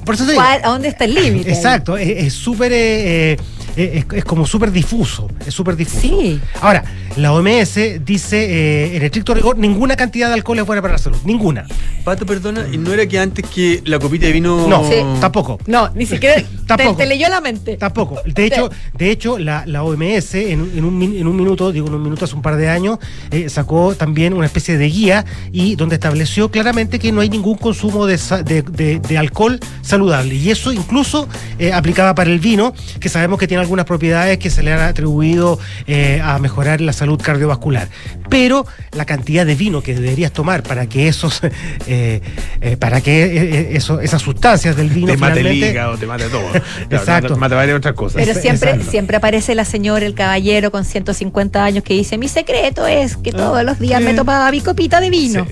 por 0.04 0.14
eso 0.14 0.24
te 0.24 0.32
digo. 0.32 0.42
¿Cuál- 0.42 0.60
¿A 0.64 0.68
dónde 0.68 0.88
está 0.88 1.04
el 1.04 1.14
límite? 1.14 1.50
Exacto, 1.50 1.96
es 1.96 2.08
es 2.08 2.32
súper, 2.32 2.72
eh, 2.72 3.32
eh, 3.32 3.38
es, 3.76 4.06
es 4.18 4.24
como 4.24 4.46
súper 4.46 4.70
difuso, 4.72 5.28
es 5.46 5.52
súper 5.52 5.76
difuso. 5.76 6.00
Sí. 6.00 6.40
Ahora, 6.60 6.84
la 7.16 7.32
OMS 7.32 8.04
dice, 8.04 8.44
eh, 8.44 8.96
en 8.96 9.02
estricto 9.02 9.34
rigor, 9.34 9.58
ninguna 9.58 9.96
cantidad 9.96 10.28
de 10.28 10.34
alcohol 10.34 10.58
es 10.58 10.66
buena 10.66 10.80
para 10.82 10.94
la 10.94 10.98
salud, 10.98 11.18
ninguna. 11.24 11.66
Pato, 12.04 12.24
perdona, 12.24 12.66
¿y 12.72 12.78
no 12.78 12.92
era 12.92 13.06
que 13.06 13.18
antes 13.18 13.44
que 13.46 13.82
la 13.84 13.98
copita 13.98 14.26
de 14.26 14.32
vino... 14.32 14.66
No, 14.68 14.82
tampoco. 15.20 15.58
No, 15.66 15.90
ni 15.94 16.06
siquiera 16.06 16.42
Tampoco. 16.66 16.96
te 16.96 17.06
leyó 17.06 17.28
la 17.28 17.40
mente. 17.40 17.76
Tampoco. 17.76 18.20
De 18.24 18.44
hecho, 18.46 18.70
de 18.98 19.10
hecho 19.10 19.38
la, 19.38 19.64
la 19.66 19.82
OMS 19.84 20.34
en, 20.34 20.60
un- 20.62 20.72
en 20.76 20.84
un, 20.84 20.98
min- 20.98 21.16
en 21.16 21.26
un 21.26 21.36
minuto, 21.36 21.70
digo 21.72 21.86
en 21.88 21.94
un 21.94 22.02
minuto 22.02 22.24
hace 22.24 22.34
un 22.34 22.42
par 22.42 22.56
de 22.56 22.68
años, 22.68 22.98
eh, 23.30 23.48
sacó 23.48 23.94
también 23.94 24.32
una 24.34 24.46
especie 24.46 24.76
de 24.76 24.88
guía 24.88 25.24
y 25.52 25.76
donde 25.76 25.94
estableció 25.94 26.50
claramente 26.50 26.98
que 26.98 27.12
no 27.12 27.20
hay 27.20 27.28
ningún 27.30 27.56
consumo 27.56 28.06
de, 28.06 28.16
de- 28.44 28.62
de- 28.62 28.98
de 28.98 29.18
alcohol 29.18 29.60
saludable. 29.82 30.34
Y 30.34 30.50
eso 30.50 30.72
incluso 30.72 31.28
eh, 31.58 31.72
aplicaba 31.72 32.14
para 32.14 32.30
el 32.30 32.40
vino, 32.40 32.74
que 33.00 33.08
sabemos 33.08 33.38
que 33.38 33.46
tiene 33.46 33.60
algunas 33.62 33.84
propiedades 33.86 34.38
que 34.38 34.50
se 34.50 34.62
le 34.62 34.72
han 34.72 34.80
atribuido 34.80 35.58
eh, 35.86 36.20
a 36.22 36.38
mejorar 36.38 36.80
la 36.80 36.92
salud 36.92 37.20
cardiovascular. 37.22 37.88
Pero 38.28 38.66
la 38.92 39.04
cantidad 39.04 39.46
de 39.46 39.54
vino 39.54 39.82
que 39.82 39.94
deberías 39.94 40.32
tomar 40.32 40.62
para 40.62 40.86
que 40.88 41.08
esos, 41.08 41.40
eh, 41.86 42.20
eh, 42.60 42.76
para 42.76 43.00
que 43.00 43.76
eso- 43.76 44.00
esas 44.00 44.20
sustancias 44.22 44.76
del 44.76 44.88
vino 44.90 45.06
te 45.06 45.12
mata 45.16 45.34
el 45.40 45.46
hígado, 45.70 45.96
te 45.96 46.06
mata 46.06 46.28
todo. 46.28 46.55
Exacto. 46.90 47.36
Mata 47.36 47.54
varias 47.54 47.78
otras 47.78 47.94
cosas. 47.94 48.22
Pero 48.22 48.38
siempre, 48.38 48.70
Exacto. 48.70 48.90
siempre 48.90 49.16
aparece 49.16 49.54
la 49.54 49.64
señora, 49.64 50.06
el 50.06 50.14
caballero 50.14 50.70
con 50.70 50.84
150 50.84 51.64
años 51.64 51.84
que 51.84 51.94
dice, 51.94 52.18
mi 52.18 52.28
secreto 52.28 52.86
es 52.86 53.16
que 53.16 53.32
todos 53.32 53.62
los 53.64 53.78
días 53.78 54.00
me 54.00 54.14
tomaba 54.14 54.50
mi 54.50 54.60
copita 54.60 55.00
de 55.00 55.10
vino. 55.10 55.46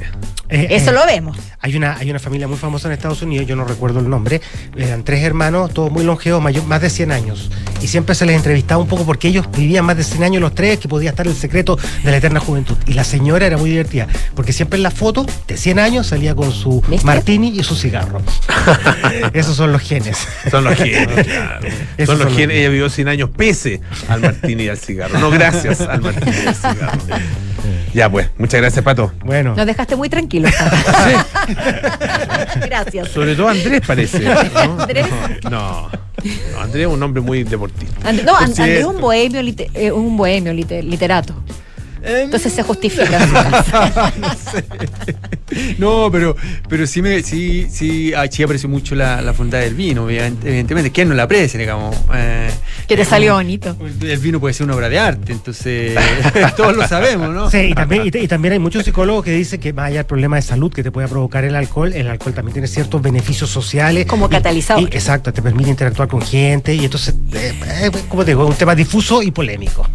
Eh, 0.49 0.69
Eso 0.71 0.91
eh, 0.91 0.95
lo 0.95 1.07
vemos. 1.07 1.37
Hay 1.61 1.77
una, 1.77 1.97
hay 1.97 2.11
una 2.11 2.19
familia 2.19 2.47
muy 2.47 2.57
famosa 2.59 2.89
en 2.89 2.93
Estados 2.95 3.23
Unidos, 3.23 3.47
yo 3.47 3.57
no 3.57 3.65
recuerdo 3.65 4.01
el 4.01 4.09
nombre, 4.09 4.41
eran 4.77 5.03
tres 5.03 5.23
hermanos, 5.23 5.73
todos 5.73 5.91
muy 5.91 6.05
longevos, 6.05 6.43
mayor- 6.43 6.65
más 6.67 6.81
de 6.83 6.91
100 6.91 7.13
años. 7.13 7.51
Y 7.81 7.87
siempre 7.89 8.15
se 8.15 8.27
les 8.27 8.37
entrevistaba 8.37 8.81
un 8.81 8.89
poco 8.89 9.05
porque 9.05 9.29
ellos 9.29 9.47
vivían 9.57 9.85
más 9.85 9.97
de 9.97 10.05
100 10.05 10.23
años 10.25 10.43
los 10.43 10.55
tres, 10.55 10.79
que 10.79 10.89
podía 10.89 11.11
estar 11.11 11.27
el 11.27 11.35
secreto 11.35 11.79
de 12.03 12.11
la 12.11 12.17
eterna 12.19 12.41
juventud. 12.41 12.77
Y 12.87 12.93
la 12.95 13.05
señora 13.05 13.47
era 13.47 13.57
muy 13.57 13.71
divertida, 13.71 14.07
porque 14.35 14.53
siempre 14.53 14.77
en 14.77 14.83
la 14.83 14.91
foto 14.91 15.27
de 15.49 15.57
100 15.57 15.79
años 15.79 16.07
salía 16.09 16.35
con 16.35 16.53
su 16.53 16.83
martini 17.05 17.49
y 17.59 17.63
su 17.63 17.75
cigarro. 17.75 18.21
Esos 19.33 19.57
son 19.57 19.73
los 19.73 19.83
genes. 19.83 20.19
Son 20.51 20.65
los 20.65 20.75
genes, 20.77 21.09
claro. 21.27 21.67
Son 22.07 22.19
los 22.19 22.29
son 22.29 22.37
genes. 22.37 22.57
Ella 22.59 22.69
vivió 22.69 22.89
100 22.91 23.09
años 23.09 23.31
pese 23.37 23.81
al 24.09 24.21
martini 24.21 24.65
y 24.65 24.69
al 24.69 24.79
cigarro. 24.79 25.19
No 25.19 25.31
gracias 25.31 25.81
al 25.81 26.01
martini 26.03 26.37
y 26.45 26.47
al 26.49 26.55
cigarro. 26.55 26.99
Ya 27.95 28.11
pues, 28.11 28.29
muchas 28.39 28.61
gracias, 28.61 28.85
Pato. 28.85 29.13
Bueno. 29.25 29.55
Nos 29.55 29.65
dejaste 29.67 29.95
muy 29.95 30.09
tranquilos. 30.09 30.34
Gracias. 32.67 33.09
Sobre 33.09 33.35
todo 33.35 33.49
Andrés 33.49 33.83
parece. 33.87 34.21
¿no? 34.21 34.31
Andrés. 34.83 35.07
No, 35.45 35.89
no, 35.91 35.91
Andrés 36.61 36.87
es 36.87 36.93
un 36.93 37.03
hombre 37.03 37.21
muy 37.23 37.45
deportista. 37.45 38.09
And- 38.09 38.23
no, 38.25 38.37
And- 38.37 38.51
Andrés 38.51 38.81
es 38.81 38.85
un 38.85 39.01
bohemio, 39.01 39.41
eh, 39.75 39.93
un 39.93 40.17
bohemio 40.17 40.53
lite- 40.53 40.83
literato. 40.83 41.35
Entonces 42.07 42.53
se 42.53 42.63
justifica. 42.63 43.27
no 44.19 44.31
sé. 44.35 44.65
No, 45.79 46.09
pero, 46.11 46.37
pero 46.69 46.87
sí 46.87 47.01
me 47.03 47.23
sí, 47.23 47.67
sí, 47.71 48.13
a 48.15 48.29
Chile 48.29 48.45
aprecio 48.47 48.69
mucho 48.69 48.95
la, 48.95 49.21
la 49.23 49.33
fondad 49.33 49.61
del 49.61 49.75
vino, 49.75 50.09
evidentemente. 50.09 50.91
¿Quién 50.91 51.09
no 51.09 51.15
la 51.15 51.25
aprecia, 51.25 51.59
digamos? 51.59 51.97
Eh, 52.15 52.51
que 52.89 52.97
te 52.97 53.05
salió 53.05 53.35
bonito. 53.35 53.77
el 54.03 54.19
vino 54.19 54.41
puede 54.41 54.53
ser 54.55 54.65
una 54.67 54.75
obra 54.75 54.89
de 54.89 54.99
arte, 54.99 55.33
entonces 55.33 55.97
todos 56.57 56.77
lo 56.77 56.87
sabemos, 56.87 57.31
¿no? 57.31 57.51
Sí, 57.51 57.59
y 57.71 57.75
también, 57.75 58.11
y, 58.13 58.19
y 58.19 58.29
también 58.29 58.53
hay 58.53 58.59
muchos 58.59 58.85
psicólogos 58.85 59.25
que 59.25 59.31
dicen 59.33 59.61
que 59.61 59.73
más 59.73 59.87
allá 59.87 59.99
del 59.99 60.07
problema 60.07 60.37
de 60.37 60.43
salud 60.43 60.73
que 60.73 60.83
te 60.83 60.91
puede 60.91 61.09
provocar 61.09 61.45
el 61.45 61.55
alcohol, 61.57 61.93
el 61.93 62.09
alcohol 62.09 62.35
también 62.35 62.53
tiene 62.55 62.69
ciertos 62.69 63.01
beneficios 63.01 63.49
sociales. 63.51 64.07
Como 64.07 64.29
catalizador. 64.29 64.83
y- 64.83 64.87
exacto, 64.97 65.33
te 65.33 65.41
permite 65.41 65.71
interactuar 65.71 66.09
con 66.09 66.21
gente 66.21 66.75
y 66.75 66.85
entonces, 66.85 67.15
eh, 67.33 67.55
eh, 67.85 67.91
como 68.09 68.25
te 68.25 68.33
digo, 68.33 68.45
es 68.45 68.51
un 68.51 68.57
tema 68.57 68.75
difuso 68.75 69.23
y 69.23 69.31
polémico. 69.31 69.89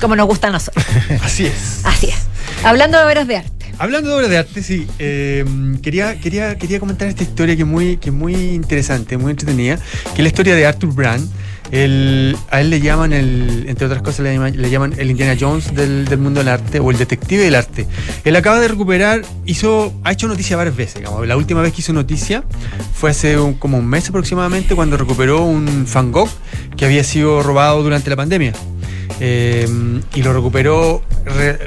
Como 0.00 0.16
nos 0.16 0.26
gusta 0.26 0.48
a 0.48 0.50
nosotros. 0.52 0.84
Así 1.22 1.43
es. 1.46 1.80
Así 1.84 2.06
es. 2.06 2.16
Hablando 2.64 2.98
de 2.98 3.04
obras 3.04 3.26
de 3.26 3.36
arte. 3.36 3.50
Hablando 3.78 4.10
de 4.10 4.14
obras 4.16 4.30
de 4.30 4.38
arte, 4.38 4.62
sí, 4.62 4.86
eh, 5.00 5.44
quería, 5.82 6.18
quería, 6.20 6.56
quería 6.56 6.78
comentar 6.78 7.08
esta 7.08 7.24
historia 7.24 7.56
que 7.56 7.62
es 7.62 7.68
muy, 7.68 7.96
que 7.96 8.10
muy 8.12 8.34
interesante, 8.34 9.16
muy 9.18 9.32
entretenida, 9.32 9.76
que 9.76 10.12
es 10.12 10.20
la 10.20 10.28
historia 10.28 10.54
de 10.54 10.64
Arthur 10.66 10.94
Brand. 10.94 11.28
El- 11.72 12.36
a 12.50 12.60
él 12.60 12.70
le 12.70 12.80
llaman, 12.80 13.12
el, 13.12 13.64
entre 13.68 13.86
otras 13.86 14.00
cosas, 14.02 14.20
le 14.20 14.34
llaman, 14.34 14.54
le 14.60 14.70
llaman 14.70 14.94
el 14.96 15.10
Indiana 15.10 15.34
Jones 15.38 15.74
del, 15.74 16.04
del 16.04 16.18
mundo 16.18 16.38
del 16.40 16.48
arte 16.50 16.78
o 16.78 16.90
el 16.92 16.98
detective 16.98 17.42
del 17.42 17.54
arte. 17.56 17.86
Él 18.24 18.36
acaba 18.36 18.60
de 18.60 18.68
recuperar, 18.68 19.22
hizo, 19.44 19.92
ha 20.04 20.12
hecho 20.12 20.28
noticia 20.28 20.56
varias 20.56 20.76
veces. 20.76 20.96
digamos. 20.96 21.26
La 21.26 21.36
última 21.36 21.62
vez 21.62 21.72
que 21.72 21.80
hizo 21.80 21.92
noticia 21.92 22.44
fue 22.94 23.10
hace 23.10 23.38
un- 23.40 23.54
como 23.54 23.78
un 23.78 23.86
mes 23.86 24.08
aproximadamente 24.08 24.76
cuando 24.76 24.96
recuperó 24.96 25.42
un 25.42 25.84
Van 25.92 26.12
Gogh 26.12 26.28
que 26.76 26.84
había 26.84 27.02
sido 27.02 27.42
robado 27.42 27.82
durante 27.82 28.08
la 28.10 28.16
pandemia. 28.16 28.52
Eh, 29.20 29.68
y 30.14 30.22
lo 30.22 30.32
recuperó. 30.32 31.02
re- 31.24 31.58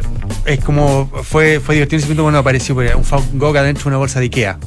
es 0.48 0.60
como. 0.64 1.08
Fue, 1.24 1.60
fue 1.60 1.76
divertido 1.76 1.98
ese 1.98 2.06
momento 2.08 2.24
cuando 2.24 2.40
apareció 2.40 2.82
era 2.82 2.96
un 2.98 3.04
Van 3.10 3.22
Gogh 3.34 3.58
adentro 3.58 3.84
de 3.84 3.88
una 3.90 3.98
bolsa 3.98 4.20
de 4.20 4.26
Ikea. 4.26 4.58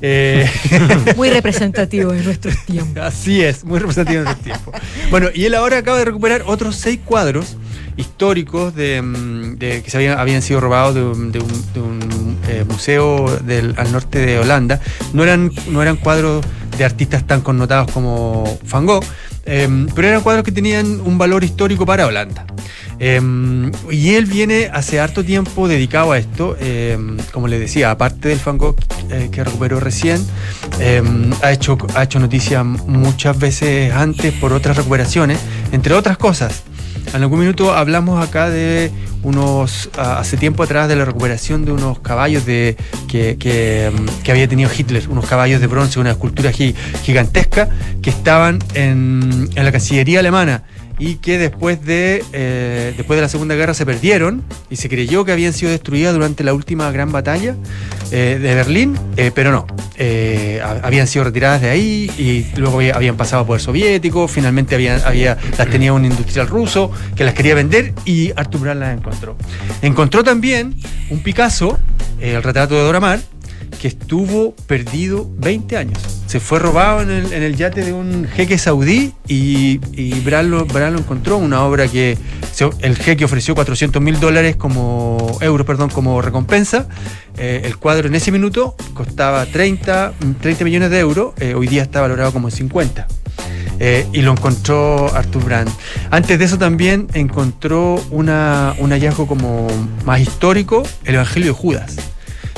Eh, 0.00 0.48
Muy 1.16 1.30
representativo 1.30 2.12
de 2.12 2.22
nuestros 2.22 2.56
tiempos. 2.66 3.02
Así 3.02 3.42
es, 3.42 3.64
muy 3.64 3.78
representativo 3.78 4.20
de 4.20 4.24
nuestro 4.26 4.44
tiempo. 4.44 4.72
Bueno, 5.10 5.28
y 5.34 5.44
él 5.46 5.54
ahora 5.54 5.78
acaba 5.78 5.98
de 5.98 6.04
recuperar 6.04 6.42
otros 6.46 6.76
seis 6.76 7.00
cuadros 7.04 7.56
históricos 7.96 8.74
de, 8.74 9.02
mm, 9.02 9.56
de- 9.58 9.82
que 9.82 9.90
se 9.90 9.96
habían, 9.96 10.18
habían 10.18 10.42
sido 10.42 10.60
robados 10.60 10.94
de 10.94 11.02
un, 11.02 11.32
de 11.32 11.40
un- 11.40 11.72
de 11.74 11.80
un, 11.80 12.38
eh, 12.48 12.64
museo 12.68 13.38
del, 13.44 13.74
al 13.76 13.92
norte 13.92 14.18
de 14.20 14.38
Holanda. 14.38 14.80
No 15.12 15.22
eran, 15.22 15.50
no 15.68 15.82
eran 15.82 15.96
cuadros 15.96 16.44
de 16.78 16.84
artistas 16.84 17.26
tan 17.26 17.40
connotados 17.42 17.90
como 17.90 18.58
Van 18.70 18.86
Gogh, 18.86 19.04
eh, 19.44 19.68
pero 19.94 20.08
eran 20.08 20.20
cuadros 20.22 20.44
que 20.44 20.52
tenían 20.52 21.00
un 21.00 21.18
valor 21.18 21.44
histórico 21.44 21.84
para 21.84 22.06
Holanda. 22.06 22.46
Eh, 23.02 23.20
y 23.90 24.14
él 24.14 24.26
viene 24.26 24.70
hace 24.72 25.00
harto 25.00 25.24
tiempo 25.24 25.29
dedicado 25.68 26.12
a 26.12 26.18
esto, 26.18 26.56
eh, 26.60 26.98
como 27.32 27.46
le 27.48 27.58
decía, 27.58 27.90
aparte 27.90 28.28
del 28.28 28.40
Van 28.44 28.58
Gogh 28.58 28.76
eh, 29.10 29.28
que 29.30 29.44
recuperó 29.44 29.78
recién, 29.80 30.24
eh, 30.80 31.02
ha, 31.42 31.52
hecho, 31.52 31.78
ha 31.94 32.02
hecho 32.02 32.18
noticia 32.18 32.64
muchas 32.64 33.38
veces 33.38 33.92
antes 33.92 34.32
por 34.32 34.52
otras 34.52 34.76
recuperaciones, 34.76 35.38
entre 35.72 35.94
otras 35.94 36.18
cosas. 36.18 36.62
En 37.14 37.22
algún 37.22 37.40
minuto 37.40 37.74
hablamos 37.74 38.22
acá 38.26 38.50
de 38.50 38.90
unos, 39.22 39.90
hace 39.96 40.36
tiempo 40.36 40.62
atrás, 40.62 40.88
de 40.88 40.96
la 40.96 41.04
recuperación 41.04 41.64
de 41.64 41.72
unos 41.72 41.98
caballos 42.00 42.46
de, 42.46 42.76
que, 43.08 43.36
que, 43.38 43.90
mm, 43.92 44.22
que 44.22 44.30
había 44.30 44.48
tenido 44.48 44.70
Hitler, 44.76 45.08
unos 45.08 45.26
caballos 45.26 45.60
de 45.60 45.66
bronce, 45.66 45.98
una 46.00 46.10
escultura 46.12 46.52
gi- 46.52 46.74
gigantesca 47.02 47.68
que 48.02 48.10
estaban 48.10 48.58
en, 48.74 49.48
en 49.54 49.64
la 49.64 49.72
Cancillería 49.72 50.20
alemana 50.20 50.62
y 51.00 51.16
que 51.16 51.38
después 51.38 51.84
de, 51.84 52.22
eh, 52.32 52.94
después 52.96 53.16
de 53.16 53.22
la 53.22 53.28
Segunda 53.28 53.54
Guerra 53.56 53.74
se 53.74 53.84
perdieron 53.86 54.44
y 54.70 54.76
se 54.76 54.88
creyó 54.88 55.24
que 55.24 55.32
habían 55.32 55.52
sido 55.52 55.72
destruidas 55.72 56.14
durante 56.14 56.44
la 56.44 56.54
última 56.54 56.90
gran 56.92 57.10
batalla 57.10 57.56
eh, 58.12 58.38
de 58.40 58.54
Berlín, 58.54 58.96
eh, 59.16 59.32
pero 59.34 59.50
no. 59.50 59.66
Ha- 60.62 60.80
habían 60.86 61.06
sido 61.06 61.24
retiradas 61.24 61.60
de 61.62 61.70
ahí 61.70 62.10
y 62.18 62.46
luego 62.58 62.76
había- 62.76 62.94
habían 62.94 63.16
pasado 63.16 63.46
por 63.46 63.56
el 63.58 63.60
soviético, 63.62 64.28
finalmente 64.28 64.74
habían, 64.74 65.00
había, 65.04 65.36
las 65.58 65.68
tenía 65.68 65.92
un 65.92 66.04
industrial 66.04 66.46
ruso 66.48 66.90
que 67.16 67.24
las 67.24 67.34
quería 67.34 67.54
vender 67.54 67.92
y 68.04 68.32
Arthur 68.36 68.60
Brand 68.60 68.80
las 68.80 68.96
encontró. 68.98 69.36
Encontró 69.82 70.22
también 70.22 70.74
un 71.10 71.20
Picasso, 71.22 71.78
el 72.20 72.42
retrato 72.42 72.74
de 72.74 72.82
Dora 72.82 73.00
Maar, 73.00 73.20
que 73.70 73.88
estuvo 73.88 74.54
perdido 74.66 75.28
20 75.38 75.76
años. 75.76 75.98
Se 76.26 76.40
fue 76.40 76.58
robado 76.58 77.02
en 77.02 77.10
el, 77.10 77.32
en 77.32 77.42
el 77.42 77.56
yate 77.56 77.84
de 77.84 77.92
un 77.92 78.26
jeque 78.26 78.58
saudí 78.58 79.12
y, 79.26 79.80
y 79.92 80.20
Brand, 80.20 80.48
lo, 80.48 80.64
lo 80.64 80.98
encontró, 80.98 81.38
una 81.38 81.64
obra 81.64 81.88
que 81.88 82.16
el 82.80 82.96
jeque 82.96 83.24
ofreció 83.24 83.54
400 83.54 84.02
mil 84.02 84.20
dólares 84.20 84.56
como 84.56 85.38
euros, 85.40 85.66
perdón, 85.66 85.90
como 85.90 86.20
recompensa. 86.20 86.86
Eh, 87.38 87.62
el 87.64 87.78
cuadro 87.78 88.08
en 88.08 88.14
ese 88.14 88.30
minuto 88.32 88.76
costaba 88.94 89.46
30, 89.46 90.12
30 90.40 90.64
millones 90.64 90.90
de 90.90 90.98
euros, 90.98 91.32
eh, 91.38 91.54
hoy 91.54 91.66
día 91.68 91.82
está 91.82 92.00
valorado 92.00 92.32
como 92.32 92.48
en 92.48 92.54
50. 92.54 93.06
Eh, 93.82 94.06
y 94.12 94.20
lo 94.20 94.32
encontró 94.32 95.14
Arthur 95.14 95.42
Brand. 95.42 95.70
Antes 96.10 96.38
de 96.38 96.44
eso 96.44 96.58
también 96.58 97.08
encontró 97.14 97.94
una, 98.10 98.74
un 98.78 98.90
hallazgo 98.90 99.26
como 99.26 99.68
más 100.04 100.20
histórico, 100.20 100.82
el 101.04 101.14
Evangelio 101.14 101.54
de 101.54 101.58
Judas. 101.58 101.96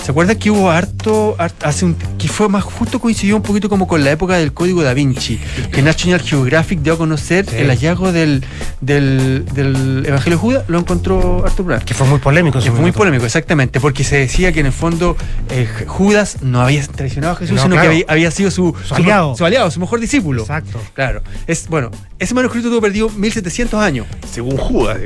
¿Se 0.02 0.10
acuerdan 0.10 0.36
que 0.36 0.50
hubo 0.50 0.68
harto, 0.68 1.36
hart- 1.38 1.62
hace 1.64 1.84
un, 1.84 1.94
que 2.18 2.26
fue 2.26 2.48
más 2.48 2.64
justo 2.64 2.98
coincidió 2.98 3.36
un 3.36 3.42
poquito 3.42 3.68
como 3.68 3.86
con 3.86 4.02
la 4.02 4.10
época 4.10 4.36
del 4.36 4.52
código 4.52 4.82
da 4.82 4.94
Vinci, 4.94 5.38
que 5.70 5.80
National 5.80 6.20
Geographic 6.20 6.80
dio 6.80 6.94
a 6.94 6.98
conocer 6.98 7.46
el 7.54 7.68
hallazgo 7.68 8.10
del, 8.10 8.44
del, 8.80 9.44
del 9.54 10.04
Evangelio 10.04 10.36
de 10.38 10.40
Judas, 10.42 10.64
lo 10.66 10.80
encontró 10.80 11.44
Arthur 11.46 11.66
Brand. 11.66 11.84
Que 11.84 11.94
fue 11.94 12.06
muy 12.08 12.18
polémico. 12.18 12.58
Que 12.58 12.64
su 12.66 12.72
fue 12.72 12.80
muy 12.80 12.90
polémico, 12.90 13.24
exactamente, 13.24 13.78
porque 13.78 14.02
se 14.02 14.16
decía 14.16 14.52
que 14.52 14.58
en 14.58 14.66
el 14.66 14.72
fondo 14.72 15.16
eh, 15.50 15.68
Judas 15.86 16.38
no 16.42 16.60
había 16.60 16.84
traicionado 16.84 17.34
a 17.34 17.36
Jesús, 17.36 17.54
No, 17.54 17.62
sino 17.62 17.74
claro. 17.76 17.90
que 17.90 17.94
había, 17.94 18.04
había 18.08 18.30
sido 18.32 18.50
su, 18.50 18.74
Su 18.84 18.94
aliado. 18.96 19.36
su 19.36 19.44
aliado, 19.44 19.70
su 19.70 19.78
mejor 19.78 20.00
discípulo. 20.00 20.42
Exacto. 20.42 20.80
Claro. 20.94 21.22
Es, 21.46 21.68
bueno, 21.68 21.92
ese 22.18 22.34
manuscrito 22.34 22.68
tuvo 22.70 22.80
perdido 22.80 23.08
1700 23.08 23.80
años. 23.80 24.06
Según 24.32 24.56
Judas. 24.56 24.98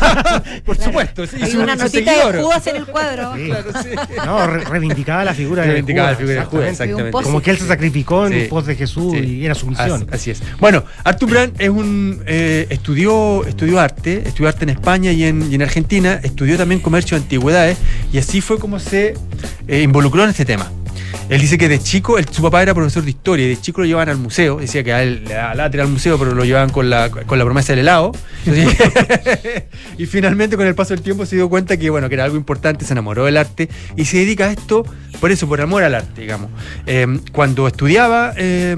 Por 0.66 0.76
supuesto. 0.76 1.26
sí, 1.26 1.36
Hay 1.40 1.50
su- 1.50 1.60
una 1.62 1.76
su 1.78 1.84
notita 1.84 2.10
seguidor. 2.12 2.36
de 2.36 2.42
Judas 2.42 2.66
en 2.66 2.76
el 2.76 2.84
cuadro. 2.86 3.32
Sí. 3.84 3.90
No, 4.24 4.33
re- 4.46 4.64
reivindicaba 4.64 5.24
la 5.24 5.34
figura 5.34 5.64
Reivindicaba 5.64 6.08
de 6.08 6.12
la 6.14 6.18
figura 6.18 6.34
de 6.34 6.44
Judas, 6.46 6.68
exactamente. 6.70 7.02
exactamente. 7.08 7.24
Como 7.24 7.40
que 7.42 7.50
él 7.50 7.58
se 7.58 7.66
sacrificó 7.68 8.26
en 8.26 8.32
Sí. 8.32 8.46
pos 8.48 8.66
de 8.66 8.74
Jesús 8.76 9.12
Sí. 9.12 9.18
y 9.18 9.44
era 9.44 9.54
su 9.54 9.66
misión. 9.66 10.02
Así, 10.10 10.30
así 10.30 10.30
es. 10.32 10.42
Bueno, 10.60 10.84
Arthur 11.04 11.30
Brand 11.30 11.52
es 11.60 11.68
un 11.70 12.22
eh, 12.26 12.66
estudió, 12.70 13.44
estudió 13.46 13.80
arte, 13.80 14.22
estudió 14.26 14.48
arte 14.48 14.64
en 14.64 14.70
España 14.70 15.12
y 15.12 15.24
en, 15.24 15.50
y 15.50 15.54
en 15.54 15.62
Argentina, 15.62 16.20
estudió 16.22 16.56
también 16.56 16.80
comercio 16.80 17.16
de 17.16 17.22
antigüedades 17.22 17.78
y 18.12 18.18
así 18.18 18.40
fue 18.40 18.58
como 18.58 18.78
se 18.78 19.14
eh, 19.68 19.82
involucró 19.82 20.24
en 20.24 20.30
este 20.30 20.44
tema. 20.44 20.70
Él 21.28 21.40
dice 21.40 21.58
que 21.58 21.68
de 21.68 21.78
chico, 21.78 22.16
su 22.30 22.42
papá 22.42 22.62
era 22.62 22.74
profesor 22.74 23.02
de 23.02 23.10
historia 23.10 23.46
y 23.46 23.48
de 23.50 23.60
chico 23.60 23.80
lo 23.80 23.86
llevaban 23.86 24.08
al 24.10 24.18
museo. 24.18 24.58
Decía 24.58 24.84
que 24.84 24.92
a 24.92 25.02
él 25.02 25.24
le 25.26 25.34
daba 25.34 25.64
al 25.64 25.88
museo, 25.88 26.18
pero 26.18 26.34
lo 26.34 26.44
llevaban 26.44 26.70
con 26.70 26.90
la, 26.90 27.10
con 27.10 27.38
la 27.38 27.44
promesa 27.44 27.72
del 27.72 27.80
helado. 27.80 28.12
y 29.98 30.06
finalmente, 30.06 30.56
con 30.56 30.66
el 30.66 30.74
paso 30.74 30.94
del 30.94 31.02
tiempo, 31.02 31.26
se 31.26 31.36
dio 31.36 31.48
cuenta 31.48 31.76
que, 31.76 31.90
bueno, 31.90 32.08
que 32.08 32.14
era 32.14 32.24
algo 32.24 32.36
importante, 32.36 32.84
se 32.84 32.92
enamoró 32.92 33.24
del 33.24 33.36
arte 33.36 33.68
y 33.96 34.04
se 34.04 34.18
dedica 34.18 34.46
a 34.46 34.52
esto 34.52 34.84
por 35.20 35.32
eso, 35.32 35.48
por 35.48 35.60
amor 35.60 35.82
al 35.82 35.94
arte, 35.94 36.20
digamos. 36.20 36.50
Eh, 36.86 37.06
cuando 37.32 37.66
estudiaba 37.66 38.34
eh, 38.36 38.76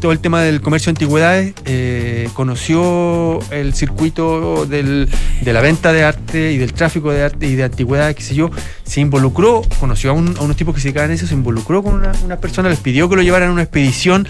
todo 0.00 0.12
el 0.12 0.20
tema 0.20 0.42
del 0.42 0.60
comercio 0.60 0.86
de 0.86 0.96
antigüedades, 0.96 1.54
eh, 1.64 2.28
conoció 2.34 3.40
el 3.50 3.74
circuito 3.74 4.66
de 4.66 5.08
la 5.44 5.60
venta 5.60 5.92
de 5.92 6.04
arte 6.04 6.52
y 6.52 6.58
del 6.58 6.72
tráfico 6.72 7.10
de 7.10 7.22
arte 7.22 7.46
y 7.46 7.56
de 7.56 7.64
antigüedades, 7.64 8.16
qué 8.16 8.22
sé 8.22 8.34
yo, 8.34 8.50
se 8.84 9.00
involucró, 9.00 9.62
conoció 9.80 10.10
a 10.10 10.14
unos 10.14 10.56
tipos 10.56 10.74
que 10.74 10.80
se 10.80 10.88
dedicaban 10.88 11.10
a 11.10 11.14
eso, 11.14 11.26
se 11.26 11.34
involucró 11.34 11.71
con 11.80 11.94
una, 11.94 12.10
una 12.24 12.36
persona, 12.38 12.68
les 12.68 12.80
pidió 12.80 13.08
que 13.08 13.14
lo 13.14 13.22
llevaran 13.22 13.50
a 13.50 13.52
una 13.52 13.62
expedición 13.62 14.26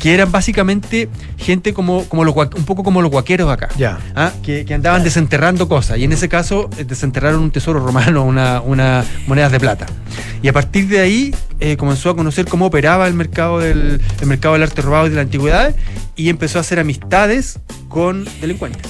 que 0.00 0.14
eran 0.14 0.30
básicamente 0.30 1.08
gente 1.38 1.72
como, 1.74 2.04
como 2.04 2.22
los, 2.24 2.34
un 2.36 2.64
poco 2.64 2.84
como 2.84 3.02
los 3.02 3.10
guaqueros 3.10 3.50
acá. 3.50 3.68
Ya. 3.76 3.98
¿ah? 4.14 4.30
que, 4.44 4.64
que 4.64 4.74
andaban 4.74 5.02
desenterrando 5.02 5.68
cosas. 5.68 5.98
Y 5.98 6.04
en 6.04 6.12
ese 6.12 6.28
caso, 6.28 6.70
eh, 6.78 6.84
desenterraron 6.84 7.40
un 7.40 7.50
tesoro 7.50 7.80
romano, 7.84 8.24
una, 8.24 8.60
una 8.60 9.04
monedas 9.26 9.50
de 9.50 9.58
plata. 9.58 9.86
Y 10.42 10.48
a 10.48 10.52
partir 10.52 10.86
de 10.86 11.00
ahí 11.00 11.34
eh, 11.58 11.76
comenzó 11.76 12.10
a 12.10 12.16
conocer 12.16 12.44
cómo 12.46 12.66
operaba 12.66 13.08
el 13.08 13.14
mercado 13.14 13.58
del, 13.58 14.00
el 14.20 14.26
mercado 14.26 14.54
del 14.54 14.62
arte 14.62 14.82
robado 14.82 15.06
y 15.06 15.10
de 15.10 15.16
la 15.16 15.22
antigüedad 15.22 15.74
y 16.14 16.28
empezó 16.28 16.58
a 16.58 16.60
hacer 16.60 16.78
amistades 16.78 17.58
con 17.88 18.26
delincuentes. 18.40 18.82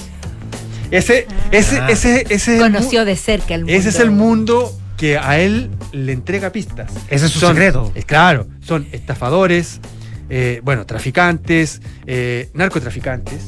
Ese, 0.91 1.27
ese, 1.51 1.79
Ah. 1.79 1.87
ese, 1.89 2.21
ese 2.29 2.33
es 2.33 2.47
el 2.47 2.57
mu- 2.57 2.77
Conoció 2.77 3.03
de 3.05 3.15
cerca 3.15 3.55
el 3.55 3.61
mundo. 3.61 3.73
ese 3.77 3.89
es 3.89 3.99
el 3.99 4.11
mundo 4.11 4.71
que 4.97 5.17
a 5.17 5.39
él 5.39 5.69
le 5.91 6.11
entrega 6.11 6.51
pistas. 6.51 6.91
Ese 7.09 7.27
es 7.27 7.31
su 7.31 7.39
Son- 7.39 7.53
secreto. 7.53 7.91
eh, 7.95 8.03
claro, 8.03 8.47
son 8.61 8.87
estafadores, 8.91 9.79
eh, 10.29 10.59
bueno, 10.63 10.85
traficantes, 10.85 11.81
eh, 12.07 12.49
narcotraficantes, 12.53 13.41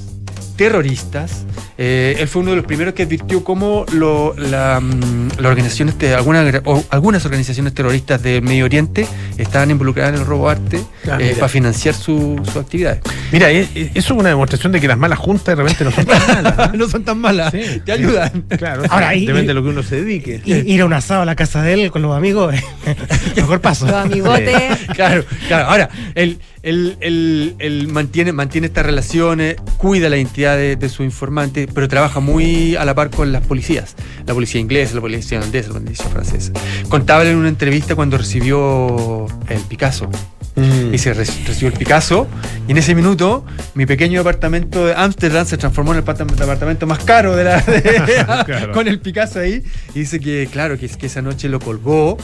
terroristas, 0.56 1.46
Eh, 1.82 2.18
él 2.20 2.28
fue 2.28 2.42
uno 2.42 2.52
de 2.52 2.58
los 2.58 2.66
primeros 2.66 2.94
que 2.94 3.04
advirtió 3.04 3.42
cómo 3.42 3.86
lo- 3.94 4.36
la, 4.38 4.82
mm, 4.82 5.30
las 5.38 5.46
organizaciones, 5.46 5.98
te- 5.98 6.14
algunas, 6.14 6.62
o 6.66 6.84
algunas 6.90 7.24
organizaciones 7.24 7.74
terroristas 7.74 8.22
de 8.22 8.42
Medio 8.42 8.66
Oriente 8.66 9.08
estaban 9.38 9.72
involucradas 9.72 10.14
en 10.14 10.20
el 10.20 10.26
robo 10.28 10.48
de 10.48 10.52
arte 10.52 10.82
Ah, 11.10 11.18
eh, 11.22 11.36
para 11.36 11.48
financiar 11.48 11.96
su- 11.96 12.38
sus 12.44 12.58
actividades. 12.58 13.00
Mira, 13.32 13.50
eh, 13.50 13.66
eso 13.94 14.14
es 14.14 14.20
una 14.20 14.28
demostración 14.28 14.74
de 14.74 14.82
que 14.82 14.90
las 14.90 14.98
malas 14.98 15.20
juntas 15.20 15.46
de 15.46 15.56
repente 15.56 15.86
no 15.86 15.92
son 15.92 16.06
tan 16.06 16.28
malas. 16.28 16.74
no 16.74 16.90
son 16.90 17.04
tan 17.06 17.18
malas, 17.18 17.52
Sí. 17.54 17.82
te 17.86 17.94
ayudan. 17.94 18.44
Claro, 18.58 18.84
Ahora, 18.90 19.16
y- 19.16 19.26
depende 19.26 19.48
de 19.48 19.54
lo 19.54 19.64
que 19.64 19.70
uno 19.70 19.82
se 19.82 20.02
dedique. 20.02 20.42
Y 20.44 20.74
ir 20.74 20.82
a 20.82 20.86
un 20.86 20.92
asado 20.92 21.22
a 21.22 21.26
la 21.26 21.38
casa 21.38 21.64
de 21.64 21.74
él 21.76 21.92
con 21.92 22.02
los 22.02 22.14
amigos, 22.14 22.54
mejor 23.38 23.62
paso. 23.62 23.86
Los 23.86 23.96
amigotes. 23.96 24.54
Claro, 24.94 25.24
claro. 25.48 25.70
Ahora, 25.70 25.90
él, 26.16 26.40
él- 26.62 26.98
él- 27.00 27.56
él 27.60 27.88
mantiene, 27.88 28.34
mantiene 28.34 28.68
estas 28.68 28.86
relaciones, 28.86 29.56
cuida 29.78 30.10
la 30.10 30.18
identidad 30.18 30.58
de, 30.58 30.76
de 30.76 30.90
su 30.90 31.04
informante, 31.04 31.69
pero 31.74 31.88
trabaja 31.88 32.20
muy 32.20 32.76
a 32.76 32.86
la 32.86 32.96
par 32.96 33.10
con 33.10 33.32
las 33.32 33.46
policías. 33.46 33.96
La 34.26 34.34
policía 34.34 34.60
inglesa, 34.62 34.96
la 34.96 35.02
policía 35.02 35.38
holandesa, 35.40 35.70
la 35.74 35.80
policía 35.80 36.06
francesa. 36.08 36.52
Contaba 36.90 37.24
en 37.26 37.36
una 37.38 37.50
entrevista 37.50 37.96
cuando 37.96 38.18
recibió 38.18 39.26
el 39.48 39.62
Picasso. 39.68 40.10
Mm. 40.56 40.92
Dice, 40.92 41.14
"Re- 41.14 41.24
recibió 41.48 41.68
el 41.70 41.74
Picasso 41.74 42.28
y 42.68 42.72
en 42.72 42.78
ese 42.78 42.94
minuto 42.96 43.46
mi 43.76 43.86
pequeño 43.86 44.20
departamento 44.20 44.88
de 44.88 44.94
Ámsterdam 44.96 45.46
se 45.46 45.58
transformó 45.58 45.94
en 45.94 46.00
el 46.00 46.06
departamento 46.06 46.86
más 46.88 47.00
caro 47.00 47.36
de 47.36 47.44
la 47.46 47.62
de- 47.62 48.26
Claro. 48.46 48.74
con 48.74 48.88
el 48.88 49.00
Picasso 49.00 49.40
ahí 49.40 49.64
y 49.94 50.00
dice 50.00 50.20
que 50.20 50.50
claro 50.52 50.78
que, 50.78 50.90
que 50.90 51.06
esa 51.06 51.22
noche 51.22 51.48
lo 51.48 51.60
colgó 51.60 52.18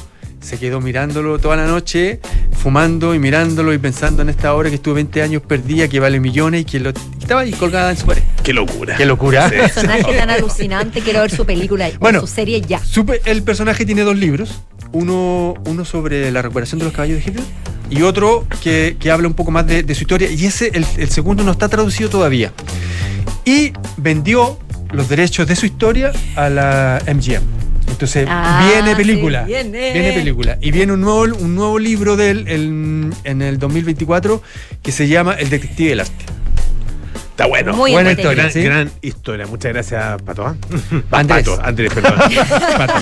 se 0.46 0.58
quedó 0.60 0.80
mirándolo 0.80 1.40
toda 1.40 1.56
la 1.58 1.66
noche 1.66 2.20
fumando 2.52 3.14
y 3.16 3.20
mirándolo 3.20 3.74
y 3.74 3.78
pensando 3.78 4.22
en 4.22 4.30
esta 4.30 4.54
obra 4.54 4.70
que 4.70 4.76
estuvo 4.76 4.94
20 4.96 5.22
años 5.22 5.42
perdida 5.42 5.88
que 5.88 6.00
vale 6.00 6.20
millones 6.20 6.62
y 6.62 6.66
que 6.66 6.80
lo, 6.80 6.92
estaba 7.20 7.42
ahí 7.42 7.52
colgada 7.52 7.92
en 7.92 7.98
su 7.98 8.06
pared 8.06 8.22
Qué 8.44 8.54
locura. 8.54 8.96
qué 8.96 9.06
locura 9.06 9.50
Sí. 9.50 9.56
Personaje 9.56 10.14
tan 10.16 10.30
alucinante, 10.30 11.02
quiero 11.02 11.22
ver 11.22 11.32
su 11.32 11.46
película 11.46 11.90
Bueno. 12.00 12.22
su 12.22 12.28
serie 12.28 12.62
ya. 12.62 12.80
El 13.26 13.44
personaje 13.44 13.86
tiene 13.86 14.04
dos 14.04 14.16
libros, 14.16 14.62
uno, 14.92 15.56
uno 15.66 15.84
sobre 15.86 16.32
la 16.32 16.42
recuperación 16.42 16.80
de 16.80 16.86
los 16.86 16.94
caballos 16.94 17.18
de 17.24 17.30
Hitler 17.32 17.46
y 17.90 18.02
otro 18.04 18.46
que, 18.64 18.98
que 19.00 19.12
habla 19.12 19.28
un 19.28 19.34
poco 19.34 19.52
más 19.52 19.66
de, 19.68 19.84
de 19.84 19.96
su 19.96 20.02
historia 20.04 20.30
y 20.32 20.46
ese, 20.46 20.70
el, 20.74 20.86
el 20.98 21.10
segundo 21.10 21.44
no 21.44 21.52
está 21.52 21.70
traducido 21.70 22.10
todavía. 22.10 22.52
Y 23.46 23.74
vendió 23.98 24.60
los 24.92 25.10
derechos 25.10 25.48
de 25.48 25.56
su 25.56 25.66
historia 25.66 26.12
a 26.36 26.50
la 26.50 27.02
MGM. 27.08 27.44
Entonces 27.90 28.28
Ah, 28.30 28.70
viene 28.74 28.96
película. 28.96 29.46
sí, 29.46 29.52
viene. 29.54 30.12
película. 30.14 30.58
Y 30.62 30.72
viene 30.72 30.94
un 30.94 31.02
nuevo, 31.02 31.24
un 31.40 31.56
nuevo 31.56 31.80
libro 31.80 32.16
de 32.18 32.30
él 32.32 32.46
en, 32.48 33.14
en 33.24 33.42
el 33.42 33.58
2024 33.60 34.42
que 34.82 34.92
se 34.92 35.08
llama 35.08 35.34
El 35.34 35.50
Detective 35.50 35.90
del 35.92 36.00
Arte. 36.02 36.26
Está 37.36 37.48
bueno. 37.48 37.74
Muy 37.76 37.92
Buena 37.92 38.12
historia, 38.12 38.44
Gran, 38.44 38.52
¿sí? 38.54 38.64
gran 38.64 38.92
historia. 39.02 39.46
Muchas 39.46 39.74
gracias, 39.74 40.22
Pato. 40.22 40.46
¿ah? 40.48 40.56
Andrés. 41.12 41.46
Pato, 41.50 41.62
Andrés, 41.62 41.94
perdón. 41.94 42.14
Pato. 42.78 42.94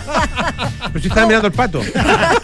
Pero 0.87 0.99
yo 0.99 1.07
estaba 1.09 1.27
mirando 1.27 1.47
al 1.47 1.53
pato. 1.53 1.81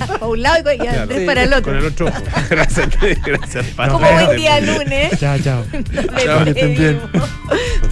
Para 0.08 0.28
un 0.28 0.42
lado 0.42 0.60
y 0.60 0.64
con- 0.64 0.74
y 0.74 0.78
Claro. 0.78 1.02
Andrés 1.02 1.26
para 1.26 1.44
el 1.44 1.54
otro. 1.54 1.64
Con 1.72 1.78
el 1.78 1.86
otro. 1.88 2.12
Gracias, 2.52 2.80
Andrés. 2.94 3.18
Gracias, 3.26 3.66
Pato. 3.76 3.94
Como 3.94 4.08
buen 4.12 4.36
día 4.38 4.60
lunes. 4.62 5.20
Chao, 5.20 5.40
chao. 5.40 5.66
le 5.72 6.24
Chao, 6.26 6.44
que 6.44 6.50
estén 6.52 6.76
bien. 6.78 7.00
pedimos. 7.12 7.30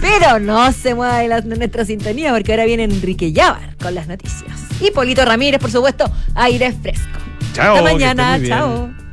Pero 0.00 0.38
no 0.38 0.70
se 0.72 0.94
mueva 0.94 1.18
de, 1.18 1.26
la- 1.28 1.40
de 1.40 1.56
nuestra 1.56 1.84
sintonía 1.84 2.32
porque 2.32 2.52
ahora 2.52 2.66
viene 2.66 2.84
Enrique 2.84 3.32
Llávar 3.32 3.74
con 3.82 3.96
las 3.96 4.06
noticias. 4.06 4.52
Y 4.80 4.92
Polito 4.92 5.24
Ramírez, 5.24 5.60
por 5.60 5.72
supuesto, 5.72 6.08
aire 6.36 6.72
fresco. 6.72 7.18
Chao, 7.52 7.74
Hasta 7.74 7.88
que 7.88 7.94
mañana, 7.94 8.36
estén 8.36 8.40
muy 8.42 8.48
bien. 8.48 8.58
chao. 9.00 9.07